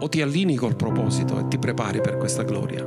O 0.00 0.08
ti 0.08 0.22
allini 0.22 0.54
col 0.54 0.76
proposito 0.76 1.38
e 1.38 1.48
ti 1.48 1.58
prepari 1.58 2.00
per 2.00 2.16
questa 2.18 2.44
gloria, 2.44 2.84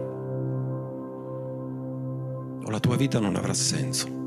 o 2.63 2.69
la 2.69 2.79
tua 2.79 2.95
vita 2.95 3.19
non 3.19 3.35
avrà 3.35 3.53
senso. 3.53 4.19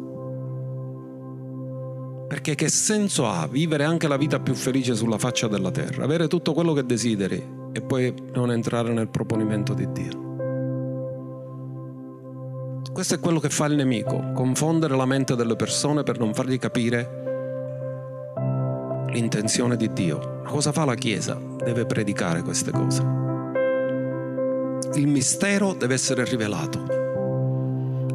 Perché 2.29 2.55
che 2.55 2.69
senso 2.69 3.27
ha 3.27 3.47
vivere 3.47 3.85
anche 3.85 4.09
la 4.09 4.17
vita 4.17 4.41
più 4.41 4.55
felice 4.55 4.95
sulla 4.95 5.19
faccia 5.19 5.49
della 5.49 5.71
terra, 5.71 6.05
avere 6.05 6.27
tutto 6.27 6.53
quello 6.53 6.73
che 6.73 6.85
desideri 6.85 7.43
e 7.73 7.81
poi 7.81 8.13
non 8.35 8.51
entrare 8.51 8.93
nel 8.93 9.09
proponimento 9.09 9.73
di 9.73 9.91
Dio? 9.93 10.23
Questo 12.93 13.15
è 13.15 13.21
quello 13.21 13.41
che 13.41 13.51
fa 13.51 13.67
il 13.67 13.77
nemico, 13.77 14.33
confondere 14.35 14.95
la 14.97 15.07
mente 15.07 15.35
delle 15.37 15.57
persone 15.57 16.03
per 16.03 16.19
non 16.19 16.35
fargli 16.35 16.59
capire 16.59 17.23
l'intenzione 19.09 19.77
di 19.77 19.93
Dio. 19.93 20.41
Ma 20.45 20.51
cosa 20.51 20.71
fa 20.71 20.85
la 20.85 20.95
Chiesa? 20.95 21.54
Deve 21.65 21.87
predicare 21.87 22.43
queste 22.43 22.71
cose. 22.71 23.03
Il 24.95 25.07
mistero 25.09 25.73
deve 25.73 25.95
essere 25.95 26.25
rivelato 26.25 26.87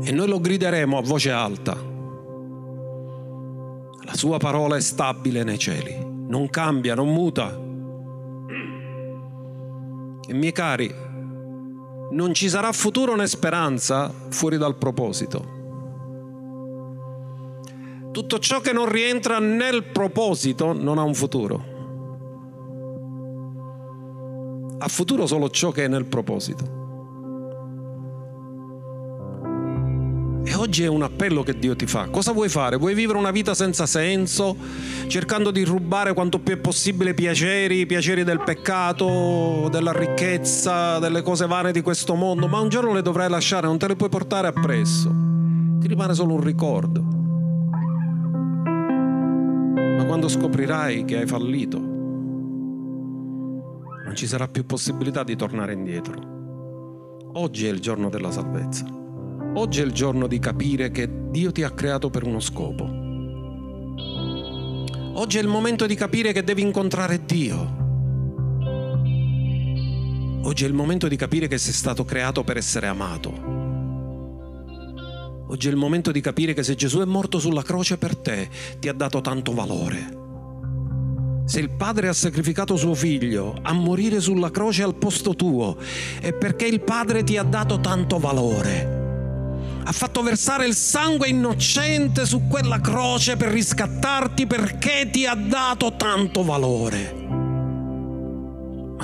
e 0.01 0.11
noi 0.11 0.27
lo 0.27 0.39
grideremo 0.39 0.97
a 0.97 1.01
voce 1.01 1.31
alta 1.31 1.89
la 4.09 4.15
sua 4.15 4.39
parola 4.39 4.75
è 4.75 4.81
stabile 4.81 5.43
nei 5.43 5.59
cieli, 5.59 5.95
non 6.27 6.49
cambia, 6.49 6.95
non 6.95 7.13
muta. 7.13 7.55
E 10.27 10.33
miei 10.33 10.51
cari, 10.51 10.91
non 12.09 12.33
ci 12.33 12.49
sarà 12.49 12.71
futuro 12.71 13.15
né 13.15 13.27
speranza 13.27 14.11
fuori 14.29 14.57
dal 14.57 14.77
proposito. 14.77 15.57
Tutto 18.11 18.39
ciò 18.39 18.61
che 18.61 18.73
non 18.73 18.89
rientra 18.89 19.37
nel 19.37 19.83
proposito 19.83 20.73
non 20.73 20.97
ha 20.97 21.03
un 21.03 21.13
futuro. 21.13 21.68
Ha 24.81 24.87
futuro 24.87 25.27
solo 25.27 25.49
ciò 25.49 25.71
che 25.71 25.85
è 25.85 25.87
nel 25.87 26.05
proposito. 26.05 26.77
E 30.45 30.55
oggi 30.55 30.83
è 30.83 30.87
un 30.87 31.03
appello 31.03 31.43
che 31.43 31.59
Dio 31.59 31.75
ti 31.75 31.85
fa. 31.85 32.07
Cosa 32.07 32.31
vuoi 32.31 32.47
fare? 32.49 32.77
Vuoi 32.77 32.93
vivere 32.93 33.19
una 33.19 33.29
vita 33.29 33.53
senza 33.53 33.85
senso, 33.85 34.55
cercando 35.07 35.51
di 35.51 35.63
rubare 35.63 36.13
quanto 36.13 36.39
più 36.39 36.55
è 36.55 36.57
possibile 36.57 37.13
piaceri, 37.13 37.85
piaceri 37.85 38.23
del 38.23 38.41
peccato, 38.41 39.67
della 39.69 39.91
ricchezza, 39.91 40.97
delle 40.97 41.21
cose 41.21 41.45
vane 41.45 41.71
di 41.71 41.81
questo 41.81 42.15
mondo, 42.15 42.47
ma 42.47 42.59
un 42.61 42.69
giorno 42.69 42.93
le 42.93 43.01
dovrai 43.01 43.29
lasciare, 43.29 43.67
non 43.67 43.77
te 43.77 43.87
le 43.87 43.95
puoi 43.95 44.09
portare 44.09 44.47
appresso. 44.47 45.13
ti 45.79 45.87
rimane 45.87 46.13
solo 46.13 46.33
un 46.33 46.41
ricordo. 46.41 47.01
Ma 49.97 50.05
quando 50.05 50.29
scoprirai 50.29 51.05
che 51.05 51.17
hai 51.17 51.27
fallito, 51.27 51.88
non 54.09 54.17
ci 54.17 54.25
sarà 54.25 54.47
più 54.47 54.65
possibilità 54.65 55.23
di 55.23 55.35
tornare 55.35 55.73
indietro. 55.73 57.27
Oggi 57.33 57.67
è 57.67 57.69
il 57.69 57.79
giorno 57.79 58.09
della 58.09 58.31
salvezza. 58.31 58.87
Oggi 59.53 59.81
è 59.81 59.83
il 59.83 59.91
giorno 59.91 60.25
di 60.25 60.39
capire 60.39 60.89
che 60.89 61.07
Dio 61.29 61.51
ti 61.51 61.61
ha 61.61 61.69
creato 61.69 62.09
per 62.09 62.23
uno 62.23 62.39
scopo. 62.39 62.85
Oggi 65.13 65.37
è 65.37 65.41
il 65.41 65.47
momento 65.47 65.85
di 65.85 65.93
capire 65.93 66.31
che 66.31 66.43
devi 66.43 66.63
incontrare 66.63 67.23
Dio. 67.23 67.77
Oggi 70.41 70.63
è 70.63 70.67
il 70.67 70.73
momento 70.73 71.07
di 71.07 71.15
capire 71.15 71.47
che 71.47 71.59
sei 71.59 71.73
stato 71.73 72.03
creato 72.03 72.43
per 72.43 72.57
essere 72.57 72.87
amato. 72.87 73.31
Oggi 75.49 75.67
è 75.67 75.71
il 75.71 75.77
momento 75.77 76.11
di 76.11 76.21
capire 76.21 76.53
che 76.53 76.63
se 76.63 76.73
Gesù 76.73 76.99
è 77.01 77.05
morto 77.05 77.37
sulla 77.37 77.61
croce 77.61 77.99
per 77.99 78.15
te, 78.15 78.49
ti 78.79 78.89
ha 78.89 78.93
dato 78.93 79.21
tanto 79.21 79.53
valore. 79.53 80.18
Se 81.49 81.59
il 81.59 81.71
Padre 81.71 82.07
ha 82.07 82.13
sacrificato 82.13 82.75
suo 82.75 82.93
figlio 82.93 83.57
a 83.63 83.73
morire 83.73 84.19
sulla 84.19 84.51
croce 84.51 84.83
al 84.83 84.93
posto 84.93 85.35
tuo, 85.35 85.77
è 86.21 86.31
perché 86.31 86.67
il 86.67 86.79
Padre 86.79 87.23
ti 87.23 87.37
ha 87.37 87.43
dato 87.43 87.79
tanto 87.79 88.19
valore. 88.19 89.81
Ha 89.83 89.91
fatto 89.91 90.21
versare 90.21 90.67
il 90.67 90.75
sangue 90.75 91.27
innocente 91.27 92.27
su 92.27 92.45
quella 92.47 92.79
croce 92.79 93.35
per 93.35 93.49
riscattarti 93.49 94.45
perché 94.45 95.09
ti 95.11 95.25
ha 95.25 95.33
dato 95.33 95.95
tanto 95.95 96.43
valore 96.43 97.17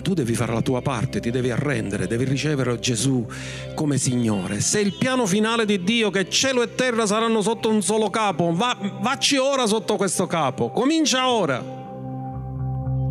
tu 0.05 0.13
devi 0.13 0.35
fare 0.35 0.53
la 0.53 0.61
tua 0.61 0.83
parte, 0.83 1.19
ti 1.19 1.31
devi 1.31 1.49
arrendere, 1.49 2.05
devi 2.05 2.25
ricevere 2.25 2.77
Gesù 2.77 3.25
come 3.73 3.97
Signore. 3.97 4.59
Se 4.59 4.79
il 4.79 4.93
piano 4.99 5.25
finale 5.25 5.65
di 5.65 5.81
Dio, 5.83 6.11
che 6.11 6.29
cielo 6.29 6.61
e 6.61 6.75
terra 6.75 7.07
saranno 7.07 7.41
sotto 7.41 7.69
un 7.69 7.81
solo 7.81 8.11
capo, 8.11 8.53
va, 8.53 8.77
vacci 9.01 9.37
ora 9.37 9.65
sotto 9.65 9.95
questo 9.95 10.27
capo, 10.27 10.69
comincia 10.69 11.27
ora. 11.27 11.84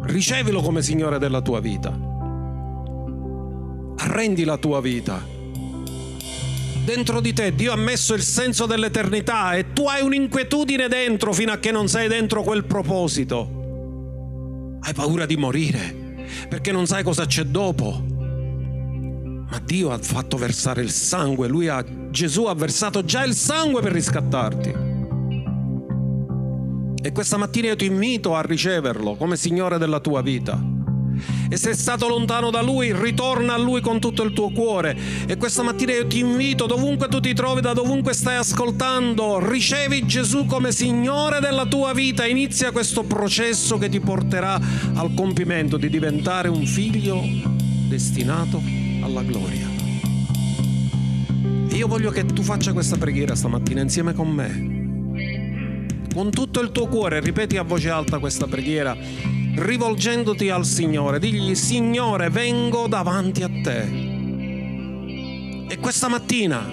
Ricevilo 0.06 0.60
come 0.60 0.82
Signore 0.82 1.18
della 1.18 1.40
tua 1.40 1.60
vita. 1.60 1.98
Arrendi 3.96 4.44
la 4.44 4.58
tua 4.58 4.80
vita. 4.80 5.22
Dentro 6.84 7.20
di 7.20 7.32
te 7.32 7.54
Dio 7.54 7.72
ha 7.72 7.76
messo 7.76 8.12
il 8.12 8.22
senso 8.22 8.66
dell'eternità 8.66 9.54
e 9.54 9.72
tu 9.72 9.86
hai 9.86 10.02
un'inquietudine 10.02 10.88
dentro 10.88 11.32
fino 11.32 11.52
a 11.52 11.56
che 11.56 11.70
non 11.70 11.88
sei 11.88 12.08
dentro 12.08 12.42
quel 12.42 12.64
proposito. 12.64 14.76
Hai 14.80 14.92
paura 14.92 15.24
di 15.24 15.36
morire 15.36 16.02
perché 16.48 16.70
non 16.70 16.86
sai 16.86 17.02
cosa 17.02 17.24
c'è 17.24 17.44
dopo. 17.44 18.04
Ma 19.50 19.58
Dio 19.64 19.90
ha 19.90 19.98
fatto 19.98 20.36
versare 20.36 20.82
il 20.82 20.90
sangue, 20.90 21.48
Lui 21.48 21.68
ha, 21.68 21.82
Gesù 22.10 22.44
ha 22.44 22.54
versato 22.54 23.04
già 23.04 23.24
il 23.24 23.34
sangue 23.34 23.80
per 23.80 23.92
riscattarti. 23.92 24.93
E 27.06 27.12
questa 27.12 27.36
mattina 27.36 27.66
io 27.66 27.76
ti 27.76 27.84
invito 27.84 28.34
a 28.34 28.40
riceverlo 28.40 29.16
come 29.16 29.36
Signore 29.36 29.76
della 29.76 30.00
tua 30.00 30.22
vita. 30.22 30.58
E 31.50 31.54
se 31.58 31.64
sei 31.64 31.74
stato 31.74 32.08
lontano 32.08 32.48
da 32.48 32.62
Lui, 32.62 32.94
ritorna 32.94 33.52
a 33.52 33.58
Lui 33.58 33.82
con 33.82 34.00
tutto 34.00 34.22
il 34.22 34.32
tuo 34.32 34.50
cuore. 34.50 34.96
E 35.26 35.36
questa 35.36 35.62
mattina 35.62 35.92
io 35.92 36.06
ti 36.06 36.20
invito, 36.20 36.64
dovunque 36.64 37.08
tu 37.08 37.20
ti 37.20 37.34
trovi, 37.34 37.60
da 37.60 37.74
dovunque 37.74 38.14
stai 38.14 38.36
ascoltando, 38.36 39.38
ricevi 39.46 40.06
Gesù 40.06 40.46
come 40.46 40.72
Signore 40.72 41.40
della 41.40 41.66
tua 41.66 41.92
vita. 41.92 42.24
Inizia 42.24 42.72
questo 42.72 43.02
processo 43.02 43.76
che 43.76 43.90
ti 43.90 44.00
porterà 44.00 44.58
al 44.94 45.12
compimento 45.14 45.76
di 45.76 45.90
diventare 45.90 46.48
un 46.48 46.64
figlio 46.64 47.20
destinato 47.86 48.62
alla 49.02 49.22
gloria. 49.22 49.68
io 51.70 51.86
voglio 51.86 52.10
che 52.10 52.24
tu 52.24 52.40
faccia 52.40 52.72
questa 52.72 52.96
preghiera 52.96 53.34
stamattina 53.34 53.82
insieme 53.82 54.14
con 54.14 54.30
me. 54.30 54.83
Con 56.14 56.30
tutto 56.30 56.60
il 56.60 56.70
tuo 56.70 56.86
cuore, 56.86 57.18
ripeti 57.18 57.56
a 57.56 57.64
voce 57.64 57.90
alta 57.90 58.20
questa 58.20 58.46
preghiera 58.46 58.96
rivolgendoti 59.56 60.48
al 60.48 60.64
Signore, 60.64 61.18
digli 61.18 61.56
Signore 61.56 62.30
vengo 62.30 62.86
davanti 62.86 63.42
a 63.42 63.48
te. 63.48 63.82
E 65.68 65.76
questa 65.80 66.06
mattina 66.06 66.70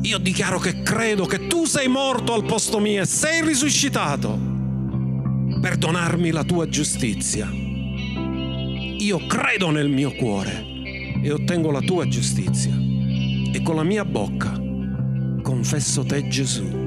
io 0.00 0.18
dichiaro 0.18 0.60
che 0.60 0.82
credo 0.82 1.26
che 1.26 1.48
tu 1.48 1.64
sei 1.64 1.88
morto 1.88 2.34
al 2.34 2.44
posto 2.44 2.78
mio 2.78 3.02
e 3.02 3.06
sei 3.06 3.44
risuscitato 3.44 4.38
per 5.60 5.76
donarmi 5.76 6.30
la 6.30 6.44
tua 6.44 6.68
giustizia. 6.68 7.50
Io 7.50 9.26
credo 9.26 9.70
nel 9.70 9.88
mio 9.88 10.14
cuore 10.14 10.64
e 11.20 11.32
ottengo 11.32 11.72
la 11.72 11.80
tua 11.80 12.06
giustizia 12.06 12.78
e 13.52 13.60
con 13.60 13.74
la 13.74 13.82
mia 13.82 14.04
bocca 14.04 14.52
confesso 15.42 16.04
te 16.04 16.28
Gesù 16.28 16.81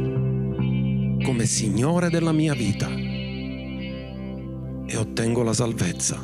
come 1.26 1.48
Signore 1.48 2.12
della 2.12 2.32
mia 2.32 2.54
vita 2.54 2.88
e 2.88 4.96
ottengo 4.96 5.42
la 5.42 5.54
salvezza. 5.54 6.24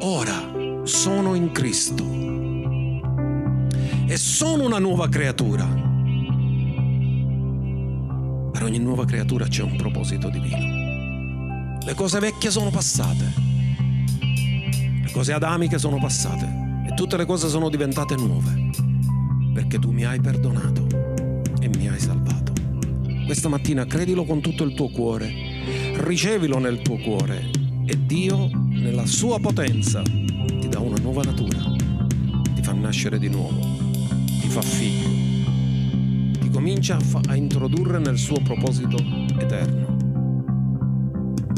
Ora 0.00 0.50
sono 0.84 1.34
in 1.34 1.52
Cristo 1.52 2.02
e 4.06 4.16
sono 4.16 4.64
una 4.64 4.78
nuova 4.78 5.10
creatura. 5.10 5.66
Per 8.50 8.62
ogni 8.62 8.78
nuova 8.78 9.04
creatura 9.04 9.46
c'è 9.46 9.62
un 9.62 9.76
proposito 9.76 10.30
divino. 10.30 11.76
Le 11.84 11.94
cose 11.94 12.20
vecchie 12.20 12.50
sono 12.50 12.70
passate, 12.70 13.24
le 15.04 15.10
cose 15.12 15.34
adamiche 15.34 15.78
sono 15.78 15.98
passate 15.98 16.86
e 16.88 16.94
tutte 16.94 17.18
le 17.18 17.26
cose 17.26 17.50
sono 17.50 17.68
diventate 17.68 18.16
nuove 18.16 18.70
perché 19.52 19.78
tu 19.78 19.90
mi 19.90 20.06
hai 20.06 20.18
perdonato 20.18 20.86
e 21.60 21.68
mi 21.68 21.88
hai 21.88 22.00
salvato. 22.00 22.23
Questa 23.24 23.48
mattina 23.48 23.86
credilo 23.86 24.24
con 24.24 24.40
tutto 24.40 24.64
il 24.64 24.74
tuo 24.74 24.88
cuore 24.90 25.32
ricevilo 25.96 26.58
nel 26.58 26.82
tuo 26.82 26.98
cuore 26.98 27.50
e 27.86 27.98
Dio 28.04 28.50
nella 28.68 29.06
sua 29.06 29.40
potenza 29.40 30.02
ti 30.02 30.68
dà 30.68 30.78
una 30.78 30.98
nuova 31.00 31.22
natura, 31.22 31.58
ti 32.54 32.62
fa 32.62 32.72
nascere 32.72 33.18
di 33.18 33.28
nuovo, 33.28 33.60
ti 34.40 34.48
fa 34.48 34.60
figlio, 34.60 35.08
ti 36.38 36.50
comincia 36.50 36.96
a, 36.96 37.00
fa- 37.00 37.22
a 37.26 37.34
introdurre 37.34 37.98
nel 37.98 38.18
suo 38.18 38.40
proposito 38.42 38.96
eterno. 39.38 39.96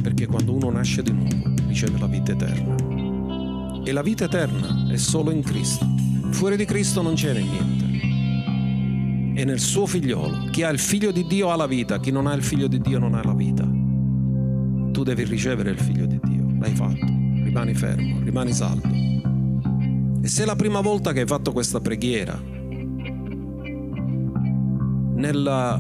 Perché 0.01 0.27
quando 0.27 0.55
uno 0.55 0.71
nasce 0.71 1.03
di 1.03 1.13
nuovo 1.13 1.55
riceve 1.67 1.99
la 1.99 2.07
vita 2.07 2.33
eterna. 2.33 3.83
E 3.85 3.93
la 3.93 4.03
vita 4.03 4.25
eterna 4.25 4.89
è 4.91 4.97
solo 4.97 5.33
in 5.33 5.43
Cristo. 5.43 5.87
Fuori 6.31 6.57
di 6.57 6.65
Cristo 6.65 7.03
non 7.03 7.15
c'è 7.15 7.33
niente. 7.33 7.86
E 9.39 9.45
nel 9.45 9.61
suo 9.61 9.87
figliolo. 9.87 10.49
Chi 10.51 10.63
ha 10.63 10.71
il 10.71 10.79
figlio 10.79 11.13
di 11.13 11.27
Dio 11.27 11.51
ha 11.51 11.57
la 11.57 11.67
vita, 11.67 12.01
chi 12.01 12.11
non 12.11 12.27
ha 12.27 12.33
il 12.33 12.43
figlio 12.43 12.67
di 12.67 12.81
Dio 12.81 12.99
non 12.99 13.15
ha 13.15 13.23
la 13.23 13.35
vita 13.35 13.85
tu 14.97 15.03
devi 15.03 15.25
ricevere 15.25 15.73
il 15.73 15.79
figlio 15.79 16.07
di 16.07 16.19
Dio. 16.23 16.47
L'hai 16.59 16.75
fatto, 16.75 17.05
rimani 17.05 17.75
fermo, 17.75 18.21
rimani 18.25 18.51
saldo. 18.51 18.89
E 20.23 20.27
se 20.27 20.43
è 20.43 20.47
la 20.47 20.57
prima 20.57 20.81
volta 20.81 21.13
che 21.13 21.21
hai 21.21 21.27
fatto 21.27 21.53
questa 21.53 21.83
preghiera, 21.83 22.41
nella 25.17 25.79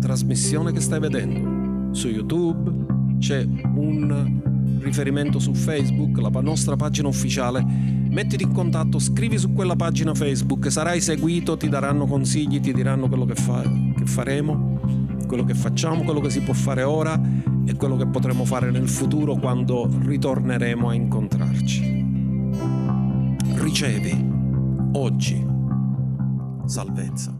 trasmissione 0.00 0.72
che 0.72 0.80
stai 0.80 0.98
vedendo 0.98 1.94
su 1.94 2.08
YouTube 2.08 3.18
c'è 3.20 3.44
un 3.44 4.40
riferimento 4.80 5.38
su 5.38 5.54
Facebook, 5.54 6.18
la 6.18 6.30
nostra 6.40 6.74
pagina 6.74 7.06
ufficiale. 7.06 7.91
Mettiti 8.12 8.42
in 8.42 8.52
contatto, 8.52 8.98
scrivi 8.98 9.38
su 9.38 9.54
quella 9.54 9.74
pagina 9.74 10.12
Facebook, 10.12 10.70
sarai 10.70 11.00
seguito, 11.00 11.56
ti 11.56 11.70
daranno 11.70 12.04
consigli, 12.04 12.60
ti 12.60 12.74
diranno 12.74 13.08
quello 13.08 13.24
che, 13.24 13.34
fa, 13.34 13.62
che 13.62 14.04
faremo, 14.04 14.78
quello 15.26 15.44
che 15.44 15.54
facciamo, 15.54 16.02
quello 16.02 16.20
che 16.20 16.28
si 16.28 16.42
può 16.42 16.52
fare 16.52 16.82
ora 16.82 17.18
e 17.64 17.74
quello 17.74 17.96
che 17.96 18.06
potremo 18.06 18.44
fare 18.44 18.70
nel 18.70 18.86
futuro 18.86 19.36
quando 19.36 19.88
ritorneremo 20.02 20.90
a 20.90 20.94
incontrarci. 20.94 22.04
Ricevi 23.54 24.30
oggi 24.92 25.46
salvezza. 26.66 27.34